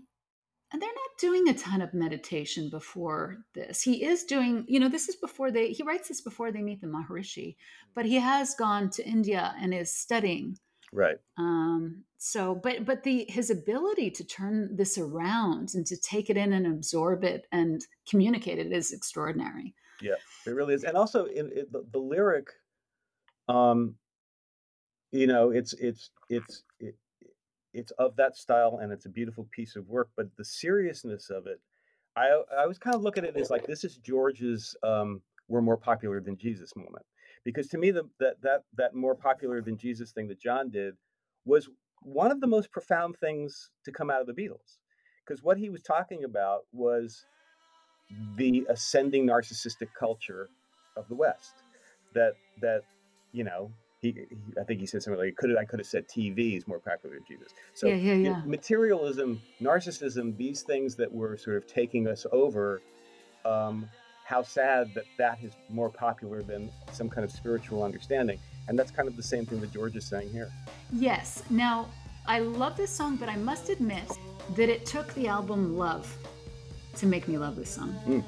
[0.70, 3.80] And they're not doing a ton of meditation before this.
[3.80, 6.82] He is doing, you know, this is before they, he writes this before they meet
[6.82, 7.56] the Maharishi,
[7.94, 10.58] but he has gone to India and is studying.
[10.92, 16.28] right Um, so, but, but the, his ability to turn this around and to take
[16.28, 19.74] it in and absorb it and communicate it is extraordinary.
[20.02, 20.14] Yeah,
[20.46, 22.48] it really is, and also in, in the, the lyric,
[23.48, 23.96] um,
[25.10, 26.94] you know, it's it's it's it,
[27.78, 30.08] it's of that style, and it's a beautiful piece of work.
[30.16, 31.60] But the seriousness of it,
[32.16, 35.62] I I was kind of looking at it as like this is George's um, "We're
[35.62, 37.06] more popular than Jesus" moment,
[37.44, 40.94] because to me the, that that that more popular than Jesus thing that John did
[41.44, 41.68] was
[42.02, 44.78] one of the most profound things to come out of the Beatles,
[45.26, 47.24] because what he was talking about was
[48.36, 50.48] the ascending narcissistic culture
[50.96, 51.54] of the West.
[52.14, 52.82] That that
[53.32, 53.70] you know
[54.00, 54.26] he, he
[54.60, 57.16] I think he said something like could I could have said TV is more popular
[57.16, 57.52] than Jesus.
[57.74, 58.42] So Yeah, yeah, you know, yeah.
[58.44, 62.82] materialism, narcissism, these things that were sort of taking us over.
[63.44, 63.88] Um,
[64.24, 68.38] how sad that that is more popular than some kind of spiritual understanding,
[68.68, 70.50] and that's kind of the same thing that George is saying here.
[70.92, 71.42] Yes.
[71.48, 71.88] Now,
[72.26, 74.04] I love this song, but I must admit
[74.54, 76.14] that it took the album Love
[76.96, 77.96] to make me love this song.
[78.06, 78.24] Mm.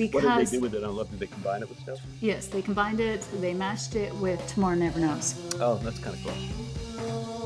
[0.00, 1.10] Because What did they do with it on Love?
[1.10, 1.98] Did they combine it with stuff?
[2.22, 5.34] Yes, they combined it, they mashed it with Tomorrow Never Knows.
[5.60, 7.39] Oh, that's kind of cool.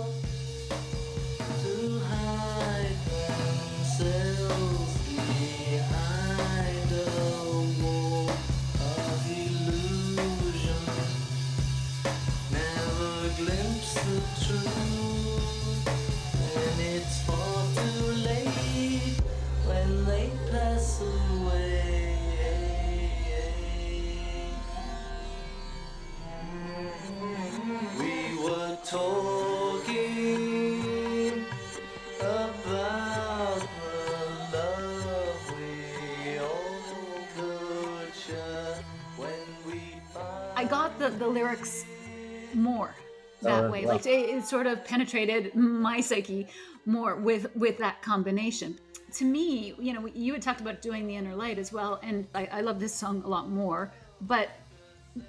[43.62, 43.85] That way.
[43.85, 43.93] wow.
[43.93, 46.47] Like it, it sort of penetrated my psyche
[46.86, 48.78] more with with that combination.
[49.14, 52.26] To me, you know, you had talked about doing the inner light as well, and
[52.35, 53.93] I, I love this song a lot more.
[54.22, 54.51] But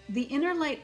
[0.10, 0.81] the inner light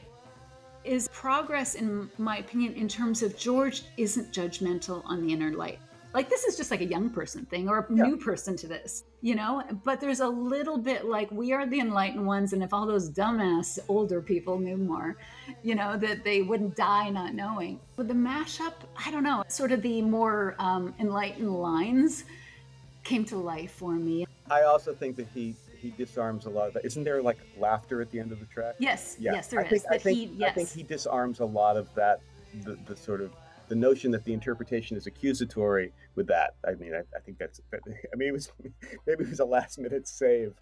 [0.84, 5.78] is progress, in my opinion, in terms of George isn't judgmental on the inner light.
[6.14, 8.04] Like this is just like a young person thing or a Yeah.
[8.04, 9.62] new person to this, you know.
[9.84, 13.10] But there's a little bit like we are the enlightened ones, and if all those
[13.10, 15.16] dumbass older people knew more,
[15.62, 17.80] you know, that they wouldn't die not knowing.
[17.96, 18.74] With the mashup,
[19.04, 22.24] I don't know, sort of the more um, enlightened lines
[23.04, 24.26] came to life for me.
[24.50, 26.84] I also think that he he disarms a lot of that.
[26.84, 28.76] Isn't there like laughter at the end of the track?
[28.78, 29.68] Yes, Yeah, yes, there I is.
[29.70, 32.20] think, I think, he, I think he disarms a lot of that,
[32.62, 33.32] the, the sort of
[33.72, 36.56] the notion that the interpretation is accusatory with that.
[36.68, 37.58] I mean, I, I think that's.
[37.74, 38.52] I mean, it was
[39.06, 40.52] maybe it was a last minute save.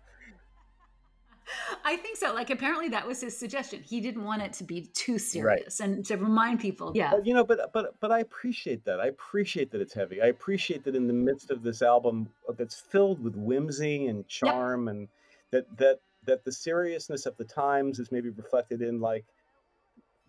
[1.84, 2.32] I think so.
[2.32, 3.82] Like apparently that was his suggestion.
[3.82, 6.92] He didn't want it to be too serious and to remind people.
[6.94, 7.10] Yeah.
[7.10, 9.00] But, you know, but but but I appreciate that.
[9.00, 10.22] I appreciate that it's heavy.
[10.22, 14.28] I appreciate that in the midst of this album uh, that's filled with whimsy and
[14.28, 15.08] charm and
[15.50, 19.24] that that that the seriousness of the times is maybe reflected in like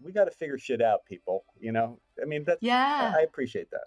[0.03, 1.43] we got to figure shit out, people.
[1.59, 3.13] You know, I mean, that's Yeah.
[3.15, 3.85] I, I appreciate that.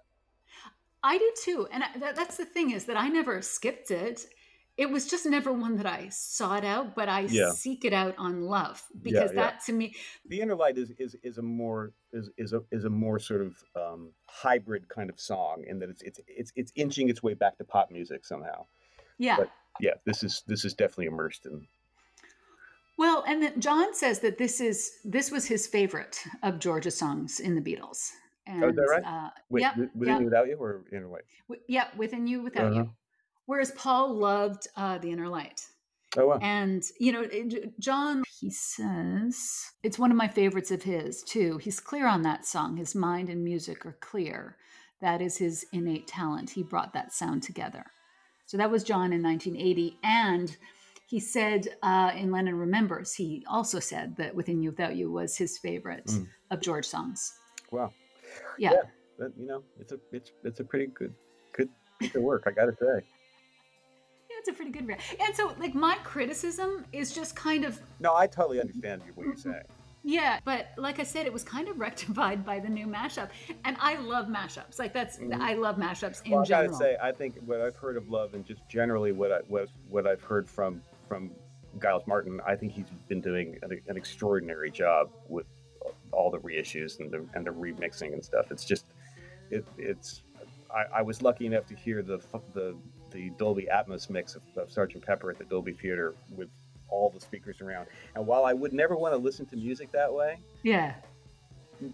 [1.03, 1.67] I do too.
[1.71, 4.25] And I, that, that's the thing is that I never skipped it.
[4.77, 7.51] It was just never one that I sought out, but I Yeah.
[7.51, 9.41] seek it out on love because yeah.
[9.41, 12.83] that to me, The inner light is is is a more is is a is
[12.85, 16.71] a more sort of um, hybrid kind of song in that it's it's it's it's
[16.75, 18.65] inching its way back to pop music somehow.
[19.17, 19.37] yeah.
[19.37, 19.51] But-
[19.81, 21.67] Yeah, this is this is definitely immersed in.
[22.97, 27.39] Well, and then John says that this is this was his favorite of George's songs
[27.39, 28.09] in the Beatles.
[28.47, 29.03] And, Oh, is that right?
[29.05, 31.23] Uh, Wait, yeah, within yeah, you without you or inner light?
[31.49, 32.83] wi- yeah, within you, without Uh-huh.
[32.83, 32.89] you.
[33.47, 35.61] Whereas Paul loved uh, the Inner Light.
[36.17, 36.39] Oh wow.
[36.41, 37.25] And, you know,
[37.79, 41.57] John, he says, it's one of my favorites of his, too.
[41.57, 42.77] He's clear on that song.
[42.77, 44.57] His mind and music are clear.
[45.01, 46.51] That is his innate talent.
[46.51, 47.85] He brought that sound together.
[48.45, 49.97] So that was John in 1980.
[50.03, 50.55] And
[51.07, 55.37] he said uh, in Lennon Remembers, he also said that Within You Without You was
[55.37, 56.27] his favorite Mm.
[56.51, 57.33] of George songs.
[57.71, 57.91] Wow.
[58.57, 58.71] Yeah.
[58.71, 58.77] Yeah.
[59.19, 61.13] But you know, it's a it's it's a pretty good
[61.53, 61.69] good
[61.99, 62.43] piece of work.
[62.47, 63.05] I got to say.
[64.29, 64.87] Yeah, it's a pretty good.
[64.87, 69.13] Re- and so, like, my criticism is just kind of No, I totally understand you-
[69.13, 69.63] what you're saying.
[70.07, 73.29] Yeah, but like I said, it was kind of rectified by the new mashup,
[73.63, 74.77] and I love mashups.
[74.79, 75.39] Like that's Mhm.
[75.39, 76.71] I love mashups in Well, I general.
[76.73, 79.69] gotta say, I think what I've heard of Love and just generally what I what
[79.89, 81.31] what I've heard from from
[81.81, 85.45] Giles Martin, I think he's been doing an, an extraordinary job with
[86.11, 88.51] all the reissues and the and the remixing and stuff.
[88.51, 88.85] It's just
[89.49, 90.23] it it's
[90.73, 92.19] I, I was lucky enough to hear the
[92.53, 92.75] the
[93.11, 96.49] the Dolby Atmos mix of, of Sergeant Pepper at the Dolby Theater with
[96.89, 97.87] all the speakers around.
[98.15, 100.95] And while I would never want to listen to music that way, yeah,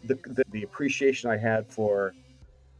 [0.05, 2.13] the, the, the appreciation I had for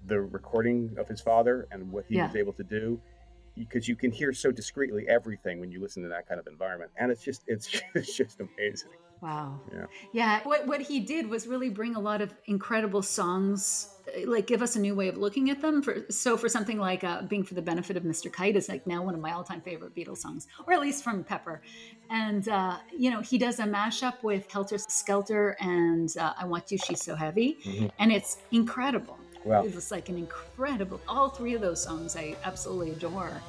[0.07, 2.99] the recording of his father and what he was able to do,
[3.56, 6.91] because you can hear so discreetly everything when you listen to that kind of environment,
[6.98, 8.91] and it's just it's it's just amazing.
[9.22, 9.86] wow, Yeah.
[10.11, 10.40] yeah.
[10.44, 14.61] What what he did was really bring a lot of incredible songs, uh, like give
[14.61, 15.82] us a new way of looking at them.
[15.82, 18.30] For so for something like uh, "Being for the Benefit of Mr.
[18.30, 21.03] Kite" is like now one of my all time favorite Beatles songs, or at least
[21.03, 21.61] from Pepper.
[22.10, 26.72] And uh, you know he does a mashup with Helter Skelter and uh, "I Want
[26.72, 27.91] You, She's So Heavy," Mhm.
[27.99, 29.20] and it's incredible.
[29.43, 29.63] Wow.
[29.65, 31.01] It was like an incredible.
[31.07, 33.41] All three of those songs I absolutely adore.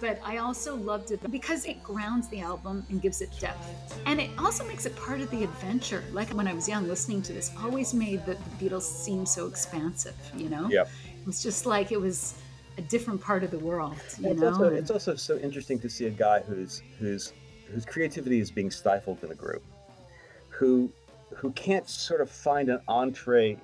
[0.00, 4.00] But I also loved it because it grounds the album and gives it depth.
[4.06, 6.04] And it also makes it part of the adventure.
[6.12, 9.46] Like when I was young, listening to this always made the, the Beatles seem so
[9.46, 10.68] expansive, you know?
[10.68, 10.88] Yep.
[11.20, 12.34] It was just like it was
[12.78, 14.48] a different part of the world, you it's know?
[14.48, 17.32] also it's also so interesting to see a guy whose whose
[17.66, 19.64] whose creativity is being stifled in a group,
[20.48, 20.90] who
[21.36, 23.58] who can't sort of find an entree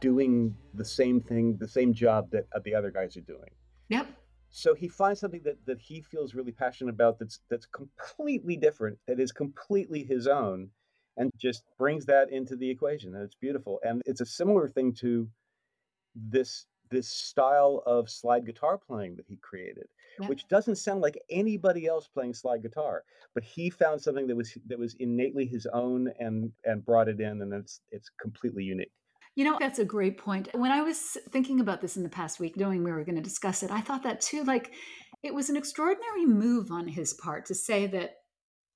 [0.00, 3.50] doing the same thing, the same job that the other guys are doing.
[3.88, 4.06] Yep.
[4.50, 8.98] So he finds something that, that he feels really passionate about that's that's completely different,
[9.06, 10.70] that is completely his own,
[11.16, 13.14] and just brings that into the equation.
[13.14, 13.80] And it's beautiful.
[13.82, 15.28] And it's a similar thing to
[16.14, 19.86] this this style of slide guitar playing that he created,
[20.18, 20.28] Yeah.
[20.28, 23.04] which doesn't sound like anybody else playing slide guitar.
[23.34, 27.20] But he found something that was that was innately his own and and brought it
[27.20, 28.92] in, and it's it's completely unique.
[29.36, 30.48] You know, that's a great point.
[30.54, 33.30] When I was thinking about this in the past week, knowing we were going to
[33.30, 34.44] discuss it, I thought that too.
[34.44, 34.72] Like,
[35.24, 38.10] it was an extraordinary move on his part to say that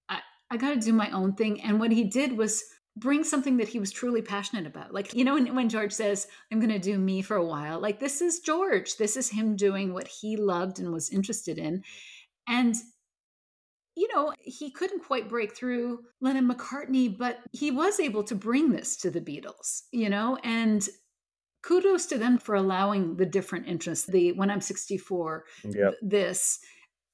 [0.09, 0.19] I,
[0.51, 1.61] I got to do my own thing.
[1.63, 2.65] And what he did was
[2.99, 4.93] bring something that he was truly passionate about.
[4.93, 7.81] Like, you know, when, when George says, I'm going to do me for a while,
[7.81, 8.97] like, this is George.
[8.97, 11.83] This is him doing what he loved and was interested in.
[12.49, 12.75] And
[13.99, 18.71] you know, he couldn't quite break through Lennon McCartney, but he was able to bring
[18.71, 20.89] this to the Beatles, you know, and
[21.65, 25.71] kudos to them for allowing the different interests, the when I'm 64, Yeah.
[25.73, 26.61] th- this,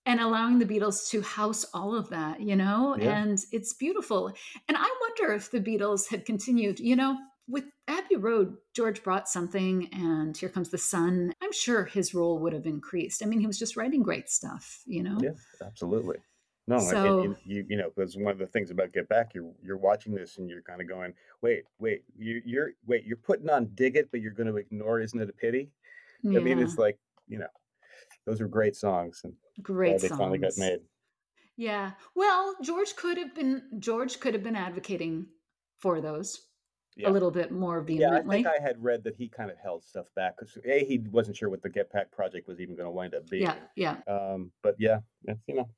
[0.07, 3.23] and allowing the Beatles to house all of that, you know, Yeah.
[3.23, 4.29] and it's beautiful.
[4.69, 7.17] And I wonder if the Beatles had continued, you know,
[7.49, 11.35] with Abbey Road, George brought something, and Here Comes the Sun.
[11.43, 13.23] I'm sure his role would have increased.
[13.23, 15.19] I mean, he was just writing great stuff, you know?
[15.21, 15.33] Yeah,
[15.63, 16.19] absolutely.
[16.67, 19.53] No, So- and, you you know because one of the things about Get Back, you're
[19.63, 21.13] you're watching this and you're kind of going,
[21.43, 24.99] wait, wait, you you're wait, you're putting on Dig It, but you're going to ignore
[25.01, 25.71] Isn't It a Pity?
[26.25, 26.99] I mean, it's like
[27.29, 27.49] you know,
[28.25, 30.19] those are great songs, and great they songs.
[30.19, 30.81] finally got made.
[31.57, 31.93] Yeah.
[32.15, 35.27] Well, George could have been George could have been advocating
[35.79, 36.41] for those
[36.97, 37.09] Yeah.
[37.09, 38.41] a little bit more vehemently.
[38.43, 40.85] Yeah, I think I had read that he kind of held stuff back because a
[40.85, 43.43] he wasn't sure what the Get Back project was even going to wind up being.
[43.45, 43.97] yeah, yeah.
[44.09, 45.69] Um, but yeah, it's, you know,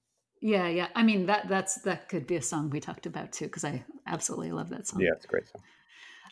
[0.41, 0.89] Yeah, yeah.
[0.95, 3.85] I mean that that's that could be a song we talked about too because I
[4.07, 5.01] absolutely love that song.
[5.01, 5.63] Yeah, it's a great song.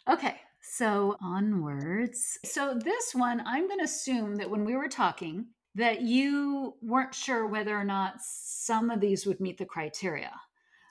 [0.09, 2.39] Okay, so onwards.
[2.45, 7.15] So this one, I'm going to assume that when we were talking, that you weren't
[7.15, 10.33] sure whether or not some of these would meet the criteria.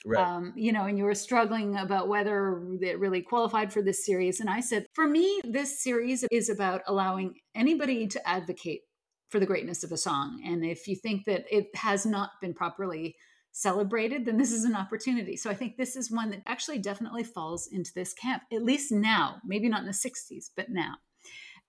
[0.05, 0.21] Right.
[0.21, 4.41] Um, you know, and you were struggling about whether it really qualified for this series.
[4.41, 8.81] And I said, for me, this series is about allowing anybody to advocate
[9.29, 10.41] for the greatness of a song.
[10.45, 13.15] And if you think that it has not been properly
[13.53, 15.37] celebrated, then this is an opportunity.
[15.37, 18.91] So I think this is one that actually definitely falls into this camp, at least
[18.91, 20.95] now, maybe not in the 60s, but now.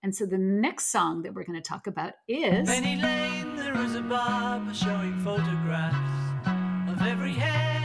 [0.04, 3.74] And so the next song that we're going to talk about is Penny Lane, there
[3.86, 6.50] is a barber showing photographs
[6.90, 7.83] of every head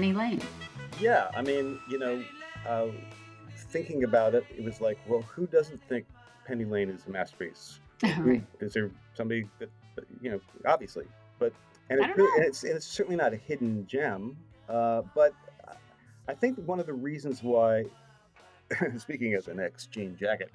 [0.00, 0.40] Penny Lane.
[0.98, 2.24] Yeah, I mean, you know,
[2.66, 2.86] uh,
[3.68, 6.06] thinking about it, it was like, well, who doesn't think
[6.46, 7.80] Penny Lane is a masterpiece?
[8.18, 8.42] Right.
[8.60, 9.68] Is there somebody that,
[10.22, 11.04] you know, obviously,
[11.38, 11.52] but
[11.90, 14.38] and, it, and it's and it's certainly not a hidden gem.
[14.70, 15.34] Uh, but
[16.26, 17.84] I think one of the reasons why,
[18.96, 20.50] speaking as an ex jean jacket,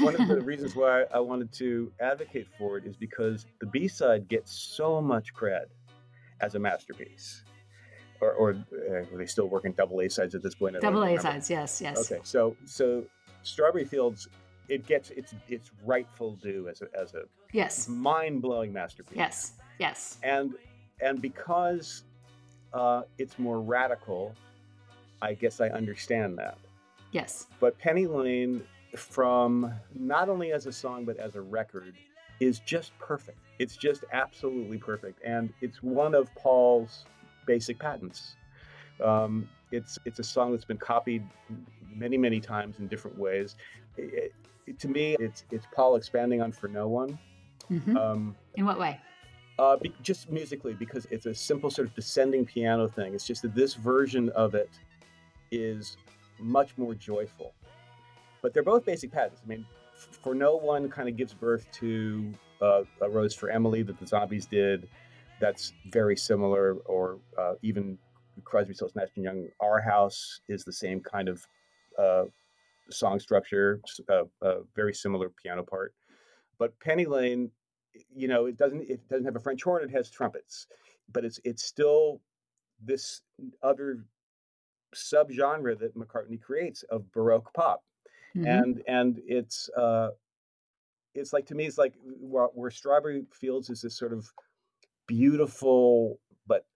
[0.00, 3.88] one of the reasons why I wanted to advocate for it is because the B
[3.88, 5.68] side gets so much cred
[6.42, 7.44] as a masterpiece.
[8.20, 10.76] Or, or uh, are they still working double A sides at this point?
[10.80, 11.98] Double A sides, yes, yes.
[12.12, 13.04] Okay, so so
[13.42, 14.28] Strawberry Fields,
[14.68, 17.22] it gets its its rightful due as a as a
[17.52, 19.16] Yes, mind blowing masterpiece.
[19.16, 20.18] yes, yes.
[20.22, 20.54] and
[21.00, 22.04] and because
[22.72, 24.34] uh, it's more radical,
[25.22, 26.58] I guess I understand that.
[27.12, 27.46] Yes.
[27.58, 28.62] But Penny Lane,
[28.94, 31.94] from not only as a song but as a record,
[32.38, 33.38] is just perfect.
[33.58, 37.04] It's just absolutely perfect, and it's one of Paul's
[37.50, 38.36] basic patents.
[39.02, 41.24] Um, it's it's a song that's been copied
[41.96, 43.56] many many times in different ways.
[43.96, 44.32] It-
[44.68, 47.18] it- to me, it's it's Paul expanding on "For No One."
[47.68, 49.00] hmm Um, In what way?
[49.58, 53.14] uh, be, just musically, because it's a simple sort of descending piano thing.
[53.14, 54.70] It's just that this version of it
[55.50, 55.96] is
[56.38, 57.52] much more joyful.
[58.42, 59.40] But they're both basic patterns.
[59.44, 59.66] I mean,
[59.96, 62.32] f- for no one kind of gives birth to
[62.62, 64.88] uh, a Rose for Emily that the Zombies did.
[65.40, 67.98] That's very similar, or uh, even
[68.44, 69.48] Crosby, Stills, Nash and Young.
[69.60, 71.46] Our House is the same kind of
[71.98, 72.24] uh,
[72.90, 75.94] song structure, a uh, uh, very similar piano part.
[76.58, 77.50] But Penny Lane
[78.14, 80.68] you know it doesn't it doesn't have a french horn it has trumpets
[81.12, 82.20] but it's it's still
[82.80, 83.22] this
[83.62, 84.04] other
[84.94, 87.82] subgenre that mccartney creates of baroque pop
[88.36, 88.46] Mhm.
[88.46, 90.10] and and it's uh
[91.16, 94.30] it's like to me it's like where, where strawberry fields is this sort of
[95.10, 96.66] beautiful but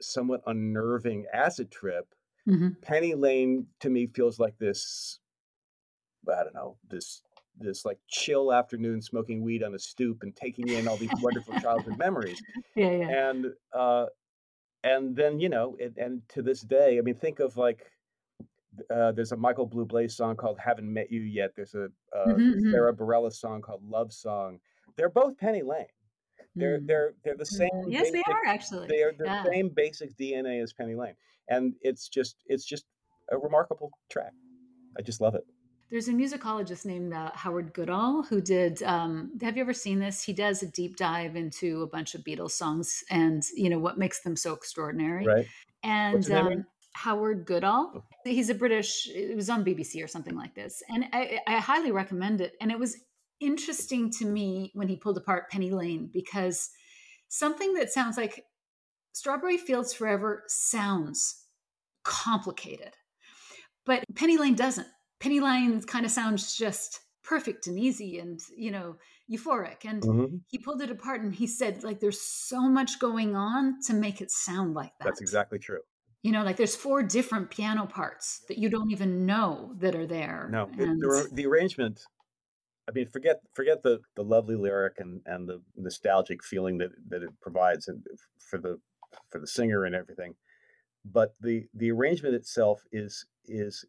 [0.00, 2.14] somewhat unnerving acid trip
[2.48, 2.76] Mhm.
[2.82, 5.20] penny lane to me feels like this
[6.28, 7.22] i don't know this
[7.58, 11.54] this like chill afternoon smoking weed on a stoop and taking in all these wonderful
[11.54, 12.42] childhood memories
[12.76, 13.08] Yeah, yeah.
[13.08, 14.06] and uh
[14.84, 17.92] and then you know it, and to this day i mean think of like
[18.90, 22.54] uh, there's a Michael Bublé song called "Haven't Met You Yet." There's a uh, Mhm,
[22.54, 22.72] mhm.
[22.72, 24.60] Sara Bareilles song called "Love Song."
[24.96, 25.86] They're both Penny Lane.
[26.54, 26.86] They're Mm.
[26.86, 27.70] they're they're the same.
[27.88, 28.88] Yes, they are actually.
[28.88, 29.44] They are the Yeah.
[29.44, 31.14] same basic DNA as Penny Lane,
[31.48, 32.84] and it's just it's just
[33.30, 34.32] a remarkable track.
[34.98, 35.46] I just love it.
[35.90, 38.82] There's a musicologist named uh, Howard Goodall who did.
[38.82, 40.22] Um, have you ever seen this?
[40.22, 43.98] He does a deep dive into a bunch of Beatles songs and you know what
[43.98, 45.26] makes them so extraordinary.
[45.26, 45.46] Right?
[45.82, 46.58] And What's his name again?
[46.60, 49.08] um, Howard Goodall, he's a British.
[49.08, 52.54] It was on BBC or something like this, and I, I highly recommend it.
[52.60, 52.96] And it was
[53.42, 56.70] interesting to me when he pulled apart Penny Lane because
[57.28, 58.44] something that sounds like
[59.12, 61.46] Strawberry Fields Forever sounds
[62.04, 62.92] complicated,
[63.84, 64.86] but Penny Lane doesn't.
[65.20, 68.96] Penny Lane kind of sounds just perfect and easy and you know
[69.30, 70.40] euphoric and Mhm.
[70.48, 74.20] he pulled it apart and he said like there's so much going on to make
[74.20, 75.78] it sound like that That's exactly true.
[76.22, 80.06] you know like there's four different piano parts that you don't even know that are
[80.06, 82.04] there No, it, and the, the arrangement.
[82.88, 87.22] I mean, forget forget the the lovely lyric and and the nostalgic feeling that that
[87.22, 88.04] it provides and
[88.38, 88.80] for the
[89.30, 90.34] for the singer and everything,
[91.04, 93.84] but the the arrangement itself is is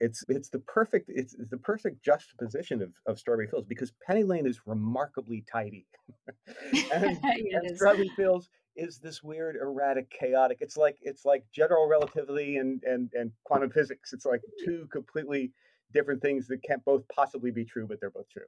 [0.00, 4.22] it's it's the perfect it's, it's the perfect juxtaposition of, of Strawberry Fields because Penny
[4.22, 5.86] Lane is remarkably tidy,
[6.94, 7.76] and, and.
[7.76, 10.58] Strawberry Fields is this weird, erratic, chaotic.
[10.60, 14.12] It's like it's like general relativity and and and quantum physics.
[14.12, 15.52] It's like two completely
[15.92, 18.42] different things that can't both possibly be true, but they're both true.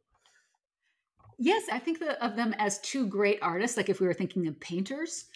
[1.39, 4.47] yes i think the, of them as two great artists like if we were thinking
[4.49, 5.27] of painters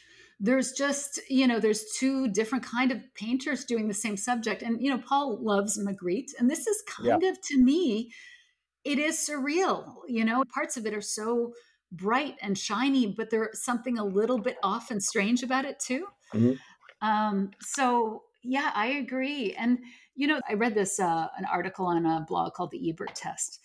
[0.40, 4.60] there's just you know there's two different kind of painters doing the same subject.
[4.62, 8.12] And you know paul loves magritte and this is kind of to me
[8.84, 10.44] it is surreal you know?
[10.52, 11.52] Parts of it are so
[11.92, 16.06] bright and shiny but there's something a little bit off and strange about it too.
[16.34, 16.58] Mhm.
[17.00, 19.54] um, so yeah i agree.
[19.54, 19.78] And
[20.14, 23.60] you know i read this uh, an article on a blog called the ebert test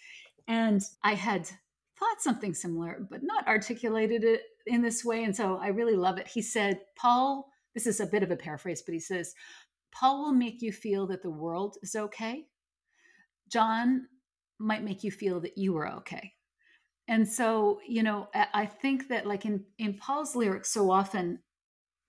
[0.48, 1.50] and i had
[1.98, 6.18] thought something similar but not articulated it in this way and so i really love
[6.18, 6.28] it.
[6.28, 9.34] He said paul this is a bit of a paraphrase but he says
[9.92, 12.46] paul will make you feel that the world is okay.
[13.52, 14.08] John
[14.60, 16.34] might make you feel that you are okay.
[17.08, 21.40] And so you know i I think that like in in paul's lyrics so often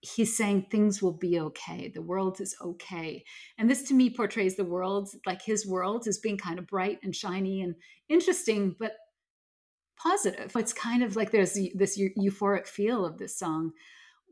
[0.00, 3.24] he's saying things will be okay the world is okay.
[3.58, 6.98] And this to me portrays the world like his world as being kind of bright
[7.02, 7.74] and shiny and
[8.08, 8.92] interesting but
[10.00, 10.52] positive.
[10.54, 13.72] It's kind of like there's this euphoric feel of this song.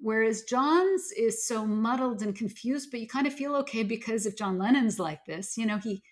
[0.01, 4.37] Whereas john's is so muddled and confused but you kind of feel okay because if
[4.37, 6.03] john lennon's like this you know he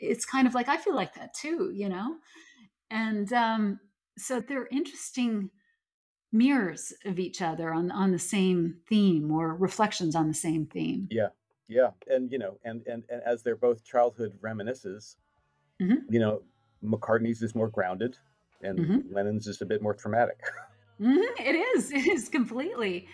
[0.00, 2.16] it's kind of like i feel like that too you know?
[2.90, 3.78] And um
[4.16, 5.50] so they're interesting
[6.34, 11.08] mirrors of each other on on the same theme or reflections on the same theme
[11.10, 11.28] Yeah,
[11.68, 15.16] yeah, and you know, and and and as they're both childhood reminiscences,
[15.80, 16.02] Mhm.
[16.10, 16.42] you know,
[16.82, 18.18] McCartney's is more grounded,
[18.62, 19.12] and Mhm.
[19.14, 20.40] Lennon's is a bit more traumatic.
[21.00, 23.08] Mhm, it is it is completely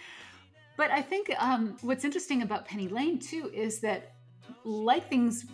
[0.76, 4.12] but i think um, what's interesting about penny lane too is that
[4.64, 5.46] like things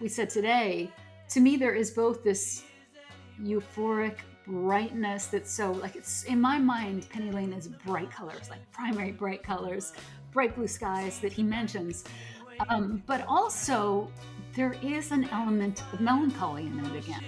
[0.00, 0.90] we said today
[1.28, 2.62] to me there is both this
[3.40, 8.60] euphoric brightness that's so like it's in my mind penny lane is bright colors like
[8.72, 9.92] primary bright colors
[10.32, 12.04] bright blue skies that he mentions.
[12.68, 14.10] Um, but also
[14.54, 17.24] there is an element of melancholy in it again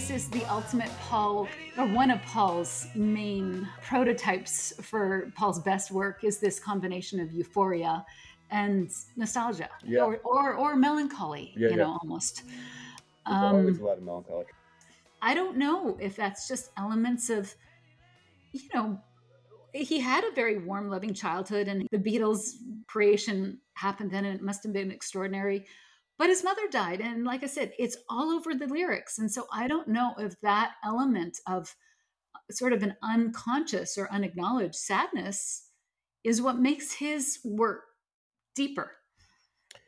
[0.00, 1.46] This is the ultimate Paul,
[1.76, 8.02] or one of Paul's main prototypes for Paul's best work is this combination of euphoria
[8.50, 10.04] and nostalgia, Yeah.
[10.04, 11.82] or, or or melancholy, Yeah, you yeah.
[11.82, 12.44] know, almost.
[13.26, 14.46] There's always Um, a lot of melancholy.
[15.20, 17.54] I don't know if that's just elements of,
[18.52, 18.98] you know,
[19.74, 22.54] he had a very warm, loving childhood, and the Beatles'
[22.86, 25.66] creation happened then, and it must have been extraordinary.
[26.20, 29.46] But his mother died, and like I said, it's all over the lyrics, and so
[29.52, 31.74] I don't know if that element of
[32.34, 35.70] uh, sort of an unconscious or unacknowledged sadness
[36.24, 37.84] is what makes his work
[38.54, 38.92] deeper.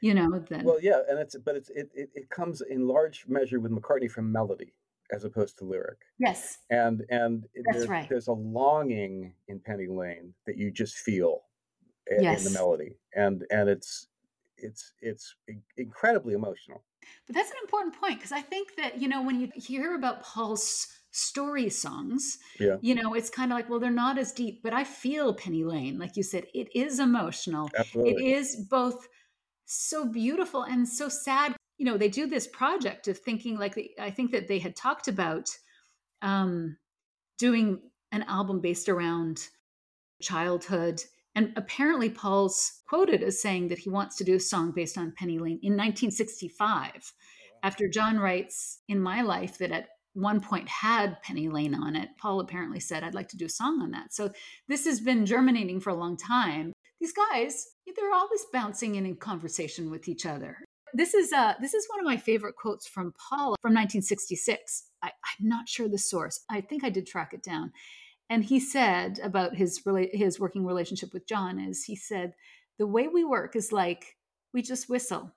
[0.01, 3.27] You know, than Well, yeah, and it's but it's it, it it comes in large
[3.29, 4.75] measure with McCartney from melody
[5.13, 8.09] as opposed to lyric, yes, and and That's there's, right.
[8.09, 11.43] there's a longing in Penny Lane that you just feel
[12.11, 12.45] i- in Yes.
[12.45, 14.09] the melody, and and it's
[14.63, 15.35] it's it's
[15.77, 16.85] incredibly emotional.
[17.27, 20.23] But that's an important point because I think that, you know, when you hear about
[20.23, 22.77] Paul's story songs, Yeah.
[22.81, 25.65] you know, it's kind of like, well, they're not as deep, but I feel Penny
[25.65, 25.99] Lane.
[25.99, 27.69] Like you said, it is emotional.
[27.75, 28.33] It Absolutely.
[28.33, 29.09] is both
[29.67, 31.57] so beautiful and so sad.
[31.79, 34.77] You know, they do this project of thinking like, they, I think that they had
[34.77, 35.49] talked about
[36.23, 36.79] um,
[37.39, 37.81] doing
[38.13, 39.49] an album based around
[40.21, 41.03] childhood.
[41.35, 45.15] And apparently, Paul's quoted as saying that he wants to do a song based on
[45.17, 47.13] Penny Lane in 1965.
[47.63, 52.11] After John writes in My Life that at one point had Penny Lane on it,
[52.19, 54.13] Paul apparently said, I'd like to do a song on that.
[54.13, 54.31] So
[54.69, 56.73] this has been germinating for a long time.
[57.01, 60.59] These guys, they're always bouncing in in conversation with each other.
[60.95, 64.85] This is uh, this is one of my favorite quotes from Paul from 1966.
[65.03, 66.41] I, I'm not sure the source.
[66.51, 67.73] I think I did track it down.
[68.33, 72.33] And he said about his his working relationship with John is he said
[72.79, 74.17] the way we work is like
[74.55, 75.35] we just whistle.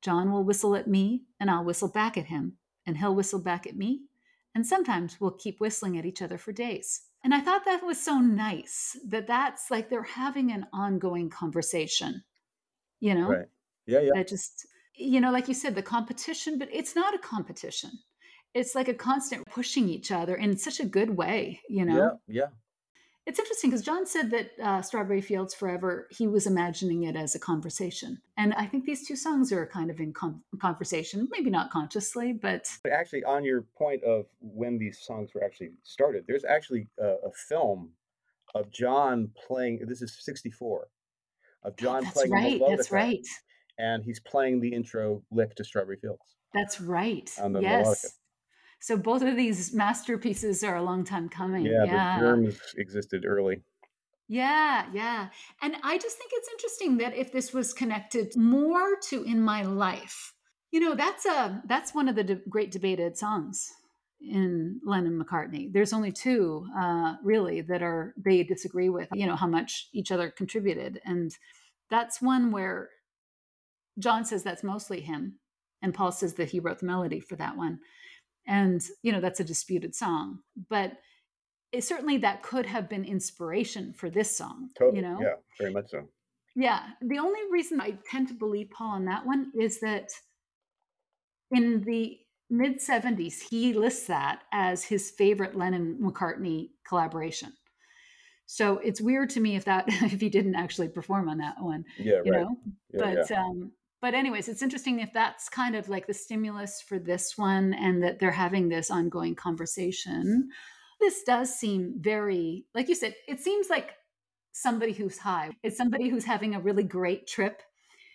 [0.00, 2.56] John will whistle at me and I'll whistle back at him
[2.86, 4.04] and he'll whistle back at me
[4.54, 7.02] and sometimes we'll keep whistling at each other for days.
[7.22, 12.24] And I thought that was so nice that that's like they're having an ongoing conversation.
[13.00, 13.28] You know?
[13.28, 13.48] Right.
[13.84, 14.12] Yeah, yeah.
[14.14, 17.90] That just you know like you said the competition but it's not a competition.
[18.54, 22.18] It's like a constant pushing each other in such a good way, you know?
[22.26, 22.46] Yeah, yeah.
[23.26, 27.34] It's interesting because John said that uh, Strawberry Fields Forever, he was imagining it as
[27.34, 28.20] a conversation.
[28.36, 32.32] And I think these two songs are kind of in con- conversation, maybe not consciously,
[32.32, 36.88] but But actually, on your point of when these songs were actually started, there's actually
[36.98, 37.90] a, a film
[38.54, 39.84] of John playing.
[39.86, 40.88] This is '64
[41.62, 42.32] of John that's playing.
[42.32, 42.60] right.
[42.68, 43.26] That's right.
[43.78, 46.36] And he's playing the intro lick to Strawberry Fields.
[46.52, 47.30] That's right.
[47.38, 47.46] Yes.
[47.48, 48.06] melodica.
[48.80, 51.66] So both of these masterpieces are a long time coming.
[51.66, 52.18] Yeah, Yeah.
[52.18, 53.62] the germs existed early.
[54.26, 55.28] Yeah, yeah.
[55.60, 59.62] And I just think it's interesting that if this was connected more to in my
[59.62, 60.32] life,
[60.70, 63.68] you know, that's a that's one of the de- great debated songs
[64.20, 65.72] in Lennon McCartney.
[65.72, 70.12] There's only two uh, really that are they disagree with, you know, how much each
[70.12, 71.36] other contributed, and
[71.90, 72.90] that's one where
[73.98, 75.40] John says that's mostly him,
[75.82, 77.80] and Paul says that he wrote the melody for that one,
[78.50, 80.92] and you know that's a disputed song, but
[81.72, 84.70] it, certainly that could have been inspiration for this song.
[84.78, 84.96] Totally.
[84.98, 86.08] You know, Yeah, very much so.
[86.56, 86.80] yeah.
[87.00, 90.08] The only reason I tend to believe Paul on that one is that
[91.52, 92.18] in the
[92.50, 97.52] mid 70s, he lists that as his favorite Lennon McCartney collaboration.
[98.46, 101.84] So it's weird to me if that if he didn't actually perform on that one,
[101.98, 102.42] Yeah, you right.
[102.42, 102.56] know.
[102.92, 103.40] Yeah, but yeah.
[103.42, 107.74] um but anyways, it's interesting if that's kind of like the stimulus for this one
[107.74, 110.48] and that they're having this ongoing conversation.
[111.00, 113.94] This does seem very like you said, it seems like
[114.52, 115.50] somebody who's high.
[115.62, 117.62] It's somebody who's having a really great trip.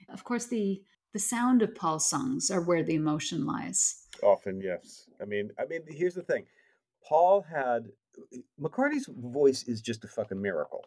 [0.10, 0.82] Of course, the
[1.14, 4.08] the sound of Paul's songs are where the emotion lies.
[4.22, 5.08] Often, yes.
[5.22, 6.46] I mean, I mean, here's the thing.
[7.08, 7.86] Paul had
[8.62, 10.84] McCartney's voice is just a fucking miracle.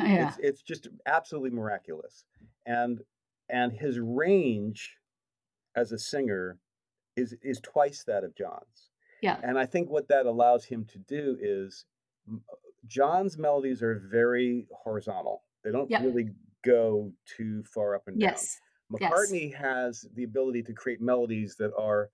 [0.00, 0.28] Oh, yeah.
[0.28, 2.24] It's it's just absolutely miraculous.
[2.66, 3.00] And
[3.48, 4.96] and his range
[5.76, 6.58] as a singer
[7.16, 8.90] is is twice that of John's.
[9.22, 9.38] Yeah.
[9.42, 11.86] And I think what that allows him to do is
[12.86, 15.44] John's melodies are very horizontal.
[15.62, 16.02] They don't Yeah.
[16.02, 16.30] really
[16.62, 18.30] go too far up and down.
[18.30, 18.58] Yes.
[19.00, 19.12] yes.
[19.12, 22.10] McCartney has the ability to create melodies that are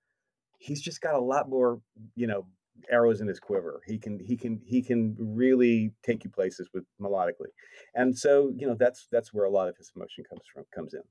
[0.58, 1.80] he's just got a lot more,
[2.14, 2.46] you know,
[2.88, 3.82] arrows in his quiver.
[3.86, 7.50] He can he can he can really take you places with melodically.
[7.94, 10.94] And so, you know, that's that's where a lot of his emotion comes from comes
[10.94, 11.02] in.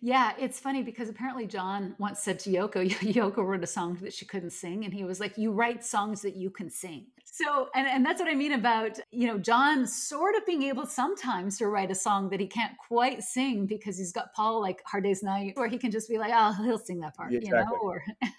[0.00, 4.12] Yeah, it's funny because apparently John once said to Yoko, Yoko wrote a song that
[4.12, 7.68] she couldn't sing, and he was like, "You write songs that you can sing." So,
[7.74, 11.58] and and that's what I mean about you know John sort of being able sometimes
[11.58, 15.04] to write a song that he can't quite sing because he's got Paul like Hard
[15.04, 17.50] Day's Night, where he can just be like, "Oh, he'll sing that part," Yeah, you
[17.50, 17.66] know.
[17.82, 18.02] Or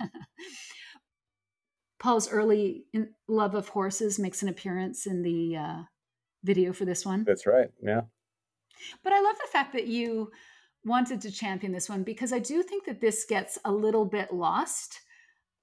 [2.00, 5.78] Paul's early in, love of horses makes an appearance in the uh,
[6.44, 7.24] video for this one.
[7.24, 7.70] That's right.
[7.82, 8.02] Yeah.
[9.04, 10.32] But I love the fact that you
[10.88, 14.34] wanted to champion this one because I do think that this gets a little bit
[14.34, 15.02] lost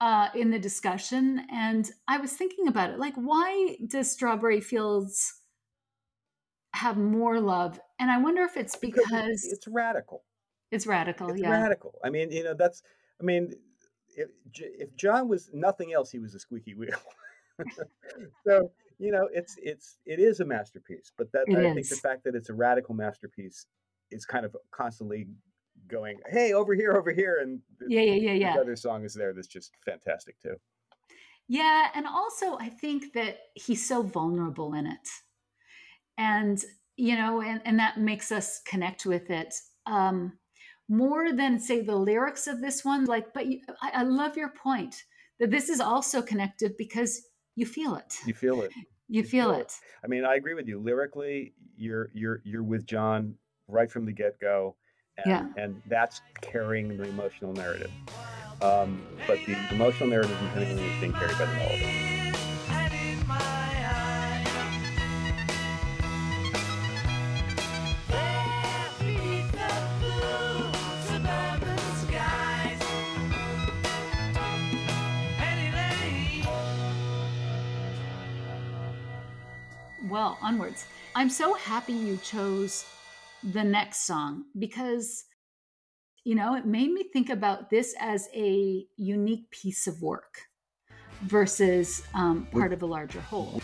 [0.01, 1.47] uh, in the discussion.
[1.51, 5.41] And I was thinking about it like, why does Strawberry Fields
[6.75, 7.81] have more love?
[7.99, 10.25] And I wonder if it's Because because it's radical.
[10.71, 11.31] it's radical.
[11.31, 11.51] It's yeah.
[11.51, 11.99] radical.
[12.05, 12.83] I mean, you know, that's
[13.21, 13.55] I mean,
[14.17, 16.99] if if John was nothing else, he was a squeaky wheel.
[18.47, 21.97] so, you know, it's it's it is a masterpiece, but that It I think the
[21.97, 23.67] fact that it's a radical masterpiece
[24.15, 25.27] is kind of constantly
[25.89, 28.61] going, "Hey, over here, over here," and Yeah, yeah, yeah, yeah.
[28.61, 30.57] other song is there that's just fantastic too.
[31.49, 35.09] Yeah, and also I think that he's so vulnerable in it.
[36.17, 36.63] And
[36.97, 39.55] you know, and, and that makes us connect with it.
[39.87, 40.39] Um
[40.89, 44.51] more than say the lyrics of this one, like, but you, I, I love your
[44.51, 44.95] point
[45.41, 47.23] that this is also connected because
[47.57, 48.15] you feel it.
[48.27, 48.73] You feel it.
[49.09, 49.61] You feel feel it.
[49.61, 49.73] it.
[50.05, 50.79] I mean, I agree with you.
[50.79, 53.35] Lyrically, you're you're you're with John
[53.69, 54.75] right from the get go,
[55.19, 55.47] and, Yeah.
[55.63, 57.91] and that's carrying the emotional narrative.
[58.63, 61.85] Um, but the emotional narrative is being carried by the melody.
[62.69, 64.49] And in my eyes,
[68.09, 70.73] there beneath the blue
[71.07, 72.83] suburban skies,
[75.37, 76.47] Penny Lane.
[80.09, 80.87] Well, onwards.
[81.17, 82.85] I'm so happy you chose
[83.53, 85.25] the next song because
[86.25, 90.41] you know, it made me think about this as a unique piece of work
[91.23, 93.61] versus um, part of a larger whole.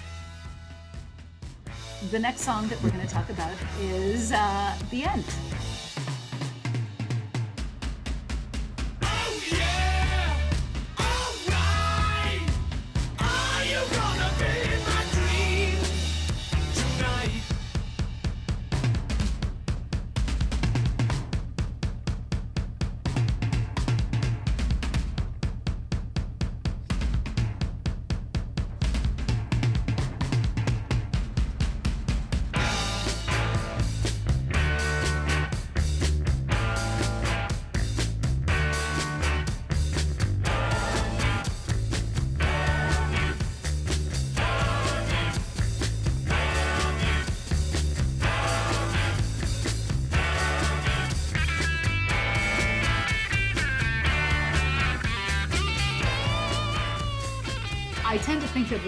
[2.10, 5.24] The next song that we're going to talk about is uh, The End.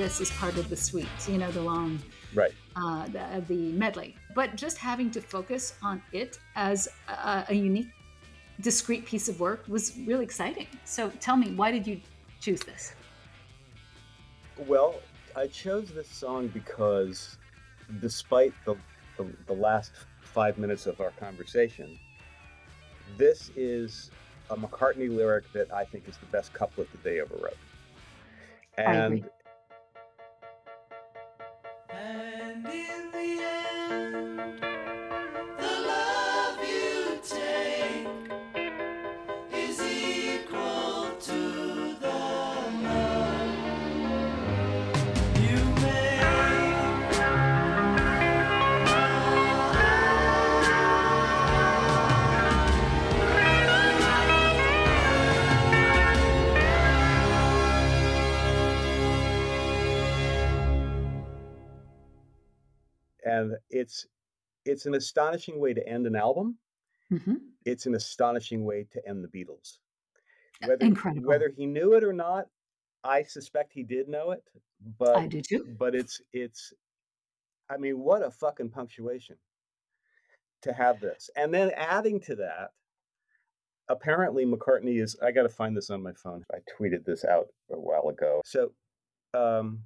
[0.03, 1.97] This is part of the suite, you know, the long,
[2.35, 2.51] Right.
[2.74, 4.16] uh, the, the medley.
[4.35, 7.87] But just having to focus on it as a, a unique,
[8.61, 10.66] discrete piece of work was really exciting.
[10.85, 12.01] So tell me, why did you
[12.41, 12.95] choose this?
[14.66, 14.97] Well,
[15.37, 17.39] I chose this song because,
[18.01, 18.74] despite the,
[19.16, 21.97] the, the last five minutes of our conversation,
[23.16, 24.11] this is
[24.51, 27.57] a McCartney lyric that I think is the best couplet that they ever wrote.
[28.77, 29.24] And
[32.53, 34.82] And in the end,
[63.43, 64.06] and it's
[64.64, 66.56] it's an astonishing way to end an album.
[67.10, 69.78] hmm It's an astonishing way to end the Beatles.
[70.62, 71.27] Uh, Whether incredible.
[71.28, 72.47] whether he knew it or not,
[73.05, 74.43] I suspect he did know it.
[74.98, 75.66] But I do too.
[75.78, 76.73] but it's it's
[77.70, 79.36] i mean what a fucking punctuation
[80.62, 82.73] to have this and then adding to that
[83.89, 87.47] apparently mccartney is i got to find this on my phone i tweeted this out
[87.70, 88.73] a while ago so
[89.35, 89.78] um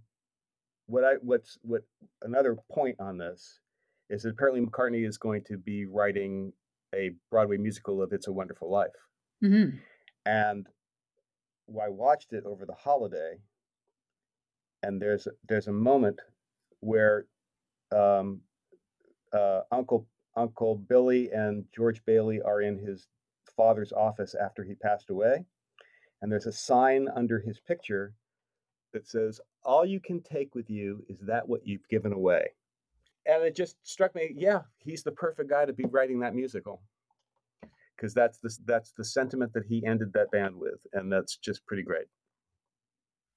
[0.87, 1.83] what i what's what
[2.23, 3.61] another point on this
[4.09, 6.53] is that apparently mccartney is going to be writing
[6.95, 8.91] a broadway musical of it's a wonderful life.
[9.43, 9.71] Hmm
[10.27, 10.67] and
[11.69, 13.39] I watched it over the holiday,
[14.83, 16.21] and there's there's a moment
[16.81, 17.27] where
[17.95, 18.41] um,
[19.33, 20.07] uh, Uncle
[20.37, 23.07] Uncle Billy and George Bailey are in his
[23.57, 25.47] father's office after he passed away,
[26.21, 28.13] and there's a sign under his picture
[28.97, 32.49] that says, "All you can take with you is that what you've given away,"
[33.27, 36.81] and it just struck me, yeah, he's the perfect guy to be writing that musical
[37.97, 41.65] because that's the that's the sentiment that he ended that band with, and that's just
[41.67, 42.07] pretty great.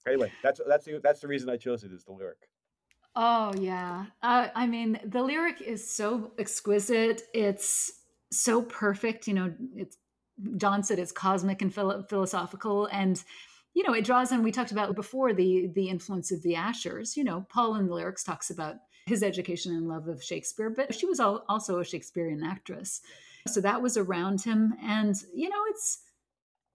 [0.08, 2.50] Anyway, that's that's the that's the reason I chose it is the lyric.
[3.16, 4.06] Oh yeah.
[4.22, 7.24] Uh, I mean, the lyric is so exquisite.
[7.34, 7.92] It's
[8.32, 9.28] so perfect.
[9.28, 9.98] You know, it's
[10.58, 13.22] John said it's cosmic and philo- philosophical, and
[13.74, 14.44] you know, it draws on.
[14.44, 17.16] We talked about before the the influence of the Ashers.
[17.16, 18.76] You know, Paul in the lyrics talks about
[19.06, 23.02] his education and love of Shakespeare, but she was al- also a Shakespearean actress,
[23.48, 24.74] so that was around him.
[24.84, 26.02] And you know, it's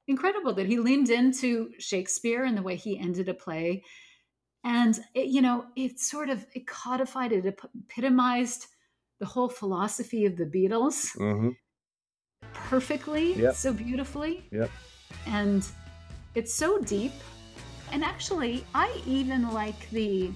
[0.06, 3.82] incredible that he leaned into Shakespeare and the way he ended a play
[4.62, 8.66] and it, you know it sort of it codified it epitomized
[9.20, 11.50] the whole philosophy of the beatles Mm-hmm.
[12.68, 13.54] perfectly Yep.
[13.54, 14.70] so beautifully Yep.
[15.26, 15.66] and
[16.34, 17.12] it's so deep.
[17.92, 20.32] And actually i even like the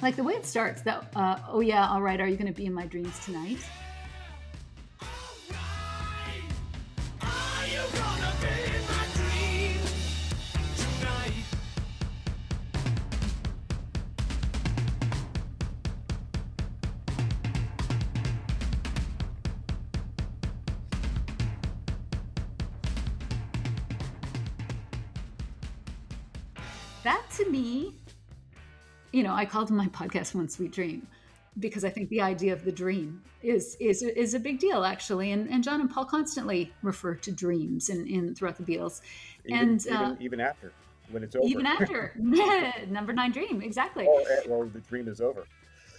[0.00, 2.56] like the way it starts that uh, oh yeah all right are you going to
[2.56, 3.58] be in my dreams tonight
[29.20, 31.06] you know i called my podcast one sweet dream
[31.58, 35.30] because i think the idea of the dream is is is a big deal actually
[35.32, 39.02] and, and john and paul constantly refer to dreams in, in throughout the beatles
[39.44, 40.72] Even, and even, uh, even after
[41.10, 41.46] when it's over.
[41.46, 42.14] even after
[42.88, 45.44] number nine dream exactly or, or the dream is over.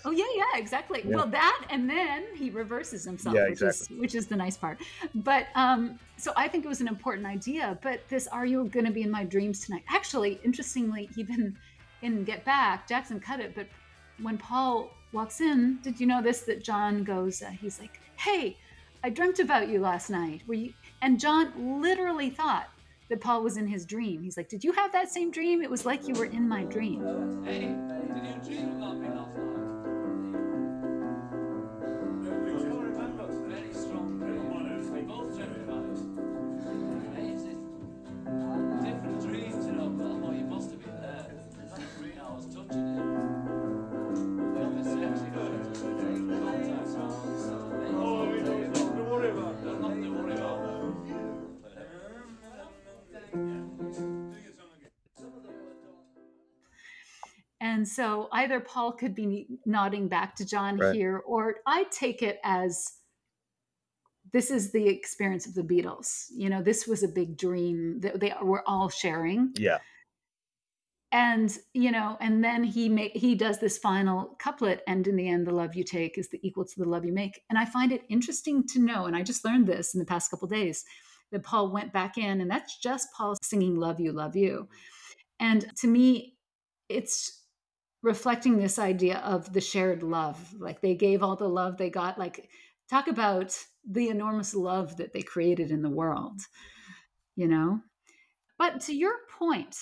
[0.03, 1.03] Oh yeah, yeah, exactly.
[1.05, 1.15] Yeah.
[1.15, 3.95] Well, that and then he reverses himself, Yeah, which exactly.
[3.97, 4.79] is which is the nice part.
[5.13, 7.77] But um, so I think it was an important idea.
[7.83, 9.83] But this, are you going to be in my dreams tonight?
[9.89, 11.55] Actually, interestingly, even
[12.01, 13.53] in Get Back, Jackson cut it.
[13.55, 13.67] But
[14.21, 16.41] when Paul walks in, did you know this?
[16.41, 18.57] That John goes, uh, he's like, "Hey,
[19.03, 20.41] I dreamt about you last night.
[20.47, 22.69] Were you?" And John literally thought
[23.09, 24.23] that Paul was in his dream.
[24.23, 25.61] He's like, "Did you have that same dream?
[25.61, 27.75] It was like you were in my dream." Hey,
[28.13, 29.50] did you dream about me last night?
[57.81, 60.93] And so either Paul could be nodding back to John Right.
[60.93, 62.93] here, or I take it as
[64.31, 66.27] this is the experience of the Beatles.
[66.29, 69.53] You know, this was a big dream that they were all sharing.
[69.57, 69.79] Yeah.
[71.11, 75.27] And, you know, and then he ma- he does this final couplet, and in the
[75.27, 77.41] end, the love you take is the equal to the love you make.
[77.49, 80.29] And I find it interesting to know, and I just learned this in the past
[80.29, 80.85] couple days,
[81.31, 84.69] that Paul went back in, and that's just Paul singing "Love You, Love You."
[85.39, 86.37] And to me,
[86.87, 87.40] it's
[88.01, 90.53] reflecting this idea of the shared love.
[90.59, 92.17] Like they gave all the love they got.
[92.17, 92.49] Like
[92.89, 93.57] talk about
[93.89, 96.41] the enormous love that they created in the world,
[97.35, 97.79] you know?
[98.57, 99.75] But to your point,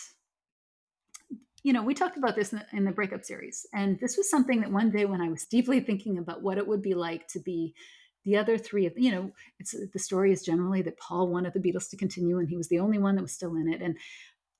[1.63, 3.65] you know, we talked about this in the, in the breakup series.
[3.73, 6.67] And this was something that one day when I was deeply thinking about what it
[6.67, 7.73] would be like to be
[8.25, 11.59] the other three of, you know, it's the story is generally that Paul wanted the
[11.59, 13.81] Beatles to continue and he was the only one that was still in it.
[13.81, 13.97] And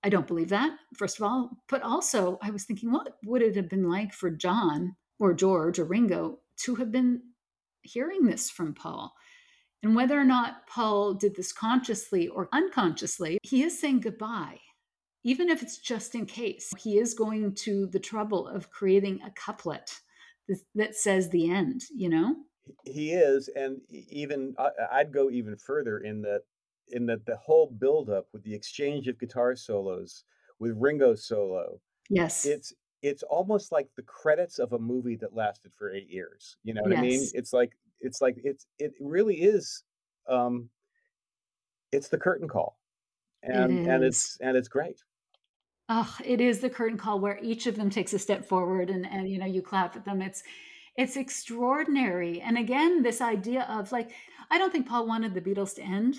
[0.03, 1.51] I don't believe that, first of all.
[1.67, 5.79] But also, I was thinking, what would it have been like for John or George
[5.79, 7.21] or Ringo to have been
[7.81, 9.13] hearing this from Paul?
[9.83, 14.59] And whether or not Paul did this consciously or unconsciously, he is saying goodbye,
[15.23, 16.71] even if it's just in case.
[16.77, 19.99] He is going to the trouble of creating a couplet
[20.75, 22.35] that- says the end, you know?
[22.85, 24.53] he is and even
[24.91, 26.41] i'd go even further in that
[26.91, 30.23] in that the whole buildup with the exchange of guitar solos
[30.59, 31.79] with Ringo solo
[32.09, 32.45] Yes.
[32.45, 36.73] it's it's almost like the credits of a movie that lasted for eight years you
[36.73, 37.71] know what i mean it's like
[38.01, 39.83] it's like it's it really is
[40.27, 40.69] um
[41.91, 42.79] it's the curtain call
[43.43, 44.99] and and it's and it's great
[45.91, 49.07] Oh, it is the curtain call where each of them takes a step forward and,
[49.07, 50.21] and you know you clap at them.
[50.21, 50.43] It's
[50.97, 52.41] it's extraordinary.
[52.41, 54.11] And again, this idea of like,
[54.51, 56.17] I don't think Paul wanted the Beatles to end,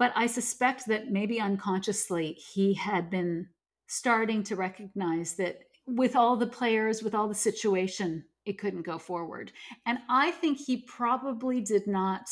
[0.00, 3.48] but I suspect that maybe unconsciously he had been
[3.86, 8.96] starting to recognize that with all the players, with all the situation, it couldn't go
[8.96, 9.52] forward.
[9.84, 12.22] And I think he probably did not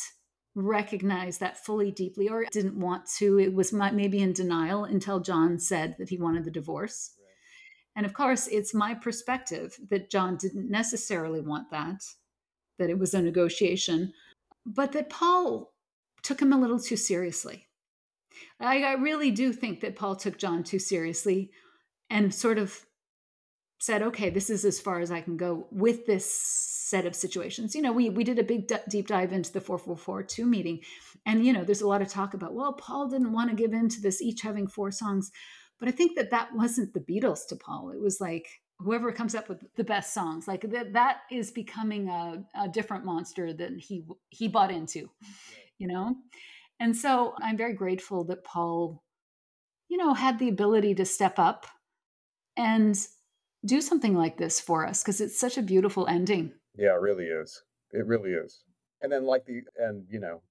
[0.54, 3.38] recognize that fully deeply or didn't want to.
[3.38, 7.10] It was maybe in denial until John said that he wanted the divorce.
[7.94, 12.00] And of course, it's my perspective that John didn't necessarily want that,
[12.78, 14.14] that it was a negotiation,
[14.64, 15.74] but that Paul
[16.22, 17.66] took him a little too seriously.
[18.60, 21.50] I, I really do think that Paul took John too seriously
[22.10, 22.84] and sort of
[23.80, 27.74] said, okay, this is as far as I can go with this set of situations.
[27.74, 30.80] You know, we, we did a big d- deep dive into the 4442 meeting.
[31.24, 33.72] And, you know, there's a lot of talk about, well, Paul didn't want to give
[33.72, 35.30] in to this, each having four songs.
[35.78, 37.90] But I think that that wasn't the Beatles to Paul.
[37.90, 38.48] It was like
[38.80, 43.04] whoever comes up with the best songs, like that, that is becoming a, a different
[43.04, 45.08] monster than he, he bought into,
[45.78, 46.16] you know?
[46.80, 49.02] And so I'm very grateful that Paul,
[49.88, 51.66] you know, had the ability to step up
[52.56, 52.96] and
[53.64, 56.52] do something like this for us because it's such a beautiful ending.
[56.76, 57.62] Yeah, it really is.
[57.92, 58.62] It really is.
[59.02, 60.42] And then like the and you know,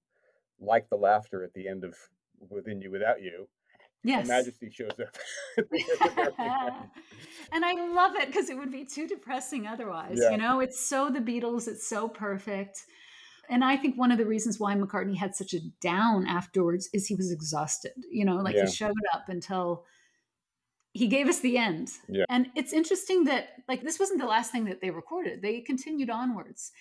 [0.60, 1.94] like the laughter at the end of
[2.50, 3.48] Within You Without You,
[4.04, 4.28] Yes.
[4.28, 5.16] Her Majesty shows up.
[5.58, 6.74] at the very end.
[7.52, 10.18] and I love it because it would be too depressing otherwise.
[10.20, 10.30] Yeah.
[10.30, 12.84] You know, it's so the Beatles, it's so perfect.
[13.50, 17.06] And I think one of the reasons why McCartney had such a down afterwards is
[17.06, 17.92] he was exhausted.
[18.10, 18.66] You know, like Yeah.
[18.66, 19.84] he showed up until
[20.92, 21.90] he gave us the end.
[22.08, 22.24] Yeah.
[22.28, 25.42] And it's interesting that like this wasn't the last thing that they recorded.
[25.42, 26.72] They continued onwards.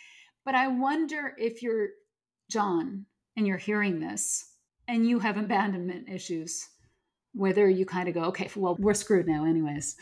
[0.45, 1.89] But I wonder if you're
[2.49, 4.53] John and you're hearing this
[4.87, 6.67] and you have abandonment issues,
[7.33, 9.95] whether you kind of go, okay, well, we're screwed now, anyways.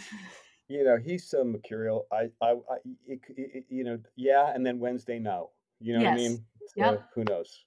[0.68, 2.06] you know, he's so mercurial.
[2.12, 2.78] I, I, I
[3.08, 5.50] it, it, you know, yeah, and then Wednesday, no.
[5.80, 6.46] You know what I mean?
[6.76, 7.10] Yep.
[7.16, 7.66] Who knows?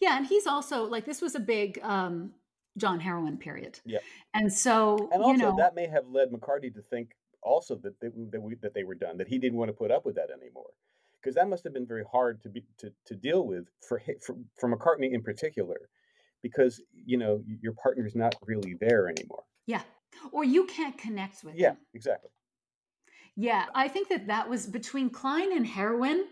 [0.00, 2.32] Yeah, and he's also like this was a big um
[2.78, 3.80] John heroin period.
[3.84, 3.98] Yeah.
[4.34, 7.12] And so And also, you know that may have led McCartney to think
[7.42, 9.16] also that they, that we that they were done.
[9.18, 10.70] That he didn't want to put up with that anymore,
[11.20, 14.36] because that must have been very hard to be to to deal with for for,
[14.58, 15.88] for McCartney in particular,
[16.42, 19.44] because you know your partner's not really there anymore.
[19.66, 19.82] Yeah.
[20.32, 21.78] Or you can't connect with Yeah, them.
[21.92, 22.30] exactly.
[23.36, 23.66] Yeah.
[23.74, 26.24] I think that that was between Klein and Heroin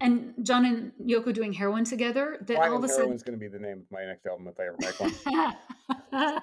[0.00, 3.04] and John and Yoko doing Heroin together that Klein all of a sudden.
[3.04, 5.00] Heroin's going to be the name of my next album if I ever make
[6.12, 6.42] one.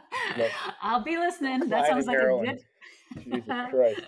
[0.81, 1.69] I'll be listening.
[1.69, 2.49] That sounds like Heroin.
[2.49, 3.23] a good.
[3.23, 4.01] Jesus Christ.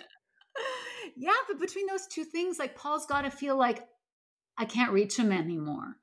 [1.16, 3.88] yeah, but between those two things, like Paul's got to feel like
[4.58, 5.98] I can't reach him anymore,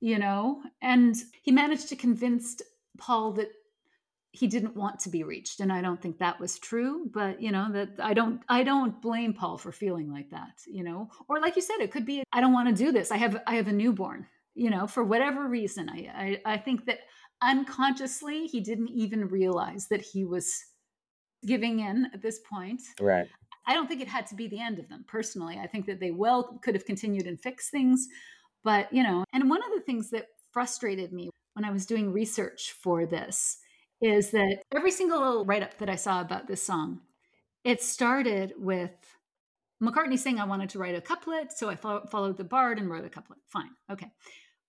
[0.00, 0.62] you know?
[0.82, 2.60] And he managed to convince
[2.98, 3.48] Paul that
[4.32, 7.50] he didn't want to be reached and i don't think that was true but you
[7.50, 11.40] know that i don't i don't blame paul for feeling like that you know or
[11.40, 13.54] like you said it could be i don't want to do this i have i
[13.54, 17.00] have a newborn you know for whatever reason i i, I think that
[17.42, 20.62] unconsciously he didn't even realize that he was
[21.46, 23.28] giving in at this point Right.
[23.68, 25.60] I don't think it had to be the end of them personally.
[25.62, 28.08] I think that they well could have continued and fixed things.
[28.64, 32.10] But, you know, and one of the things that frustrated me when I was doing
[32.10, 33.58] research for this
[34.00, 37.00] is that every single little write up that I saw about this song,
[37.64, 38.92] it started with
[39.82, 41.52] McCartney saying, I wanted to write a couplet.
[41.52, 43.38] So I fo- followed the bard and wrote a couplet.
[43.46, 43.70] Fine.
[43.90, 44.10] Okay.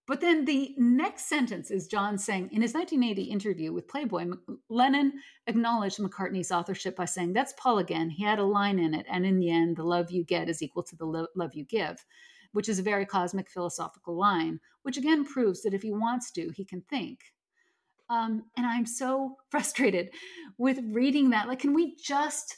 [0.08, 4.42] But then the next sentence is John saying, in his 1980 interview with Playboy, M-
[4.68, 5.14] Lennon
[5.46, 8.10] acknowledged McCartney's authorship by saying, That's Paul again.
[8.10, 9.06] He had a line in it.
[9.10, 11.64] And in the end, the love you get is equal to the lo- love you
[11.64, 12.04] give,
[12.54, 16.50] which is a very cosmic philosophical line, which again proves that if he wants to,
[16.56, 17.20] he can think.
[18.10, 20.10] Um, and I'm so frustrated
[20.58, 21.48] with reading that.
[21.48, 22.58] Like, can we just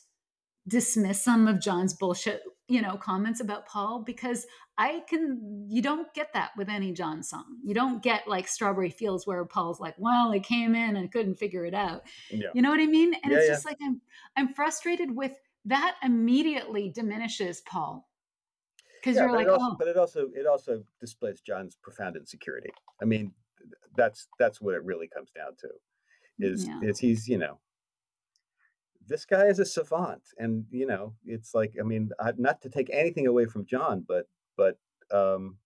[0.67, 4.03] dismiss some of John's bullshit, you know, comments about Paul?
[4.05, 4.45] Because
[4.77, 7.45] I can, you don't get that with any John song.
[7.63, 11.35] You don't get like Strawberry Fields where Paul's like, well, he came in and couldn't
[11.35, 12.01] figure it out.
[12.31, 12.47] Yeah.
[12.53, 13.13] You know what I mean?
[13.23, 13.53] And Yeah, it's yeah.
[13.53, 14.01] just like I'm
[14.35, 15.33] I'm frustrated with
[15.65, 18.07] that immediately diminishes Paul.
[18.99, 22.69] Because Yeah, you're like, also, oh, but it also it also displays John's profound insecurity.
[23.01, 23.33] I mean,
[23.95, 25.69] that's that's what it really comes down to.
[26.39, 26.79] Is Yeah.
[26.81, 27.59] is he's you know
[29.07, 32.69] this guy is a savant, and you know it's like I mean I, not to
[32.69, 34.27] take anything away from John, but
[34.57, 34.77] but
[35.11, 35.57] um,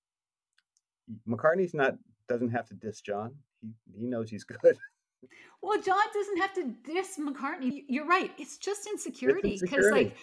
[1.27, 1.95] McCartney's not
[2.27, 3.35] doesn't have to diss John.
[3.61, 3.69] He
[3.99, 4.77] he knows he's good.
[5.61, 7.83] well, John doesn't have to diss McCartney.
[7.87, 8.31] You're right.
[8.37, 9.57] It's just insecurity.
[9.61, 10.15] Because like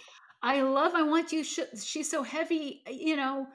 [0.42, 3.46] I love I want you sh- she's so heavy, you know,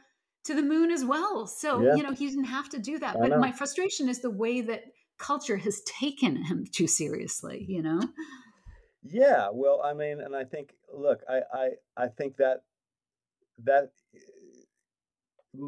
[0.47, 1.47] to the moon as well.
[1.47, 1.95] So, Yeah.
[1.95, 3.15] you know, he didn't have to do that.
[3.15, 3.39] I But know.
[3.39, 4.83] my frustration is the way that
[5.17, 8.01] culture has taken him too seriously, you know?
[9.03, 12.63] Yeah, well, I mean, and I think, look, I, I, I think that
[13.63, 13.91] that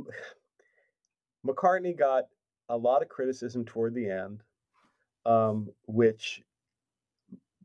[1.46, 2.26] McCartney got
[2.68, 4.44] a lot of criticism toward the end,
[5.26, 6.42] um, which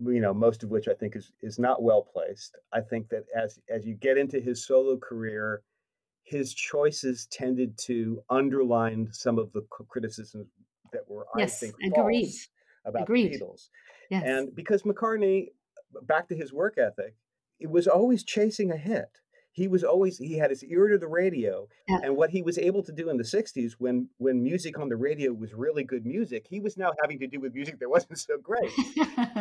[0.00, 2.56] you know, most of which I think is is not well placed.
[2.72, 5.62] I think that as as you get into his solo career,
[6.24, 10.46] his choices tended to underline some of the criticisms
[10.92, 12.24] that were, Yes, I think, agreed.
[12.26, 12.48] false
[12.86, 13.32] about Agreed.
[13.34, 13.68] the Beatles.
[14.10, 14.22] Yes.
[14.26, 15.48] And because McCartney,
[16.02, 17.14] back to his work ethic,
[17.60, 19.20] it was always chasing a hit.
[19.54, 22.00] He was always he had his ear to the radio, Yeah.
[22.02, 24.96] and what he was able to do in the '60s, when when music on the
[24.96, 28.18] radio was really good music, he was now having to do with music that wasn't
[28.18, 28.70] so great.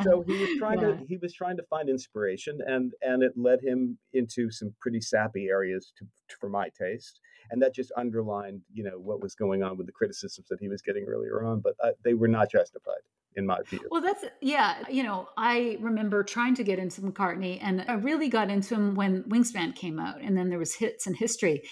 [0.03, 0.97] So he was trying Yeah.
[0.97, 5.01] to he was trying to find inspiration, and and it led him into some pretty
[5.01, 6.05] sappy areas to,
[6.39, 7.19] for my taste,
[7.51, 10.69] and that just underlined you know what was going on with the criticisms that he
[10.69, 13.01] was getting earlier on, but uh, they were not justified
[13.35, 13.81] in my view.
[13.89, 14.83] Well, that's yeah.
[14.89, 18.95] You know, I remember trying to get into McCartney, and I really got into him
[18.95, 21.63] when Wingspan came out, and then there was hits and history,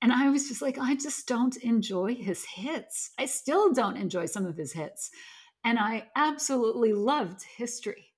[0.00, 3.10] and I was just like, I just don't enjoy his hits.
[3.18, 5.10] I still don't enjoy some of his hits,
[5.64, 8.12] and I absolutely loved history.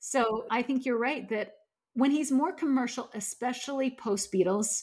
[0.00, 1.52] So I think you're right that
[1.94, 4.82] when he's more commercial, especially post Beatles,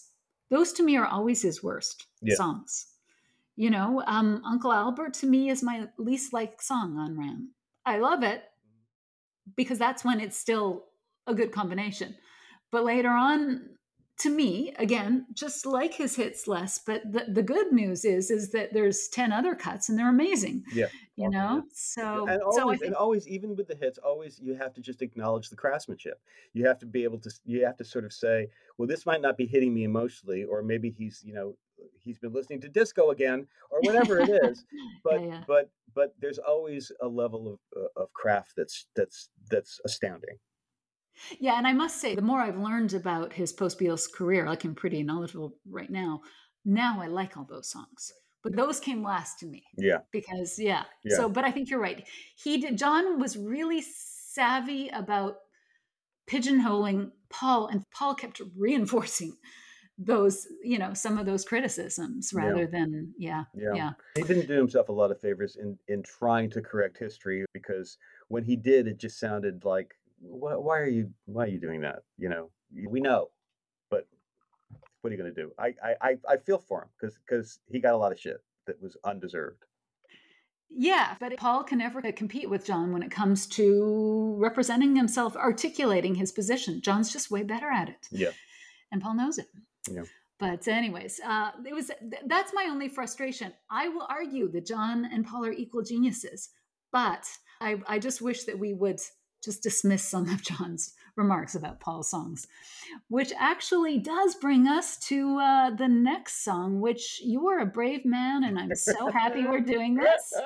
[0.50, 2.36] those to me are always his worst Yeah.
[2.36, 2.88] songs.
[3.56, 7.54] You know, um, Uncle Albert to me is my least liked song on Ram.
[7.86, 8.44] I love it
[9.56, 10.86] because that's when it's still
[11.28, 12.16] a good combination.
[12.72, 13.78] But later on,
[14.20, 16.78] to me, again, just like his hits less.
[16.78, 20.64] But the, the good news is is that there's 10 other cuts and they're amazing.
[20.74, 20.88] Yeah.
[21.16, 21.64] You know?
[21.64, 21.72] yeah.
[21.74, 24.82] So, and so always, think, and always, even with the hits, always you have to
[24.82, 26.22] just acknowledge the craftsmanship.
[26.54, 28.48] You have to be able to, you have to sort of say,
[28.78, 31.56] well, this might not be hitting me emotionally, or maybe he's, you know,
[31.98, 34.66] he's been listening to disco again, or whatever it is.
[35.04, 35.44] But, yeah.
[35.48, 40.38] but, but there's always a level of uh, of craft that's that's that's astounding.
[41.40, 44.64] Yeah, and I must say, the more I've learned about his post Beatles career, like
[44.64, 46.22] I'm pretty knowledgeable right now.
[46.66, 48.12] Now I like all those songs,
[48.44, 50.84] but those came last to me Yeah, because, yeah.
[51.04, 51.18] Yeah.
[51.18, 52.06] So, but I think you're right.
[52.36, 52.78] He did.
[52.78, 55.38] John was really savvy about
[56.30, 59.36] pigeonholing Paul, and Paul kept reinforcing
[59.98, 62.42] those, you know, some of those criticisms Yeah.
[62.46, 63.74] rather than, yeah, Yeah.
[63.76, 63.92] yeah.
[64.16, 67.98] He didn't do himself a lot of favors in in trying to correct history because
[68.30, 71.82] when he did, it just sounded like, why, why are you why are you doing
[71.82, 72.04] that?
[72.18, 72.50] You know,
[72.88, 73.30] we know,
[73.90, 74.08] but
[75.02, 75.52] what are you going to do?
[75.58, 78.82] I I I feel for him because because he got a lot of shit that
[78.82, 79.66] was undeserved.
[80.70, 86.16] Yeah, but Paul can never compete with John when it comes to representing himself, articulating
[86.16, 86.82] his position.
[86.82, 88.08] John's just way better at it.
[88.12, 88.32] Yeah.
[88.92, 89.48] And Paul knows it.
[89.90, 90.04] Yeah.
[90.40, 93.52] But anyways, uh, it was th- that's my only frustration.
[93.70, 96.50] I will argue that John and Paul are equal geniuses,
[96.92, 97.26] but
[97.60, 99.02] I, I just wish that we would
[99.44, 102.48] just dismiss some of John's remarks about Paul's songs,
[103.10, 108.06] which actually does bring us to uh, the next song, which you are a brave
[108.06, 110.34] man, and I'm so happy we're doing this.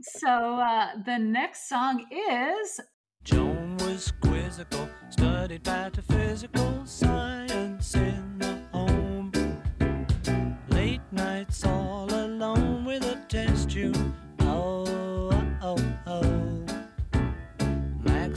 [0.00, 2.80] So uh, the next song is
[3.24, 9.30] Joan was quizzical, studied metaphysical science in the home.
[10.68, 14.14] Late nights all alone with a test tube.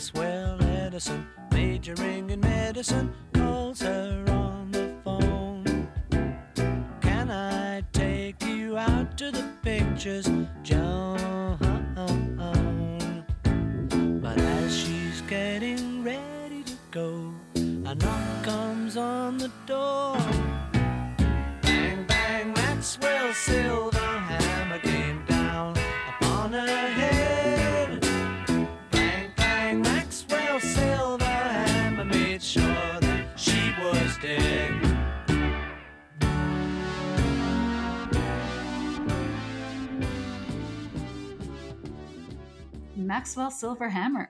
[0.05, 5.89] Maxwell Edison, majoring in medicine, calls her on the phone.
[7.01, 10.29] Can I take you out to the pictures,
[10.61, 11.57] Joan?
[14.21, 20.17] But as she's getting ready to go, a knock comes on the door.
[21.63, 23.94] Bang, bang, Maxwell Silver
[43.05, 44.29] Maxwell Silver Hammer.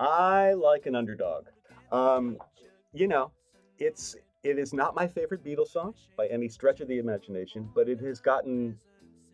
[0.00, 1.46] I like an underdog.
[1.90, 2.38] Um,
[2.92, 3.32] you know,
[3.78, 7.88] it's it is not my favorite Beatles song by any stretch of the imagination, but
[7.88, 8.78] it has gotten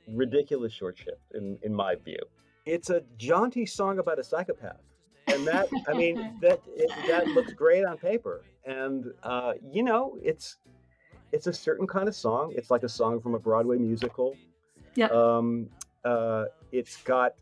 [0.08, 2.18] ridiculous short shift in in my view.
[2.66, 4.80] It's a jaunty song about a psychopath,
[5.26, 10.16] and that I mean that it, that looks great on paper, and uh, you know
[10.22, 10.56] it's
[11.32, 12.52] it's a certain kind of song.
[12.56, 14.36] It's like a song from a Broadway musical.
[14.94, 15.06] Yeah.
[15.06, 15.68] Um,
[16.04, 17.34] uh, it's got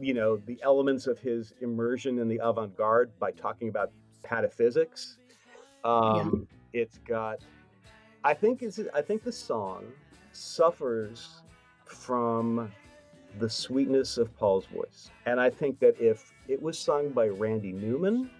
[0.00, 3.90] you know the elements of his immersion in the avant-garde by talking about
[4.24, 5.16] pataphysics.
[5.84, 7.38] Um it's got
[8.24, 9.84] i think it's i think the song
[10.32, 11.42] suffers
[11.86, 12.70] from
[13.38, 15.10] the sweetness of paul's voice.
[15.26, 18.30] And i think that if it was sung by randy newman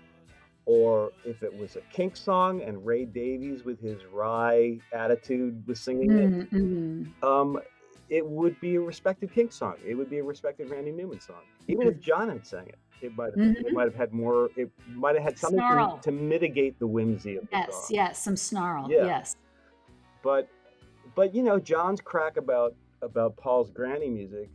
[0.66, 5.80] or if it was a kink song and ray davies with his wry attitude was
[5.80, 7.22] singing it Mm, mm.
[7.22, 7.58] um,
[8.08, 9.74] it would be a respected Kink song.
[9.84, 11.42] It would be a respected Randy Newman song.
[11.68, 13.72] Even if John had sang it, it might have, it Mhm.
[13.72, 14.50] might have had more.
[14.56, 17.82] It might have had something to, to mitigate the whimsy of the Yes, song.
[17.82, 18.90] yes, yes, some snarl.
[18.90, 19.04] Yeah.
[19.04, 19.36] Yes.
[20.22, 20.48] But,
[21.14, 24.48] but you know, John's crack about about Paul's granny music.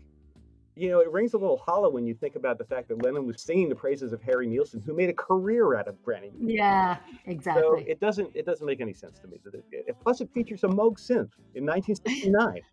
[0.75, 3.27] You know, it rings a little hollow when you think about the fact that Lennon
[3.27, 6.55] was singing the praises of Harry Nilsson, who made a career out of granny music.
[6.57, 7.83] Yeah, So exactly.
[7.87, 10.63] it doesn't it doesn't make any sense to me that it, it plus it features
[10.63, 12.61] a Moog synth in 1969.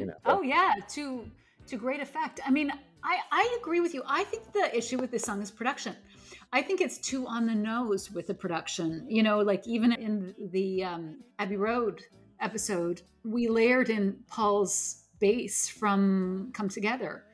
[0.00, 1.30] you know, oh yeah, to
[1.66, 2.40] to great effect.
[2.46, 2.72] I mean,
[3.04, 4.02] I I agree with you.
[4.06, 5.96] I think the issue with this song is production.
[6.52, 9.06] I think it's too on the nose with the production.
[9.08, 12.02] You know, like even in the um, Abbey Road
[12.40, 17.24] episode, we layered in Paul's bass from Come Together,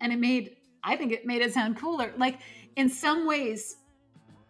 [0.00, 2.12] and it made I think it made it sound cooler.
[2.16, 2.38] Like
[2.76, 3.76] in some ways,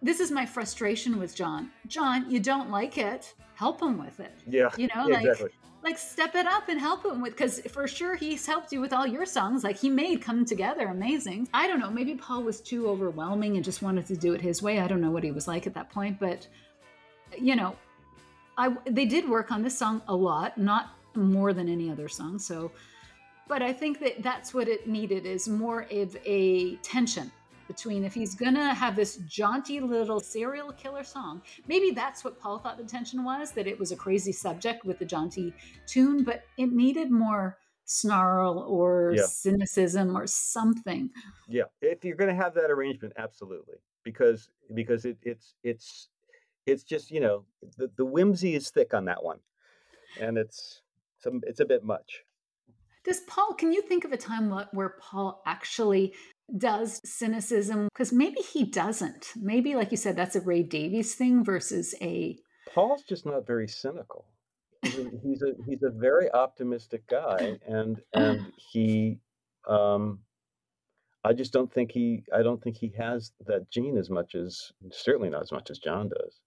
[0.02, 1.70] this is my frustration with John.
[1.86, 3.34] John, you don't like it.
[3.54, 4.34] Help him with it.
[4.48, 5.50] yeah, You know, like exactly.
[5.84, 8.92] Like step it up and help him with because for sure he's helped you with
[8.92, 9.62] all your songs.
[9.62, 11.48] Like he made come together amazing.
[11.54, 14.62] I don't know maybe paul was too overwhelming and just wanted to do it his
[14.62, 14.80] way.
[14.80, 16.48] I don't know what he was like at that point but
[17.38, 17.76] you know
[18.56, 22.38] i they did work on this song a lot not more than any other song
[22.38, 22.70] so
[23.48, 27.30] but i think that that's what it needed is more of a tension
[27.66, 32.58] between if he's gonna have this jaunty little serial killer song maybe that's what paul
[32.58, 35.52] thought the tension was that it was a crazy subject with the jaunty
[35.86, 39.26] tune but it needed more snarl or Yeah.
[39.26, 41.10] cynicism or something
[41.48, 46.08] Yeah, if you're to have that arrangement, absolutely, because because it, it's it's
[46.66, 47.44] it's just you know
[47.76, 49.40] the, the whimsy is thick on that one,
[50.18, 50.80] and it's
[51.18, 52.24] some it's a bit much.
[53.04, 56.14] does paul can you think of a time where paul actually
[56.56, 61.44] does cynicism because maybe he doesn't maybe like you said that's a ray davies thing
[61.44, 62.36] versus a
[62.74, 64.26] Paul's just not very cynical.
[64.82, 69.18] He's a, he's a he's a very optimistic guy, and and he,
[69.68, 70.20] um,
[71.24, 74.72] I just don't think he I don't think he has that gene as much as
[74.90, 76.40] certainly not as much as John does.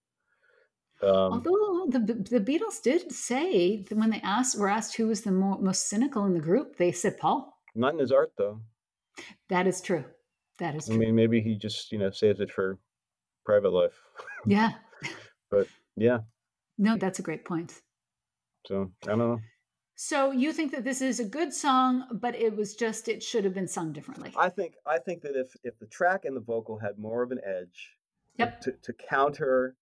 [1.01, 5.21] Um, Although the the Beatles did say that when they asked were asked who was
[5.21, 7.53] the mo- most cynical in the group, they said Paul.
[7.75, 8.59] not in his art though.
[9.49, 10.05] That is true.
[10.59, 10.99] That is I true.
[11.05, 12.77] mean, maybe he just you know saves it for
[13.45, 13.99] private life.
[14.45, 14.71] yeah.
[15.49, 16.19] But yeah,
[16.77, 17.81] No, that's a great point.
[18.65, 19.39] so I don't know.
[19.99, 23.43] So you think that this is a good song, but it was just it should
[23.45, 24.31] have been sung differently.
[24.37, 27.31] I think I think that if if the track and the vocal had more of
[27.31, 27.93] an edge,
[28.37, 28.61] Yep.
[28.61, 29.75] to, to counter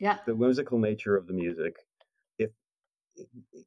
[0.00, 0.18] Yeah.
[0.26, 1.76] the whimsical nature of the music,
[2.38, 2.50] if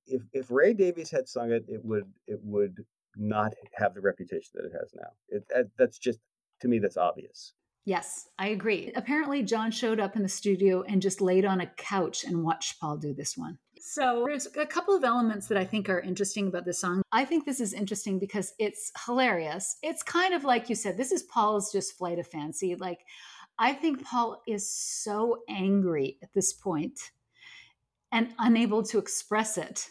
[0.07, 2.83] if if Ray Davies had sung it, it would it would
[3.15, 5.09] not have the reputation that it has now.
[5.29, 6.19] It that, that's just
[6.61, 7.53] to me that's obvious.
[7.85, 8.93] Yes, I agree.
[8.95, 12.79] Apparently, John showed up in the studio and just laid on a couch and watched
[12.79, 13.57] Paul do this one.
[13.77, 17.01] So, there's a couple of elements that I think are interesting about this song.
[17.11, 19.75] I think this is interesting because it's hilarious.
[19.83, 22.75] It's kind of like you said, this is Paul's just flight of fancy.
[22.75, 22.99] Like,
[23.59, 26.97] I think Paul is so angry at this point
[28.13, 29.89] and unable to express it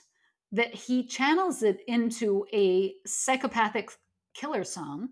[0.52, 3.90] that he channels it into a psychopathic
[4.34, 5.08] killer song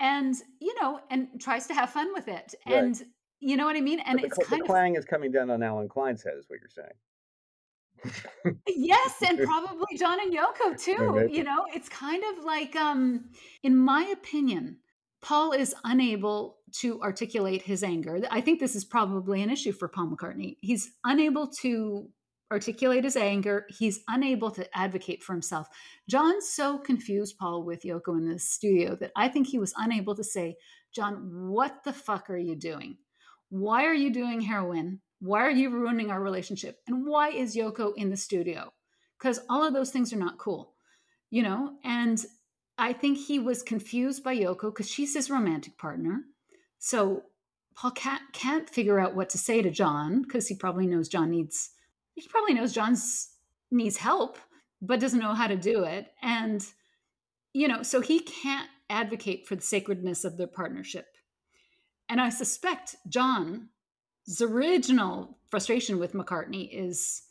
[0.00, 2.54] and you know and tries to have fun with it.
[2.66, 2.76] Right.
[2.76, 3.02] and
[3.40, 4.00] you know what i mean?
[4.00, 6.22] And But the, it's cl- kind the of clang is coming down on Allen Klein's
[6.24, 8.56] head, is what you're saying.
[8.68, 11.64] yes and probably john and yoko too you know?
[11.74, 13.24] It's kind of like um
[13.62, 14.78] in my opinion
[15.20, 18.20] paul is unable to articulate his anger.
[18.30, 20.56] I think this is probably an issue for paul mccartney.
[20.60, 22.08] He's unable to
[22.50, 25.68] articulate his anger he's unable to advocate for himself.
[26.08, 30.14] John so confused paul with yoko in the studio that i think he was unable
[30.14, 30.56] to say
[30.94, 32.98] john what the fuck are you doing?
[33.50, 35.00] Why are you doing heroin?
[35.20, 36.78] Why are you ruining our relationship?
[36.86, 38.72] And why is yoko in the studio?
[39.18, 40.74] Because all of those things are not cool
[41.30, 41.74] you know?
[41.84, 42.24] And
[42.78, 46.22] i think he was confused by yoko because she's his romantic partner.
[46.78, 47.24] So
[47.76, 51.30] paul can't, can't figure out what to say to john because he probably knows john
[51.30, 51.70] needs
[52.20, 53.30] he probably knows john's
[53.70, 54.38] needs help
[54.80, 56.66] but doesn't know how to do it and
[57.52, 61.06] you know so he can't advocate for the sacredness of their partnership
[62.08, 63.68] and i suspect John's
[64.40, 67.22] original frustration with McCartney is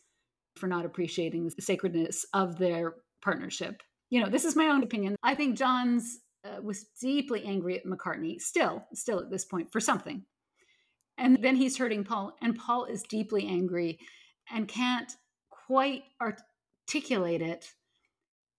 [0.58, 3.82] for not appreciating the sacredness of their partnership.
[4.10, 5.16] You know, this is my own opinion.
[5.24, 9.80] I think John's uh, was deeply angry at McCartney, still, still at this point, for
[9.80, 10.24] something.
[11.18, 14.00] And then he's hurting Paul, and Paul is deeply angry
[14.52, 15.12] and can't
[15.50, 17.74] quite articulate it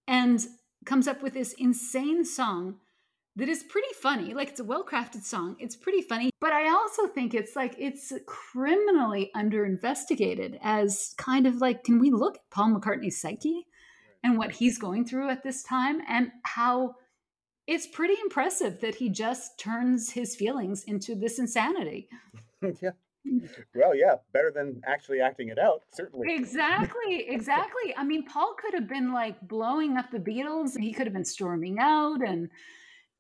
[0.06, 0.46] and
[0.84, 2.76] comes up with this insane song
[3.36, 4.34] that is pretty funny.
[4.34, 5.56] Like it's a well crafted song.
[5.60, 6.30] It's pretty funny.
[6.40, 12.00] But I also think it's like it's criminally under investigated as kind of like, can
[12.00, 13.66] we look at Paul McCartney's psyche
[14.24, 16.96] and what he's going through at this time and how
[17.68, 22.08] it's pretty impressive that he just turns his feelings into this insanity.
[22.82, 22.90] yeah.
[23.74, 26.34] Well, yeah, better than actually acting it out, certainly.
[26.34, 27.94] Exactly, exactly.
[27.96, 31.24] I mean, Paul could have been like blowing up the Beatles he could have been
[31.24, 32.48] storming out and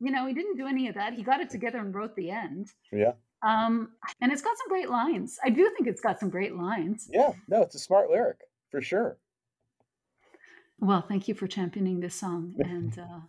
[0.00, 1.14] you know, he didn't do any of that.
[1.14, 2.68] He got it together and wrote the end.
[2.92, 3.12] Yeah.
[3.42, 5.38] Um, and it's got some great lines.
[5.44, 7.08] I do think it's got some great lines.
[7.12, 7.32] Yeah.
[7.48, 8.38] No, it's a smart lyric
[8.70, 9.18] for sure.
[10.80, 12.54] Well, thank you for championing this song.
[12.58, 13.20] And uh,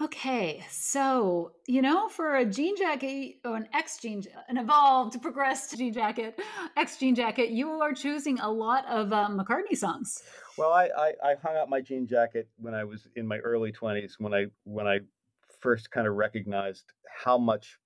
[0.00, 5.76] okay, so you know, for a jean jacket or an X jean, an evolved, progressed
[5.76, 6.38] jean jacket,
[6.76, 10.22] X jean jacket, you are choosing a lot of uh, McCartney songs.
[10.56, 13.72] Well, I, I I hung out my jean jacket when I was in my early
[13.72, 15.00] twenties when I when I
[15.60, 16.84] first kind of recognized
[17.24, 17.78] how much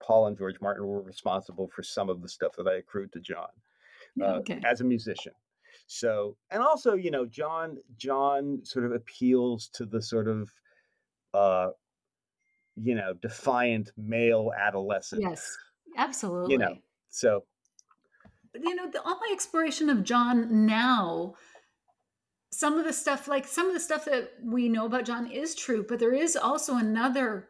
[0.00, 3.20] Paul and George Martin were responsible for some of the stuff that I accrued to
[3.20, 3.48] John
[4.20, 4.60] uh, okay.
[4.64, 5.32] as a musician.
[5.86, 10.50] So, and also, you know, John John sort of appeals to the sort of
[11.34, 11.70] uh,
[12.76, 15.22] you know defiant male adolescent.
[15.22, 15.56] Yes,
[15.96, 16.52] absolutely.
[16.52, 16.74] You know,
[17.10, 17.44] So
[18.52, 21.34] but you know, the, all my exploration of John now,
[22.50, 25.54] some of the stuff, like some of the stuff that we know about John is
[25.54, 27.48] true, but there is also another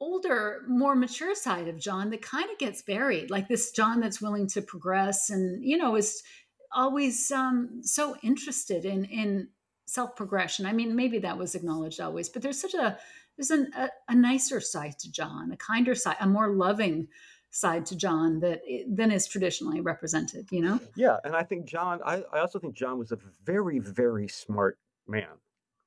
[0.00, 4.22] older, more mature side of John that kind of gets buried, like this John that's
[4.22, 6.22] willing to progress and, you know, is
[6.72, 9.48] always um, so interested in, in
[9.90, 10.66] self progression.
[10.66, 12.96] I mean, maybe that was acknowledged always, but there's such a,
[13.36, 17.08] there's an, a, a nicer side to John, a kinder side, a more loving
[17.50, 20.78] side to John that than is traditionally represented, you know?
[20.94, 22.00] yeah, and I think John.
[22.04, 25.26] I, I also think John was a very very smart man.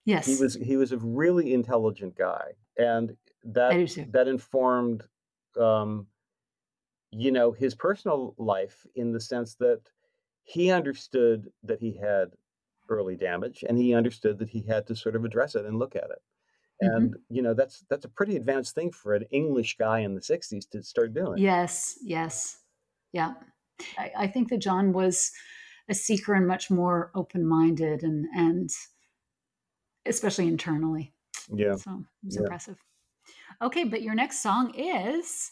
[0.06, 0.26] Yes.
[0.26, 2.44] He was he was a really intelligent guy,
[2.78, 3.16] and
[3.46, 4.06] that I do too.
[4.12, 5.04] that informed,
[5.58, 6.08] um,
[7.12, 9.80] you know, his personal life in the sense that
[10.44, 12.34] he understood that he had
[12.90, 15.96] early damage, and he understood that he had to sort of address it and look
[15.96, 16.22] at it.
[16.84, 16.96] Mhm.
[16.96, 20.22] and you know that's that's a pretty advanced thing for an English guy in the
[20.22, 21.38] '60s to start doing.
[21.38, 22.58] Yes, yes.
[23.14, 23.34] Yeah.
[23.98, 25.32] I, I think that John was
[25.88, 28.70] a seeker and much more open minded and and
[30.06, 31.14] especially internally.
[31.54, 31.76] yeah.
[31.76, 32.42] So it was Yeah.
[32.42, 32.78] impressive.
[33.62, 35.52] Okay, but your next song is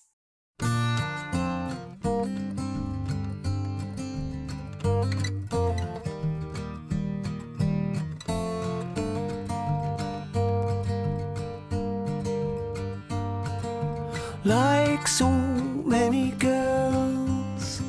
[14.52, 17.82] Like so many girls,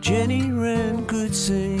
[0.00, 1.73] Jenny Wren could sing,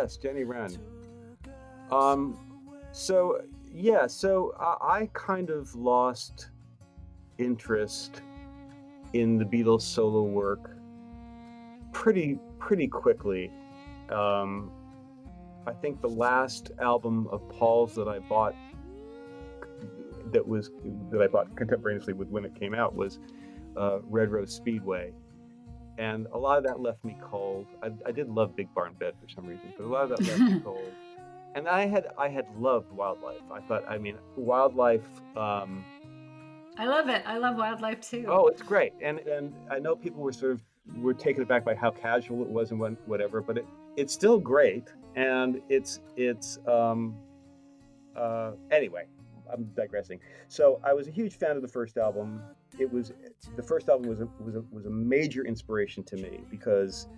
[0.00, 0.76] yes, Jenny Wren.
[1.90, 2.38] Um,
[2.92, 3.40] so
[3.72, 6.50] yeah, so I, I kind of lost
[7.38, 8.22] interest
[9.12, 10.76] in the Beatles solo work
[11.92, 13.50] pretty pretty quickly.
[14.10, 14.70] Um,
[15.66, 18.54] I think the last album of Paul's that I bought
[20.32, 20.70] that was
[21.10, 23.18] that I bought contemporaneously with when it came out was
[23.76, 25.12] uh, Red Rose Speedway,
[25.98, 27.66] and a lot of that left me cold.
[27.82, 30.20] I, I did love Big Barn Bed for some reason, but a lot of that
[30.20, 30.92] left me cold.
[31.54, 33.42] And I had I had loved Wildlife.
[33.52, 35.06] I thought, I mean, Wildlife.
[35.36, 35.84] Um,
[36.78, 37.22] I love it.
[37.26, 38.24] I love wildlife too.
[38.28, 40.60] oh, it's great, and and I know people were sort of
[40.96, 44.38] were taken aback by how casual it was and what, whatever, but it it's still
[44.38, 44.84] great,
[45.16, 47.16] and it's it's um,
[48.16, 49.04] uh, anyway.
[49.52, 50.18] I'm digressing.
[50.48, 52.42] So I was a huge fan of the first album.
[52.78, 53.12] It was
[53.56, 57.08] the first album was a, was a, was a major inspiration to me because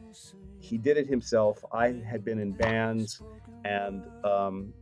[0.61, 1.65] he did it himself.
[1.73, 3.21] I had been in bands,
[3.65, 4.73] and um,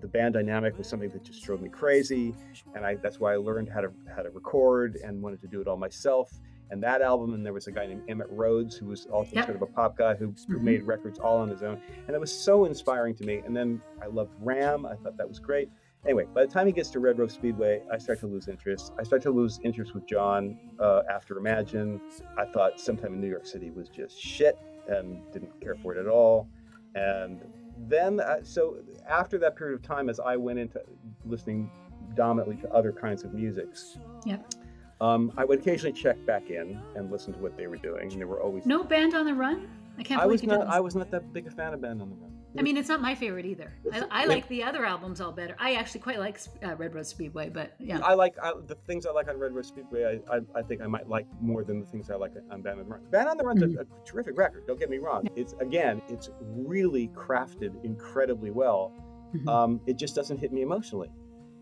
[0.00, 2.34] the band dynamic was something that just drove me crazy.
[2.74, 5.60] And I, that's why I learned how to how to record and wanted to do
[5.60, 6.30] it all myself.
[6.70, 9.44] And that album, and there was a guy named Emitt Rhodes who was also Yep.
[9.44, 10.62] sort of a pop guy who, who Mhm.
[10.62, 13.40] made records all on his own, and it was so inspiring to me.
[13.46, 14.84] And then I loved Ram.
[14.84, 15.68] I thought that was great.
[16.06, 18.92] Anyway, by the time he gets to Red Rose Speedway, I start to lose interest.
[18.96, 22.00] I start to lose interest with John uh, after Imagine.
[22.38, 24.56] I thought sometime in New York City was just shit
[24.88, 26.48] and didn't care for it at all.
[26.94, 27.40] And
[27.88, 28.76] then, uh, so
[29.08, 30.80] after that period of time, as I went into
[31.24, 31.68] listening
[32.14, 34.54] dominantly to other kinds of musics, Yep.
[35.00, 38.12] um, I would occasionally check back in and listen to what they were doing.
[38.12, 38.64] And they were always.
[38.64, 39.68] No band on the run.
[39.98, 40.68] I can't I believe was you not.
[40.68, 42.32] I was not that big a fan of Band on the Run.
[42.58, 43.72] I mean, it's not my favorite either.
[43.92, 45.56] I, I like the other albums all better.
[45.58, 47.98] I actually quite like uh, Red Rose Speedway, but yeah.
[48.00, 50.20] I like I, the things I like on Red Rose Speedway.
[50.30, 52.80] I, I, I think I might like more than the things I like on Band
[52.80, 53.00] on the Run.
[53.10, 53.78] Band on the Run's Mm-hmm.
[53.78, 54.66] a, a terrific record.
[54.66, 55.26] Don't get me wrong.
[55.36, 58.92] It's again, it's really crafted incredibly well.
[59.34, 59.48] Mhm.
[59.48, 61.10] Um, it just doesn't hit me emotionally.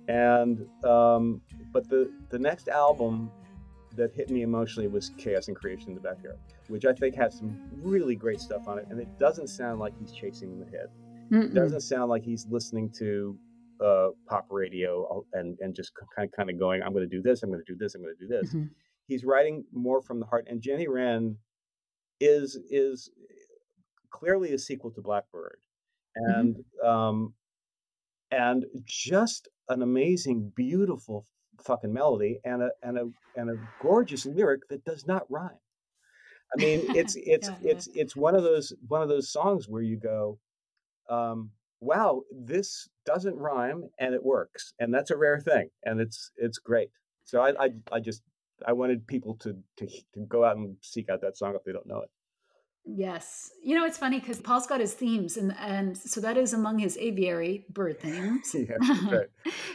[0.09, 1.41] And um,
[1.73, 3.31] but the the next album
[3.97, 6.39] that hit me emotionally was Chaos and Creation in the Backyard,
[6.69, 9.93] which I think has some really great stuff on it, and it doesn't sound like
[9.99, 10.91] he's chasing the hit.
[11.31, 11.45] Mm-mm.
[11.51, 13.39] It doesn't sound like he's listening to
[13.85, 17.23] uh, pop radio and and just kind of kind of going, I'm going to do
[17.23, 18.55] this, I'm going to do this, I'm going to do this.
[18.55, 18.71] Mhm.
[19.07, 21.37] He's writing more from the heart, and Jenny Wren
[22.21, 23.11] is is
[24.11, 25.59] clearly a sequel to Blackbird,
[26.15, 27.35] and um,
[28.31, 31.27] and just an amazing, beautiful
[31.63, 35.59] fucking melody and a and a and a gorgeous lyric that does not rhyme.
[36.55, 37.71] I mean, it's it's Yeah, yeah.
[37.73, 40.39] it's it's one of those one of those songs where you go,
[41.09, 41.51] um,
[41.81, 46.59] "Wow, this doesn't rhyme and it works," and that's a rare thing, and it's it's
[46.59, 46.91] great.
[47.25, 48.23] So I I, I just
[48.67, 51.73] I wanted people to, to to go out and seek out that song if they
[51.73, 52.11] don't know it.
[52.87, 53.51] Yes.
[53.63, 56.79] You know, it's funny because Paul's got his themes, and, and so that is among
[56.79, 58.55] his aviary bird themes.
[58.55, 58.77] Yeah,
[59.11, 59.27] right.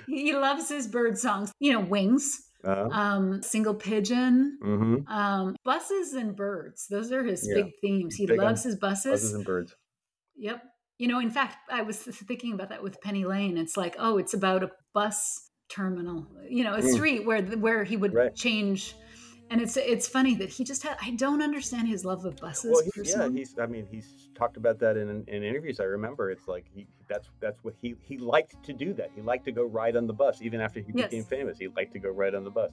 [0.08, 1.52] he loves his bird songs.
[1.60, 5.08] You know, wings, Uh, um, single pigeon, mm-hmm.
[5.12, 6.88] um, buses and birds.
[6.90, 7.64] Those are his Yeah.
[7.64, 8.16] big themes.
[8.16, 9.12] He Big loves his buses.
[9.12, 9.74] Buzzes and birds.
[10.36, 10.62] Yep.
[10.98, 13.58] You know, in fact, I was thinking about that with Penny Lane.
[13.58, 16.94] It's like, oh, it's about a bus terminal, you know, a Mm.
[16.94, 18.36] street where where he would Right.
[18.36, 18.94] change.
[19.52, 20.98] And it's it's funny that he just had.
[21.02, 22.72] I don't understand his love of buses.
[22.72, 23.56] Well, he's, yeah, he's.
[23.60, 25.80] I mean, he's talked about that in, in interviews.
[25.80, 26.88] I remember it's like he.
[27.08, 28.94] That's that's what he he liked to do.
[28.94, 31.10] That he liked to go ride on the bus, even after he Yes.
[31.10, 31.58] became famous.
[31.58, 32.72] He liked to go ride on the bus.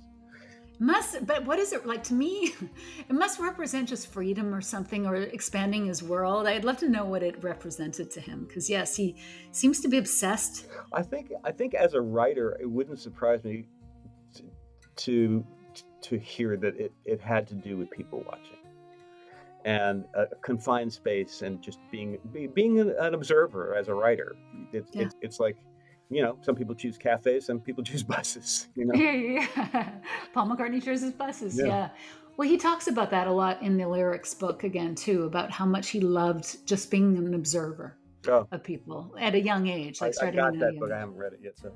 [0.78, 2.53] must but what is it like to me
[3.09, 7.07] it must represent just freedom or something or expanding his world i'd love to know
[7.07, 9.16] what it represented to him because yes he
[9.53, 13.65] seems to be obsessed I think I think as a writer, it wouldn't surprise me
[14.35, 14.43] to
[14.97, 15.47] to,
[16.03, 18.59] to hear that it, it had to do with people watching
[19.65, 24.36] and a confined space and just being be, being an, an observer as a writer.
[24.73, 25.03] It's, Yeah.
[25.03, 25.57] it's it's like
[26.09, 28.69] you know some people choose cafes, some people choose buses.
[28.77, 29.90] You know, yeah.
[30.32, 31.66] paul mccartney chooses buses Yeah.
[31.66, 31.89] yeah.
[32.36, 35.66] well he talks about that a lot in the lyrics book again too about how
[35.66, 37.97] much he loved just being an observer
[38.28, 40.93] oh, of people at a young age I, like I starting got that book.
[40.93, 41.73] I haven't read it yet, so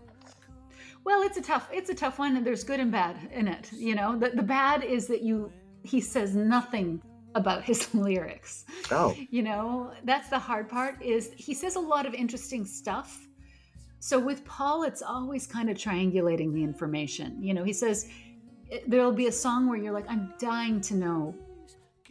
[1.05, 3.73] Well, it's a tough it's a tough one and there's good and bad in it,
[3.73, 4.19] you know.
[4.19, 5.53] The the bad is that you
[5.83, 7.03] he says nothing
[7.35, 8.65] about his lyrics.
[8.91, 13.27] oh, You know, that's the hard part is he says a lot of interesting stuff.
[13.99, 17.43] So with Paul it's always kind of triangulating the information.
[17.43, 18.09] You know, he says
[18.71, 21.35] eh, there'll be a song where you're like I'm dying to know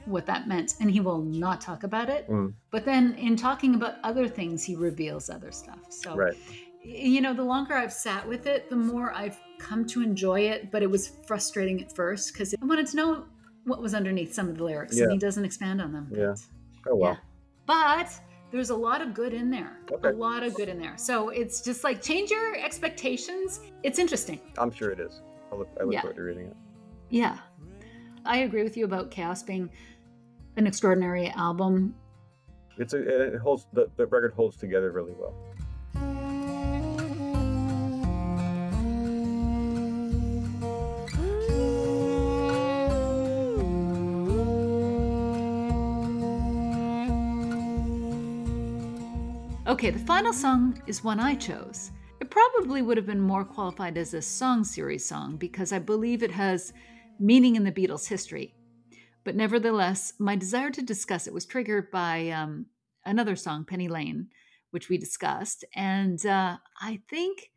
[0.06, 2.28] what that meant and he will not talk about it.
[2.30, 2.54] Mm.
[2.72, 5.80] But then in talking about other things he reveals other stuff.
[5.90, 6.36] So right.
[6.82, 10.72] You know, the longer I've sat with it, the more I've come to enjoy it.
[10.72, 13.26] But it was frustrating at first because I wanted to know
[13.66, 15.04] what was underneath some of the lyrics, Yeah.
[15.04, 16.08] and he doesn't expand on them.
[16.12, 16.36] Yeah.
[16.84, 17.12] But, Oh well.
[17.12, 17.18] yeah.
[17.66, 18.20] But
[18.52, 19.78] there's a lot of good in there.
[19.92, 20.10] Okay.
[20.10, 20.98] A lot of good in there.
[20.98, 23.60] So it's just like change your expectations.
[23.84, 24.40] It's interesting.
[24.58, 25.22] I'm sure it is.
[25.52, 26.02] I look I look Yeah.
[26.02, 26.58] forward to reading it.
[27.10, 27.38] Yeah.
[28.26, 29.70] I agree with you about Chaos being
[30.56, 31.94] an extraordinary album.
[32.78, 35.36] It's a it holds the, the record holds together really well.
[49.70, 51.92] Okay, the final song is one I chose.
[52.20, 56.24] It probably would have been more qualified as a song series song because I believe
[56.24, 56.74] it has
[57.20, 58.56] meaning in the Beatles' history.
[59.24, 62.66] But nevertheless, my desire to discuss it was triggered by um,
[63.06, 64.30] another song, Penny Lane,
[64.72, 65.64] which we discussed.
[65.76, 67.52] And uh, I think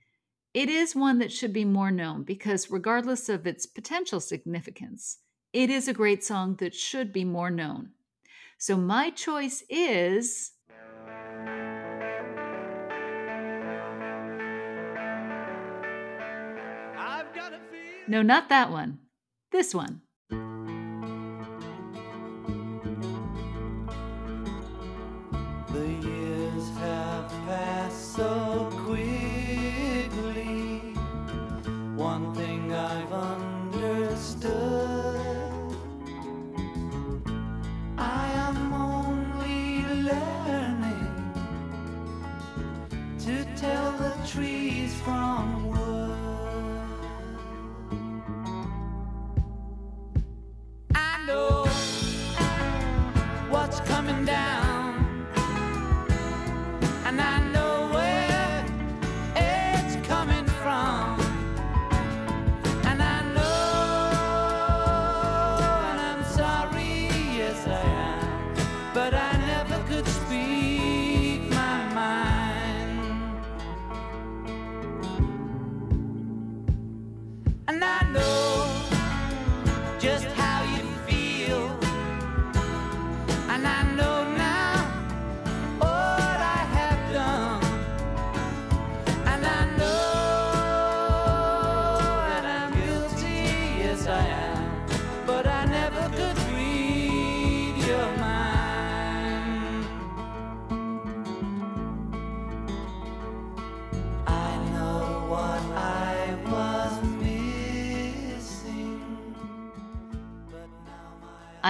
[0.53, 5.21] it is one that should be more known because, regardless of its potential significance,
[5.55, 7.93] it is a great song that should be more known.
[8.59, 10.53] So my choice is
[18.07, 18.99] No, not that one.
[19.51, 20.03] This one.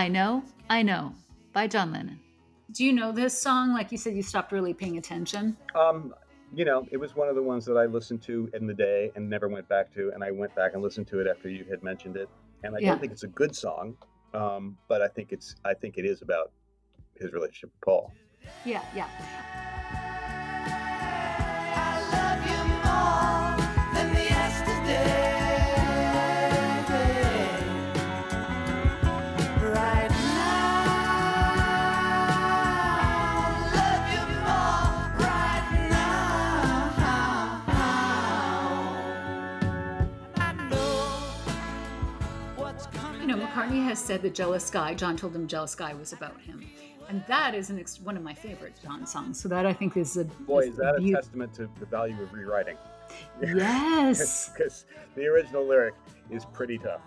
[0.03, 1.15] I Know, I Know
[1.53, 2.19] by John Lennon.
[2.73, 3.73] Do you know this song?
[3.73, 5.57] Like you said, you stopped really paying attention.
[5.77, 6.13] Um,
[6.53, 9.13] you know, it was one of the ones that I listened to in the day
[9.15, 11.65] and never went back to, and I went back and listened to it after you
[11.71, 12.29] had mentioned it.
[12.65, 12.89] And I Yeah.
[12.91, 13.97] don't think it's a good song,
[14.35, 16.51] um, but I think it's I think it is about
[17.21, 18.13] his relationship with Paul.
[18.65, 19.07] Yeah, yeah.
[21.79, 25.22] I love you more than the yesterday.
[43.53, 46.65] McCartney has said that Jealous Guy, John told him Jealous Guy was about him.
[47.11, 49.39] And that is an ex- one of my favorite John songs.
[49.39, 52.33] So that I think is a Boy, is that a testament to the value of
[52.33, 52.79] rewriting.
[53.43, 55.95] Yes, Because the original lyric
[56.31, 57.03] is pretty tough.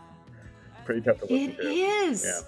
[0.84, 1.68] Pretty tough to listen it to.
[1.68, 2.24] is.
[2.24, 2.40] Yeah.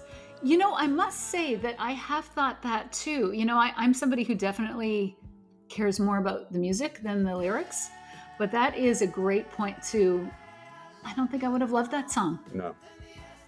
[0.44, 3.32] You know, I must say that I have thought that too.
[3.32, 5.16] You know, I, I'm somebody who definitely
[5.68, 7.90] cares more about the music than the lyrics,
[8.38, 10.30] but that is a great point to.
[11.04, 12.38] I don't think I would have loved that song.
[12.54, 12.76] No,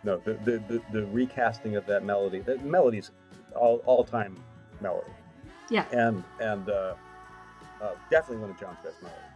[0.04, 0.18] no.
[0.18, 3.10] The, the, the, the recasting of that melody, that melody's
[3.54, 4.36] all all time
[4.80, 5.10] melody,
[5.68, 5.84] Yeah.
[5.92, 6.94] and and uh,
[7.82, 9.26] uh, definitely one of John's best melodies.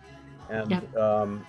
[0.50, 1.46] And um,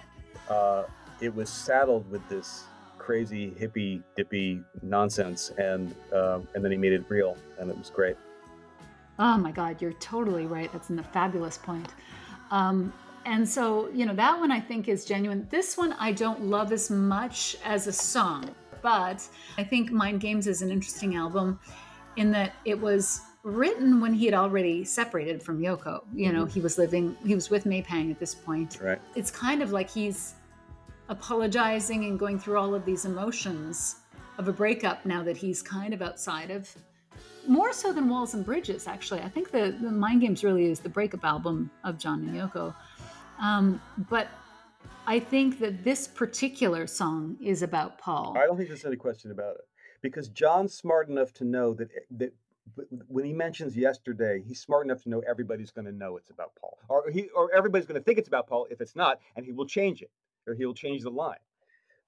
[0.50, 0.84] uh,
[1.22, 2.64] it was saddled with this
[2.98, 7.90] crazy hippy dippy nonsense, and um, and then he made it real, and it was
[7.90, 8.16] great.
[9.18, 10.72] Oh my God, you're totally right.
[10.74, 11.94] That's a fabulous point.
[12.52, 12.92] Um,
[13.26, 15.48] and so, you know, that one I think is genuine.
[15.50, 18.50] This one I don't love as much as a song,
[18.86, 21.60] but I think Mind Games is an interesting album
[22.18, 26.04] in that it was written when he had already separated from Yoko.
[26.14, 28.78] You know, he was living, he was with May Pang at this point.
[28.80, 29.02] Right.
[29.16, 30.36] It's kind of like he's
[31.10, 33.96] apologizing and going through all of these emotions
[34.38, 36.70] of a breakup now that he's kind of outside of
[37.48, 39.22] more so than Walls and Bridges, actually.
[39.22, 42.76] I think the, the Mind Games really is the breakup album of John and Yoko.
[43.40, 43.82] Um,
[44.12, 44.28] but
[45.08, 48.36] I think that this particular song is about Paul.
[48.38, 49.68] I don't think there's any question about it
[50.02, 52.34] because John's smart enough to know that eh, that
[53.08, 56.52] when he mentions yesterday, he's smart enough to know everybody's going to know it's about
[56.60, 59.46] Paul, or he or everybody's going to think it's about Paul if it's not, and
[59.46, 60.12] he will change it
[60.48, 61.38] or he'll change the line.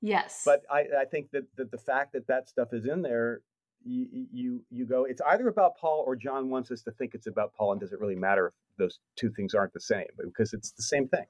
[0.02, 0.44] Yes.
[0.46, 3.42] But I, I think that, that the fact that that stuff is in there,
[3.84, 7.28] you, you you go, it's either about Paul or John wants us to think it's
[7.28, 10.08] about Paul, and does it really matter if those two things aren't the same?
[10.24, 11.26] Because it's the same thing.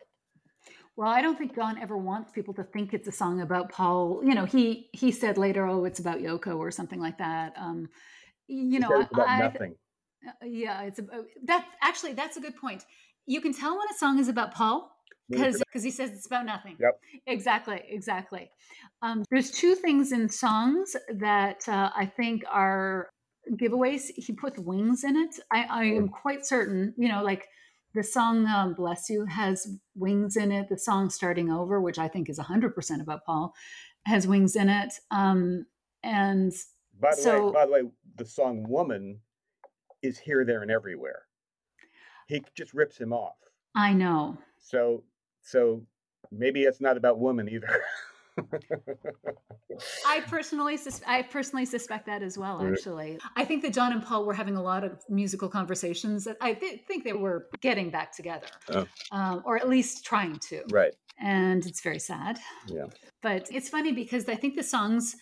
[0.97, 4.21] Well, I don't think John ever wants people to think it's a song about Paul.
[4.23, 7.53] You know, he he said later, "Oh, it's about Yoko" or something like that.
[7.55, 7.87] Um,
[8.47, 9.75] you He know, about I, nothing.
[10.27, 11.65] Uh, yeah, it's about that.
[11.81, 12.83] Actually, that's a good point.
[13.25, 14.91] You can tell when a song is about Paul
[15.29, 16.77] it's because he says it's about nothing.
[16.79, 16.99] Yep.
[17.27, 18.49] Exactly, exactly.
[19.01, 23.09] Um, there's two things in songs that uh, I think are
[23.51, 24.11] giveaways.
[24.15, 25.39] He puts wings in it.
[25.51, 26.93] I, I am quite certain.
[26.97, 27.47] You know, like
[27.97, 30.69] the song um, "Bless You" has wings in it.
[30.69, 33.53] The song "Starting Over," which I think is 100% about Paul,
[34.05, 34.93] has wings in it.
[35.09, 35.65] Um,
[36.03, 36.53] and
[36.99, 37.81] By the so- way, by the way,
[38.15, 39.19] the song "Woman"
[40.03, 41.23] is here, there, and everywhere.
[42.27, 43.35] He just rips him off.
[43.73, 44.37] I know.
[44.59, 45.03] So,
[45.41, 45.81] so
[46.31, 47.67] maybe it's not about woman either.
[50.05, 52.65] I personally, sus- I personally suspect that as well.
[52.65, 56.37] Actually, I think that John and Paul were having a lot of musical conversations that
[56.41, 58.85] I thi- think they were getting back together, Oh.
[59.11, 60.63] um, or at least trying to.
[60.71, 60.93] right.
[61.19, 62.37] And it's very sad.
[62.67, 62.85] Yeah.
[63.23, 65.15] But it's funny because I think the songs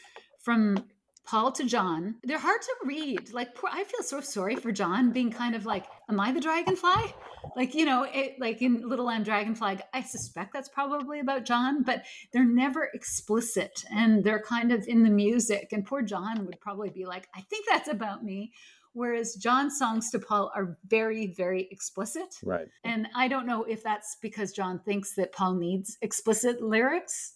[0.43, 0.85] from
[1.25, 3.33] Paul to John, they're hard to read.
[3.33, 6.39] Like, poor, I feel so sorry for John being kind of like, "Am I the
[6.39, 7.13] dragonfly?"
[7.55, 9.79] Like, you know, it, like in Little Lamb Dragonfly.
[9.93, 15.03] I suspect that's probably about John, but they're never explicit, and they're kind of in
[15.03, 15.69] the music.
[15.71, 18.53] And poor John would probably be like, "I think that's about me."
[18.93, 22.35] Whereas John's songs to Paul are very, very explicit.
[22.41, 22.69] Right.
[22.85, 27.33] And I don't know if that's because John thinks that Paul needs explicit lyrics,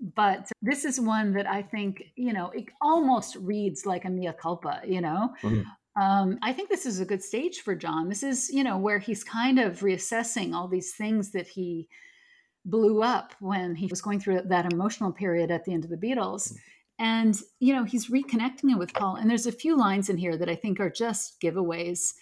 [0.00, 4.32] but this is one that I think, you know, it almost reads like a mea
[4.38, 5.34] culpa, you know?
[5.42, 5.64] Mhm.
[5.96, 8.08] Um, I think this is a good stage for John.
[8.08, 11.88] This is, you know, where he's kind of reassessing all these things that he
[12.66, 15.96] blew up when he was going through that emotional period at the end of the
[15.96, 16.52] Beatles.
[16.98, 19.16] And, you know, he's reconnecting it with Paul.
[19.16, 22.12] And there's a few lines in here that I think are just giveaways.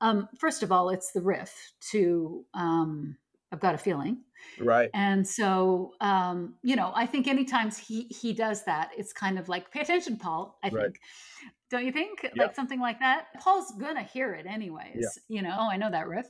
[0.00, 3.16] Um, first of all, it's the riff to um,
[3.52, 4.22] I've Got a Feeling.
[4.58, 4.90] Right.
[4.94, 9.48] And so, um, you know, I think anytime he he does that, it's kind of
[9.48, 10.58] like, pay attention, Paul.
[10.62, 10.84] I Right.
[10.84, 11.00] think,
[11.70, 12.22] don't you think?
[12.34, 12.44] Yeah.
[12.44, 13.26] Like something like that.
[13.38, 15.18] Paul's gonna hear it anyways.
[15.28, 16.26] You know, oh, I know that riff.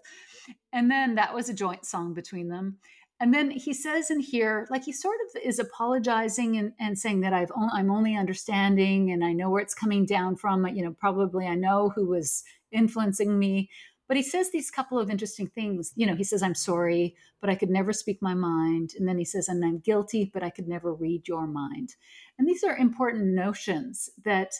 [0.72, 2.78] And then that was a joint song between them.
[3.20, 7.20] And then he says in here, like he sort of is apologizing and, and saying
[7.20, 10.66] that I've on, I'm only understanding and I know where it's coming down from.
[10.66, 12.42] You know, probably I know who was
[12.72, 13.70] influencing me.
[14.12, 15.94] But he says these couple of interesting things.
[15.96, 18.92] You know, he says, I'm sorry, but I could never speak my mind.
[18.98, 21.94] And then he says, and I'm guilty, but I could never read your mind.
[22.38, 24.52] And these are important notions that,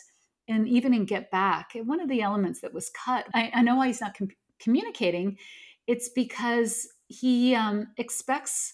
[0.47, 3.75] and even in Get Back, one of the elements that was cut, I, I know
[3.75, 5.37] why he's not com- communicating.
[5.85, 8.73] It's because he um, expects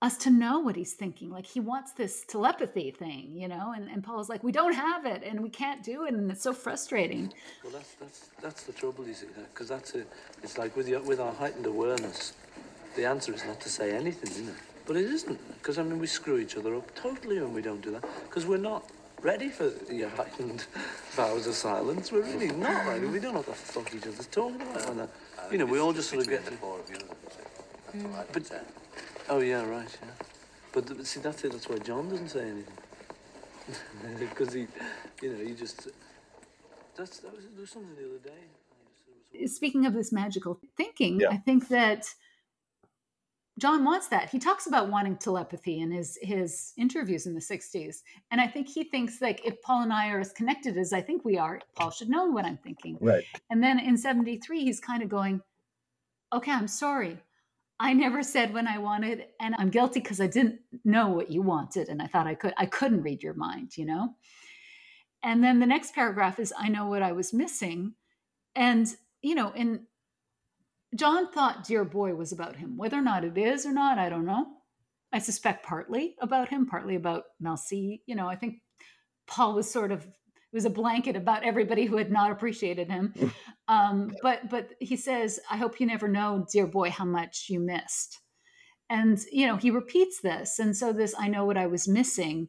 [0.00, 1.30] us to know what he's thinking.
[1.30, 5.04] Like he wants this telepathy thing, you know, and, and Paul's like, we don't have
[5.06, 6.14] it and we can't do it.
[6.14, 7.32] And it's so frustrating.
[7.64, 10.08] Well, that's that's that's the trouble, you see, because that's it.
[10.42, 12.34] It's like with your, with our heightened awareness,
[12.94, 14.54] the answer is not to say anything, isn't it?
[14.86, 17.82] But it isn't, because I mean we screw each other up totally when we don't
[17.82, 18.88] do that, because we're not
[19.20, 20.64] ready for your heightened
[21.10, 22.12] vows of silence.
[22.12, 22.86] We're really not.
[22.86, 24.88] Like, we don't know what the fuck each other's talking about.
[24.90, 25.06] And, uh,
[25.50, 26.52] you know, we all just sort of get to.
[28.32, 28.50] But,
[29.30, 30.10] oh yeah, right, yeah.
[30.72, 31.52] But th- see, that's it.
[31.52, 34.66] That's why John doesn't say anything because he,
[35.22, 35.88] you know, he just.
[36.96, 39.42] That's that was, there was something the other day.
[39.42, 41.28] I speaking of this magical thinking, Yeah.
[41.30, 42.06] I think that
[43.58, 44.30] John wants that.
[44.30, 48.02] He talks about wanting telepathy in his his interviews in the 60s.
[48.30, 51.00] And I think he thinks like if Paul and I are as connected as I
[51.00, 52.98] think we are, Paul should know what I'm thinking.
[53.00, 53.24] Right.
[53.50, 55.40] And then in 73 he's kind of going,
[56.32, 57.18] "Okay, I'm sorry.
[57.80, 61.42] I never said when I wanted and I'm guilty because I didn't know what you
[61.42, 64.14] wanted and I thought I could I couldn't read your mind, you know?"
[65.22, 67.94] And then the next paragraph is I know what I was missing.
[68.54, 68.86] And
[69.22, 69.86] you know, in
[70.94, 72.76] John thought Dear Boy was about him.
[72.76, 74.46] Whether or not it is or not, I don't know.
[75.12, 78.02] I suspect partly about him, partly about Mel See.
[78.06, 78.60] You know, I think
[79.26, 80.06] Paul was sort of
[80.52, 83.12] it was a blanket about everybody who had not appreciated him.
[83.68, 87.60] um, but but he says, I hope you never know, dear boy, how much you
[87.60, 88.20] missed.
[88.90, 90.58] And you know, he repeats this.
[90.58, 92.48] And so this I know what I was missing,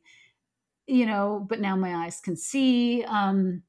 [0.87, 3.03] you know, but now my eyes can see.
[3.03, 3.63] Um,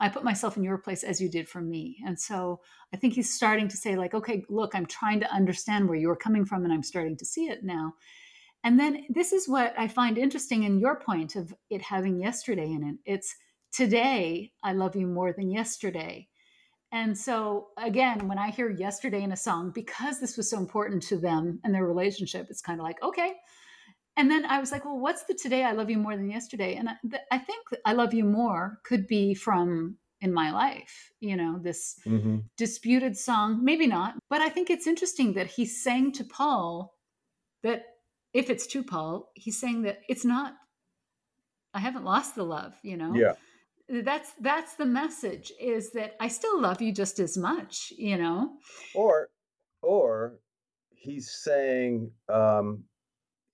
[0.00, 1.98] I put myself in your place as you did for me.
[2.06, 2.60] And so
[2.92, 6.16] I think he's starting to say, like, okay, look, I'm trying to understand where you're
[6.16, 7.92] coming from and I'm starting to see it now.
[8.62, 12.70] And then this is what I find interesting in your point of it having yesterday
[12.70, 12.96] in it.
[13.10, 13.34] It's
[13.72, 16.28] today, I love you more than yesterday.
[16.92, 21.02] And so, again, when I hear yesterday in a song, because this was so important
[21.04, 23.34] to them and their relationship, it's kind of like, okay.
[24.16, 26.74] And then I was like, well, what's the today I love you more than yesterday?
[26.74, 31.12] And I, th- I think I love you more could be from in my life,
[31.20, 32.38] you know, this Mm-hmm.
[32.58, 36.94] disputed song, maybe not, but I think it's interesting that he's saying to Paul
[37.62, 37.84] that
[38.32, 40.54] if it's to Paul, he's saying that it's not,
[41.74, 43.14] I haven't lost the love, you know?
[43.14, 43.32] Yeah.
[43.88, 48.52] That's that's the message is that I still love you just as much, you know?
[48.94, 49.30] Or,
[49.82, 50.38] or
[50.90, 52.84] he's saying, um,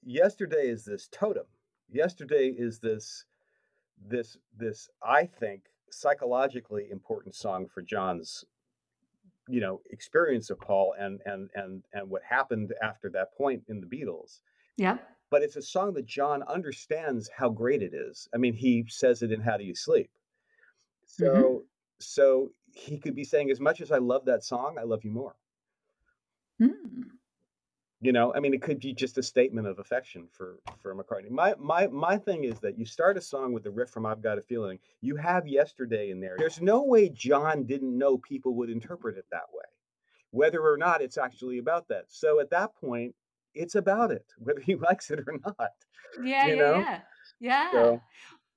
[0.05, 1.46] yesterday is this totem.
[1.90, 3.24] Yesterday is this,
[4.06, 4.90] this, this.
[5.02, 8.44] I think psychologically important song for John's,
[9.48, 13.80] you know, experience of Paul and and and and what happened after that point in
[13.80, 14.40] the Beatles.
[14.76, 15.08] Yep.
[15.30, 18.28] But it's a song that John understands how great it is.
[18.34, 20.10] I mean, he says it in "How Do You Sleep."
[21.06, 21.64] So,
[21.98, 25.10] so he could be saying, as much as I love that song, I love you
[25.10, 25.34] more.
[26.58, 27.02] Hmm.
[28.02, 31.30] You know, I mean, it could be just a statement of affection for for McCartney.
[31.30, 34.22] My my my thing is that you start a song with the riff from "I've
[34.22, 36.36] Got a Feeling." You have "Yesterday" in there.
[36.38, 39.64] There's no way John didn't know people would interpret it that way,
[40.30, 42.05] whether or not it's actually about that.
[42.08, 43.14] So at that point,
[43.56, 45.70] it's about it, whether he likes it or not.
[46.22, 46.78] Yeah, You yeah, know?
[46.78, 47.00] yeah.
[47.40, 47.70] Yeah.
[47.72, 48.00] So-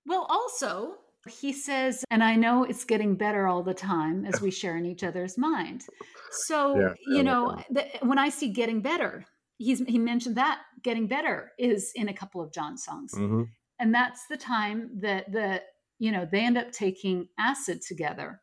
[0.05, 0.95] Well, also,
[1.27, 4.85] he says, and I know it's getting better all the time as we share in
[4.85, 5.85] each other's mind.
[6.31, 9.25] So, Yeah, you know, the, when I see getting better,
[9.57, 13.11] he's he mentioned that getting better is in a couple of John songs.
[13.15, 13.47] Mhm.
[13.79, 15.63] And that's the time that the,
[15.97, 18.41] you know, they end up taking acid together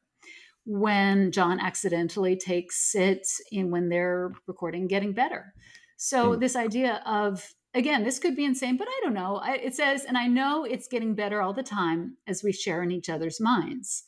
[0.64, 5.54] when John accidentally takes it in when they're recording getting better.
[5.96, 6.40] So Hmm.
[6.40, 9.36] this idea of again, this could be insane, but I don't know.
[9.36, 12.82] I, it says, and I know it's getting better all the time as we share
[12.82, 14.04] in each other's minds.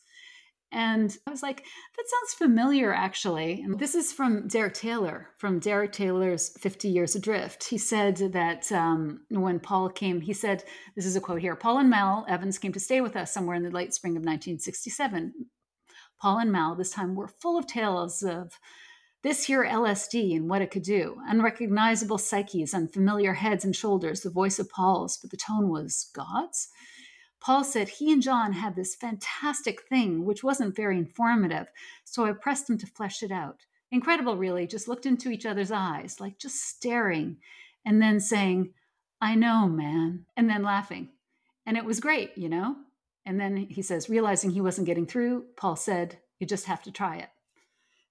[0.73, 3.63] And I was like, that sounds familiar, actually.
[3.63, 7.65] And this is from Derek Taylor, from Derek Taylor's 50 Years Adrift.
[7.65, 11.79] He said that um, when Paul came, he said, this is a quote here Paul
[11.79, 15.33] and Mal Evans came to stay with us somewhere in the late spring of 1967.
[16.21, 18.59] Paul and Mal this time were full of tales of
[19.23, 21.17] this here LSD and what it could do.
[21.27, 26.69] Unrecognizable psyches, unfamiliar heads and shoulders, the voice of Paul's, but the tone was God's.
[27.41, 31.67] Paul said he and John had this fantastic thing, which wasn't very informative,
[32.05, 33.67] so I pressed him to flesh it out.
[33.91, 37.39] Incredible, really, just looked into each other's eyes, like just staring,
[37.85, 38.75] and then saying,
[39.21, 41.11] I know, man, and then laughing.
[41.65, 42.77] And it was great, you know?
[43.25, 46.93] And then he says, realizing he wasn't getting through, Paul said, You just have to
[46.93, 47.29] try it.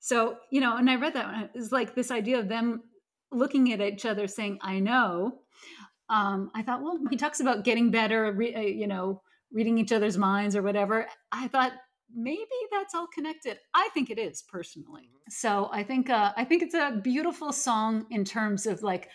[0.08, 2.82] So, you know, and I read that one, it's like this idea of them
[3.30, 5.40] looking at each other saying, I know.
[6.10, 9.22] Um, I thought, well, he talks about getting better, uh, you know,
[9.52, 11.08] reading each other's minds or whatever.
[11.34, 11.74] I thought
[12.16, 13.58] maybe that's all connected.
[13.74, 15.10] I think it is personally.
[15.28, 19.10] So I think uh, I think it's a beautiful song in terms of like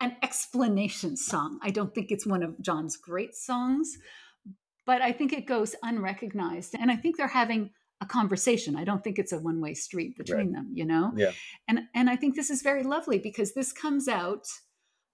[0.00, 1.60] an explanation song.
[1.62, 3.96] I don't think it's one of John's great songs,
[4.86, 8.76] but I think it goes unrecognized, and I think they're having a conversation.
[8.76, 10.52] I don't think it's a one way street between Right.
[10.52, 10.70] them.
[10.74, 11.32] You know Yeah.
[11.68, 14.46] and and i think this is very lovely because this comes out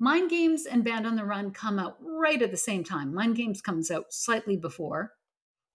[0.00, 3.14] Mind Games and Band on the Run come out right at the same time.
[3.14, 5.12] Mind Games comes out slightly before,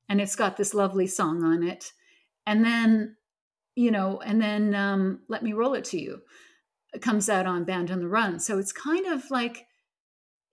[0.10, 1.94] and it's got this lovely song on it.
[2.46, 3.16] And then,
[3.76, 6.24] you know, and then um, Let Me Roll It to You
[7.00, 8.40] comes out on Band on the Run.
[8.40, 9.66] So it's kind of like,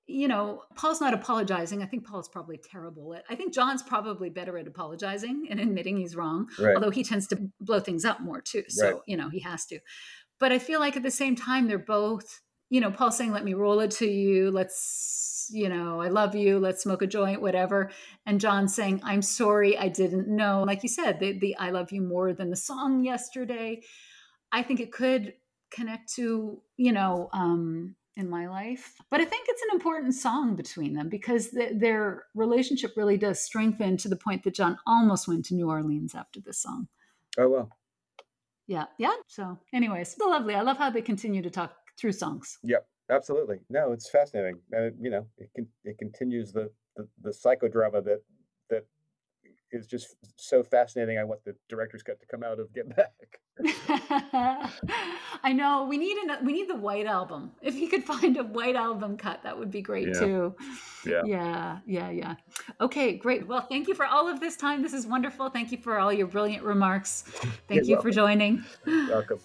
[0.06, 1.82] you know, Paul's not apologizing.
[1.82, 3.24] I think Paul's probably terrible at.
[3.30, 6.74] I think John's probably better at apologizing and admitting he's wrong, Right.
[6.74, 8.64] although he tends to blow things up more too.
[8.68, 9.00] So, Right.
[9.06, 9.80] you know, he has to.
[10.38, 13.44] But I feel like at the same time, they're both, you know, Paul saying, let
[13.44, 14.50] me roll it to you.
[14.50, 16.58] Let's, you know, I love you.
[16.58, 17.90] Let's smoke a joint, whatever.
[18.26, 20.64] And John saying, I'm sorry, I didn't know.
[20.66, 23.82] Like you said, the, the I love you more than the song yesterday.
[24.52, 25.34] I think it could
[25.70, 28.94] connect to, you know, um, in my life.
[29.10, 33.40] But I think it's an important song between them because th- their relationship really does
[33.40, 36.88] strengthen to the point that John almost went to New Orleans after this song.
[37.38, 37.70] Oh well.
[38.66, 38.86] Yeah.
[38.98, 39.14] Yeah.
[39.26, 40.54] So, anyways, it's lovely.
[40.54, 42.58] I love how they continue to talk through songs.
[42.62, 42.86] Yep.
[43.10, 43.58] Absolutely.
[43.68, 48.02] No, it's fascinating, and it, you know, it can it continues the, the the psychodrama
[48.04, 48.22] that
[49.74, 51.18] is just so fascinating.
[51.18, 53.40] I want the director's cut to come out of Get Back.
[55.44, 57.52] I know we need an, we need the white album.
[57.62, 60.20] If you could find a white album cut, that would be great Yeah.
[60.20, 60.54] too.
[61.06, 61.22] Yeah.
[61.24, 62.34] Yeah, yeah, yeah.
[62.80, 63.46] Okay, great.
[63.46, 64.82] Well, thank you for all of this time.
[64.82, 65.50] This is wonderful.
[65.50, 67.22] Thank you for all your brilliant remarks.
[67.68, 68.64] Thank You're you for joining.
[68.86, 69.40] Welcome.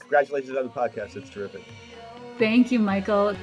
[0.00, 1.16] Congratulations on the podcast.
[1.16, 1.64] It's terrific.
[2.38, 3.36] Thank you, Michael.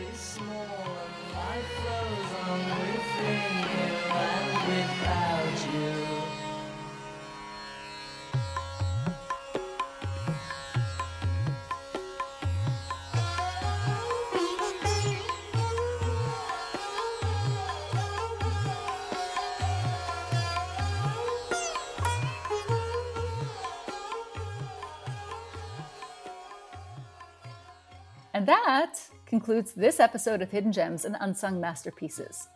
[28.51, 32.49] That concludes this episode of Hidden Gems and Unsung Masterpieces.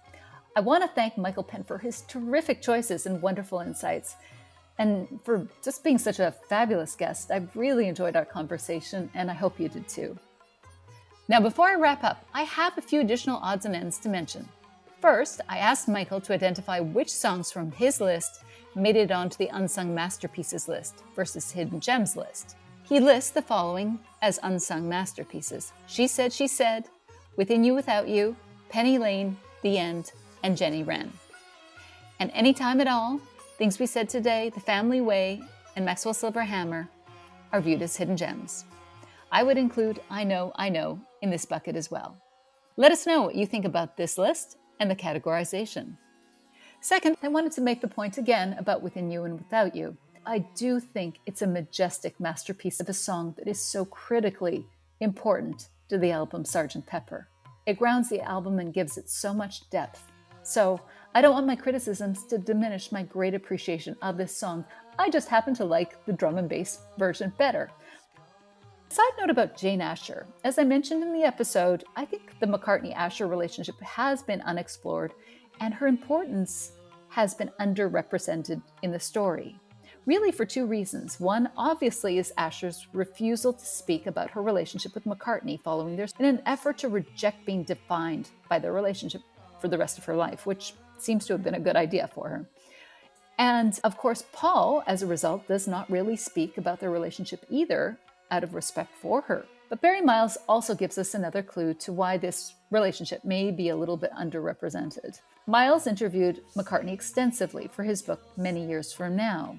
[0.53, 4.17] I want to thank Michael Penn for his terrific choices and wonderful insights,
[4.77, 7.31] and for just being such a fabulous guest.
[7.31, 10.19] I've really enjoyed our conversation, and I hope you did too.
[11.29, 14.49] Now, before I wrap up, I have a few additional odds and ends to mention.
[14.99, 18.43] First, I asked Michael to identify which songs from his list
[18.75, 22.57] made it onto the Unsung Masterpieces list versus Hidden Gems list.
[22.87, 26.85] He lists the following as unsung masterpieces She Said, She Said,
[27.35, 28.35] Within You Without You,
[28.69, 30.11] Penny Lane, The End,
[30.43, 31.11] and Jenny Wren.
[32.19, 33.19] And Anytime at All,
[33.57, 35.41] Things We Said Today, The Family Way,
[35.75, 36.87] and Maxwell Silver Hammer
[37.51, 38.65] are viewed as hidden gems.
[39.31, 42.15] I would include I Know, I Know in this bucket as well.
[42.77, 45.97] Let us know what you think about this list and the categorization.
[46.81, 49.97] Second, I wanted to make the point again about Within You and Without You.
[50.27, 54.65] I do think it's a majestic masterpiece of a song that is so critically
[54.99, 56.85] important to the album Sgt.
[56.87, 57.27] Pepper.
[57.67, 60.11] It grounds the album and gives it so much depth.
[60.41, 60.81] So,
[61.13, 64.65] I don't want my criticisms to diminish my great appreciation of this song.
[64.97, 67.69] I just happen to like the drum and bass version better.
[68.89, 70.25] Side note about Jane Asher.
[70.43, 75.13] As I mentioned in the episode, I think the McCartney Asher relationship has been unexplored
[75.61, 76.71] and her importance
[77.09, 79.59] has been underrepresented in the story.
[80.05, 81.19] Really, for two reasons.
[81.19, 86.25] One, obviously, is Asher's refusal to speak about her relationship with McCartney following theirs in
[86.25, 89.21] an effort to reject being defined by their relationship
[89.59, 92.29] for the rest of her life, which seems to have been a good idea for
[92.29, 92.45] her.
[93.39, 97.97] And of course, Paul, as a result, does not really speak about their relationship either
[98.29, 99.45] out of respect for her.
[99.69, 103.75] But Barry Miles also gives us another clue to why this relationship may be a
[103.75, 105.19] little bit underrepresented.
[105.47, 109.57] Miles interviewed McCartney extensively for his book many years from now,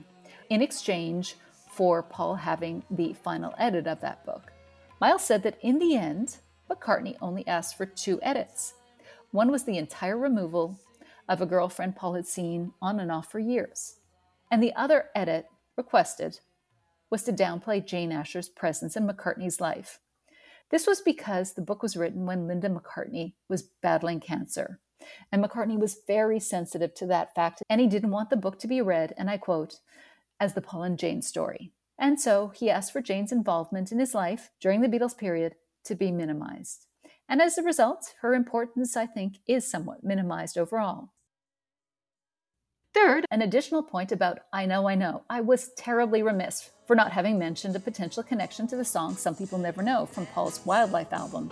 [0.50, 1.36] in exchange
[1.70, 4.52] for Paul having the final edit of that book.
[5.00, 6.38] Miles said that in the end,
[6.70, 8.74] McCartney only asked for two edits.
[9.30, 10.80] One was the entire removal
[11.28, 13.96] of a girlfriend Paul had seen on and off for years,
[14.50, 16.40] and the other edit requested
[17.10, 20.00] was to downplay Jane Asher's presence in McCartney's life.
[20.70, 24.80] This was because the book was written when Linda McCartney was battling cancer.
[25.30, 28.66] And McCartney was very sensitive to that fact, and he didn't want the book to
[28.66, 29.78] be read, and I quote,
[30.40, 31.72] as the Paul and Jane story.
[31.98, 35.94] And so he asked for Jane's involvement in his life during the Beatles period to
[35.94, 36.86] be minimized.
[37.28, 41.10] And as a result, her importance, I think, is somewhat minimized overall.
[42.94, 45.24] Third, an additional point about I Know, I Know.
[45.28, 49.34] I was terribly remiss for not having mentioned a potential connection to the song Some
[49.34, 51.50] People Never Know from Paul's Wildlife album.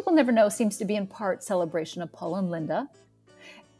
[0.00, 2.88] People Never Know seems to be in part celebration of Paul and Linda,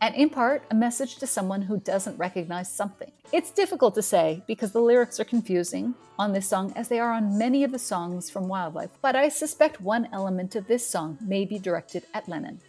[0.03, 3.11] and in part, a message to someone who doesn't recognize something.
[3.33, 7.11] It's difficult to say because the lyrics are confusing on this song as they are
[7.11, 11.17] on many of the songs from Wildlife, but I suspect one element of this song
[11.23, 12.61] may be directed at Lennon.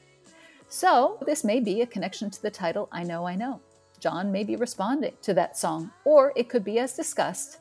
[0.69, 3.59] So, this may be a connection to the title I Know I Know.
[3.99, 7.57] John may be responding to that song, or it could be, as discussed,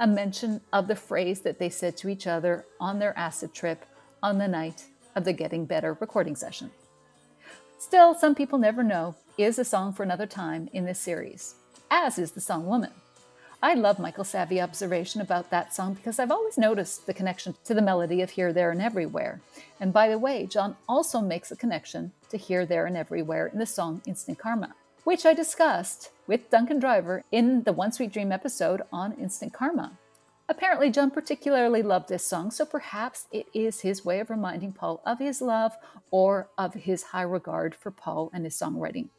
[0.00, 3.86] a mention of the phrase that they said to each other on their acid trip
[4.22, 6.70] on the night of the Getting Better recording session.
[7.78, 11.54] Still, Some People Never Know is a song for another time in this series,
[11.90, 12.92] as is the song Woman.
[13.62, 17.74] I love Michael Savvy's observation about that song because I've always noticed the connection to
[17.74, 19.42] the melody of Here, There, and Everywhere.
[19.78, 23.58] And by the way, John also makes a connection to Here, There, and Everywhere in
[23.58, 24.74] the song Instant Karma,
[25.04, 29.98] which I discussed with Duncan Driver in the One Sweet Dream episode on Instant Karma.
[30.50, 35.00] Apparently, John particularly loved this song, so perhaps it is his way of reminding Paul
[35.06, 35.76] of his love
[36.10, 39.10] or of his high regard for Paul and his songwriting.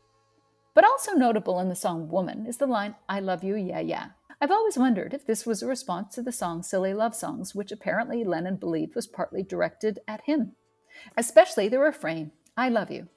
[0.74, 4.10] But also notable in the song Woman is the line, I love you, yeah, yeah.
[4.42, 7.72] I've always wondered if this was a response to the song Silly Love Songs, which
[7.72, 10.52] apparently Lennon believed was partly directed at him,
[11.16, 13.08] especially the refrain, I love you.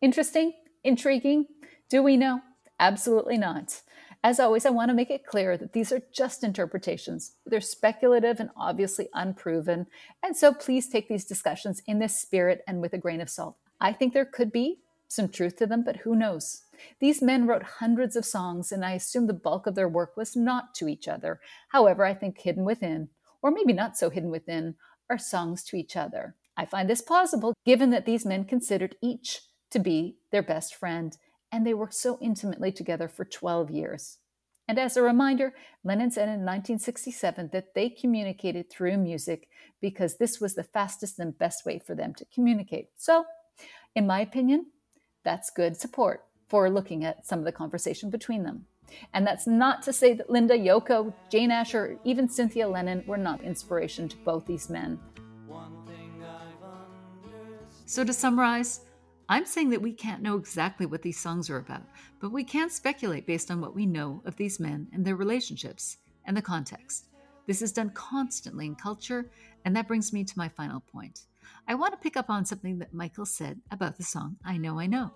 [0.00, 0.54] Interesting?
[0.84, 1.48] Intriguing?
[1.90, 2.40] Do we know?
[2.80, 3.82] Absolutely not.
[4.24, 7.36] As always, I want to make it clear that these are just interpretations.
[7.46, 9.86] They're speculative and obviously unproven,
[10.22, 13.56] and so please take these discussions in this spirit and with a grain of salt.
[13.80, 16.62] I think there could be some truth to them, but who knows?
[17.00, 20.36] These men wrote hundreds of songs, and I assume the bulk of their work was
[20.36, 21.40] not to each other.
[21.68, 23.08] However, I think hidden within,
[23.40, 24.74] or maybe not so hidden within,
[25.08, 26.34] are songs to each other.
[26.56, 31.16] I find this plausible given that these men considered each to be their best friend
[31.52, 34.18] and they worked so intimately together for 12 years.
[34.68, 39.48] And as a reminder, Lennon said in 1967 that they communicated through music
[39.80, 42.90] because this was the fastest and best way for them to communicate.
[42.96, 43.24] So,
[43.96, 44.66] in my opinion,
[45.24, 48.66] that's good support for looking at some of the conversation between them.
[49.14, 53.16] And that's not to say that Linda, Yoko, Jane Asher, or even Cynthia Lennon were
[53.16, 54.98] not inspiration to both these men.
[57.86, 58.80] So, to summarize,
[59.30, 61.82] I'm saying that we can't know exactly what these songs are about,
[62.18, 65.98] but we can speculate based on what we know of these men and their relationships
[66.24, 67.08] and the context.
[67.46, 69.30] This is done constantly in culture,
[69.66, 71.26] and that brings me to my final point.
[71.66, 74.78] I want to pick up on something that Michael said about the song I Know
[74.78, 75.10] I Know.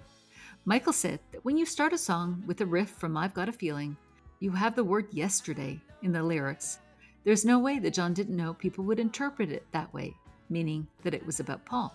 [0.66, 3.52] Michael said that when you start a song with a riff from I've Got a
[3.52, 3.96] Feeling,
[4.40, 6.80] you have the word yesterday in the lyrics.
[7.24, 10.14] There's no way that John didn't know people would interpret it that way,
[10.50, 11.94] meaning that it was about Paul.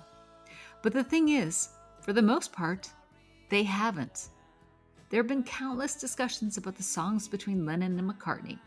[0.82, 1.70] But the thing is,
[2.08, 2.90] for the most part,
[3.50, 4.30] they haven't.
[5.10, 8.60] There have been countless discussions about the songs between Lennon and McCartney,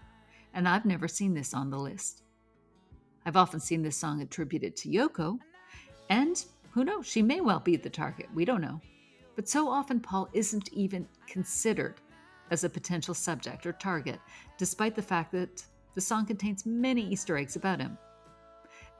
[0.52, 2.22] and I've never seen this on the list.
[3.24, 5.38] I've often seen this song attributed to Yoko,
[6.10, 8.78] and who knows, she may well be the target, we don't know.
[9.36, 11.94] But so often, Paul isn't even considered
[12.50, 14.20] as a potential subject or target,
[14.58, 17.96] despite the fact that the song contains many Easter eggs about him.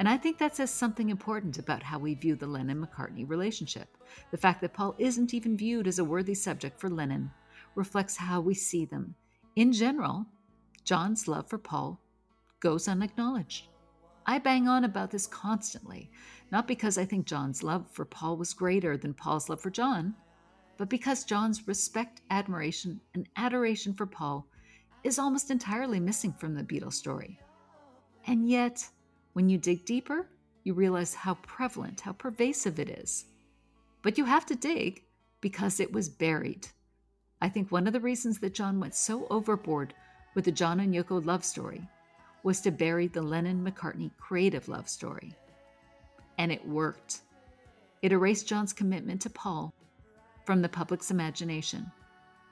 [0.01, 3.99] And I think that says something important about how we view the Lennon McCartney relationship.
[4.31, 7.31] The fact that Paul isn't even viewed as a worthy subject for Lennon
[7.75, 9.15] reflects how we see them.
[9.57, 10.25] In general,
[10.85, 12.01] John's love for Paul
[12.61, 13.69] goes unacknowledged.
[14.25, 16.11] I bang on about this constantly,
[16.51, 20.15] not because I think John's love for Paul was greater than Paul's love for John,
[20.79, 24.47] but because John's respect, admiration, and adoration for Paul
[25.05, 27.39] is almost entirely missing from the Beatles story.
[28.27, 28.89] And yet,
[29.33, 30.27] when you dig deeper,
[30.65, 33.27] you realize how prevalent, how pervasive it is.
[34.03, 35.03] But you have to dig
[35.41, 36.69] because it was buried.
[37.41, 39.95] I think one of the reasons that John went so overboard
[40.35, 41.89] with the John and Yoko love story
[42.43, 45.35] was to bury the Lennon McCartney creative love story.
[46.39, 47.21] And it worked.
[48.03, 49.73] It erased John's commitment to Paul
[50.45, 51.91] from the public's imagination.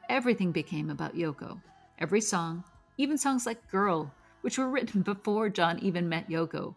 [0.08, 1.60] Everything became about Yoko.
[1.98, 2.64] Every song,
[2.96, 6.74] even songs like Girl, which were written before John even met Yoko,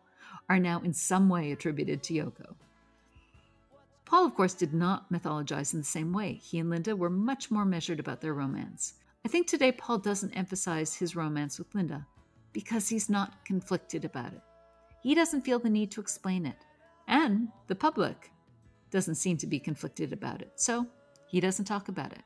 [0.50, 2.56] are now in some way attributed to Yoko.
[4.06, 6.34] Paul, of course, did not mythologize in the same way.
[6.34, 8.96] He and Linda were much more measured about their romance.
[9.24, 12.06] I think today Paul doesn't emphasize his romance with Linda
[12.52, 14.42] because he's not conflicted about it.
[15.02, 16.58] He doesn't feel the need to explain it.
[17.08, 18.32] And the public
[18.90, 20.52] doesn't seem to be conflicted about it.
[20.56, 20.88] So
[21.28, 22.24] he doesn't talk about it.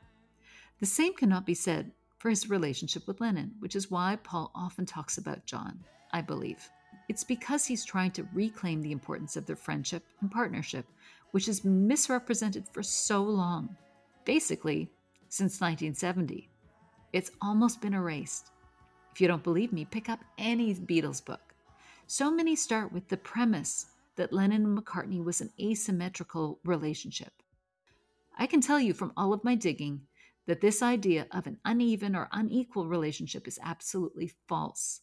[0.80, 1.92] The same cannot be said
[2.26, 5.78] for his relationship with Lennon, which is why Paul often talks about John,
[6.10, 6.68] I believe.
[7.08, 10.86] It's because he's trying to reclaim the importance of their friendship and partnership,
[11.30, 13.76] which been misrepresented for so long
[14.24, 14.90] basically,
[15.28, 16.48] since 1970.
[17.12, 18.50] It's almost been erased.
[19.12, 21.54] If you don't believe me, pick up any Beatles book.
[22.08, 27.40] So many start with the premise that Lennon and McCartney was an asymmetrical relationship.
[28.36, 30.00] I can tell you from all of my digging
[30.46, 35.00] that this idea of an uneven or unequal relationship is absolutely false.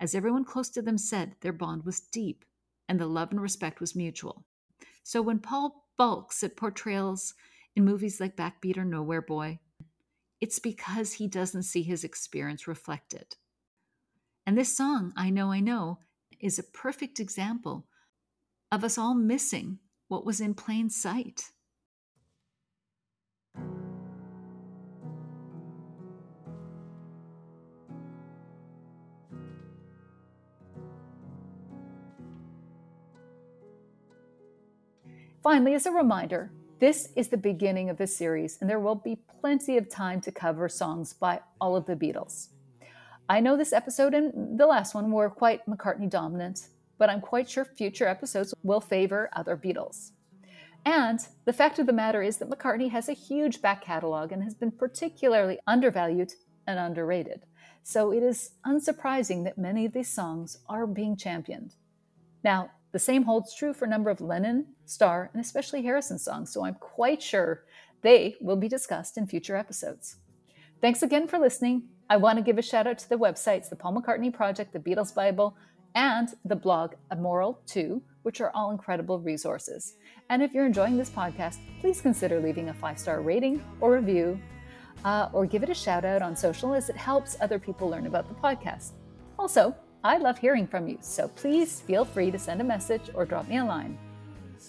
[0.00, 2.44] As everyone close to them said, their bond was deep
[2.88, 4.44] and the love and respect was mutual.
[5.02, 7.34] So when Paul balks at portrayals
[7.76, 9.60] in movies like Backbeat or Nowhere Boy,
[10.40, 13.36] it's because he doesn't see his experience reflected.
[14.46, 15.98] And this song, I Know, I Know,
[16.40, 17.86] is a perfect example
[18.72, 19.78] of us all missing
[20.08, 21.50] what was in plain sight.
[35.42, 39.18] Finally, as a reminder, this is the beginning of the series, and there will be
[39.40, 42.48] plenty of time to cover songs by all of the Beatles.
[43.26, 47.48] I know this episode and the last one were quite McCartney dominant, but I'm quite
[47.48, 50.10] sure future episodes will favor other Beatles.
[50.84, 54.42] And the fact of the matter is that McCartney has a huge back catalog and
[54.42, 56.34] has been particularly undervalued
[56.66, 57.46] and underrated.
[57.82, 61.76] So it is unsurprising that many of these songs are being championed.
[62.44, 66.52] Now, the same holds true for a number of Lennon, Starr, and especially Harrison songs,
[66.52, 67.64] so I'm quite sure
[68.02, 70.16] they will be discussed in future episodes.
[70.80, 71.88] Thanks again for listening.
[72.08, 74.80] I want to give a shout out to the websites The Paul McCartney Project, The
[74.80, 75.56] Beatles Bible,
[75.94, 79.94] and the blog Immoral 2, which are all incredible resources.
[80.28, 84.40] And if you're enjoying this podcast, please consider leaving a five star rating or review,
[85.04, 88.06] uh, or give it a shout out on social as it helps other people learn
[88.06, 88.92] about the podcast.
[89.38, 93.26] Also, I love hearing from you, so please feel free to send a message or
[93.26, 93.98] drop me a line.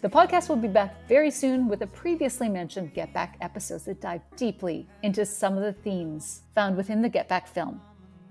[0.01, 4.01] The podcast will be back very soon with the previously mentioned Get Back episodes that
[4.01, 7.79] dive deeply into some of the themes found within the Get Back film.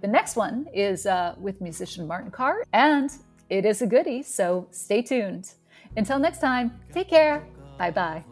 [0.01, 3.11] The next one is uh, with musician Martin Carr, and
[3.51, 5.53] it is a goodie, so stay tuned.
[5.97, 7.47] Until next time, take care.
[7.79, 8.25] Bye bye.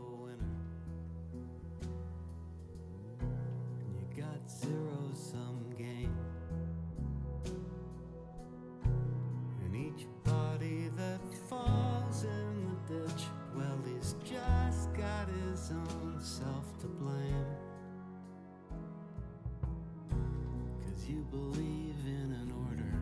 [21.30, 22.94] Believe in an order.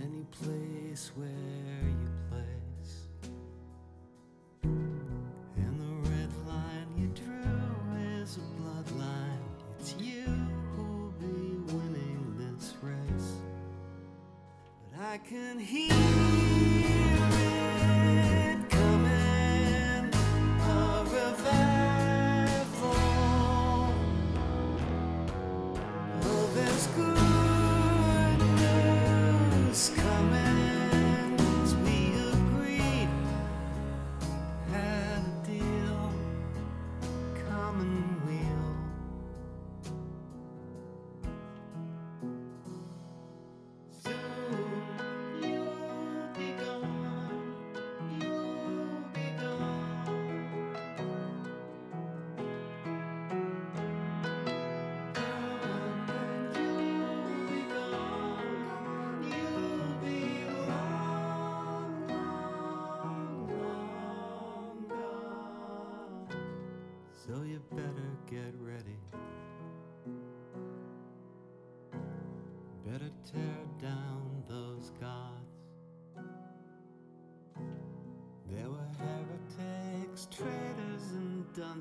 [0.00, 3.08] Any place where you place.
[4.62, 9.44] And the red line you drew is a bloodline.
[9.78, 10.26] It's you
[10.76, 13.32] who'll be winning this race.
[14.92, 16.33] But I can hear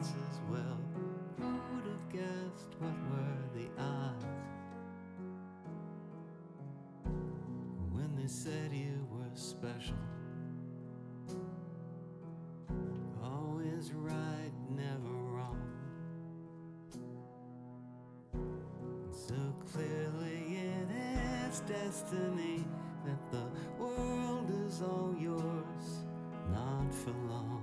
[0.03, 0.41] dunces.
[0.49, 0.80] Well,
[1.38, 4.25] who'd have guessed what were the odds?
[7.91, 9.95] When they said you were special.
[13.23, 15.59] Always right, never wrong.
[19.11, 19.35] So
[19.72, 20.88] clearly it
[21.48, 22.65] is destiny
[23.06, 23.45] that the
[23.82, 26.06] world is all yours,
[26.51, 27.62] not for long.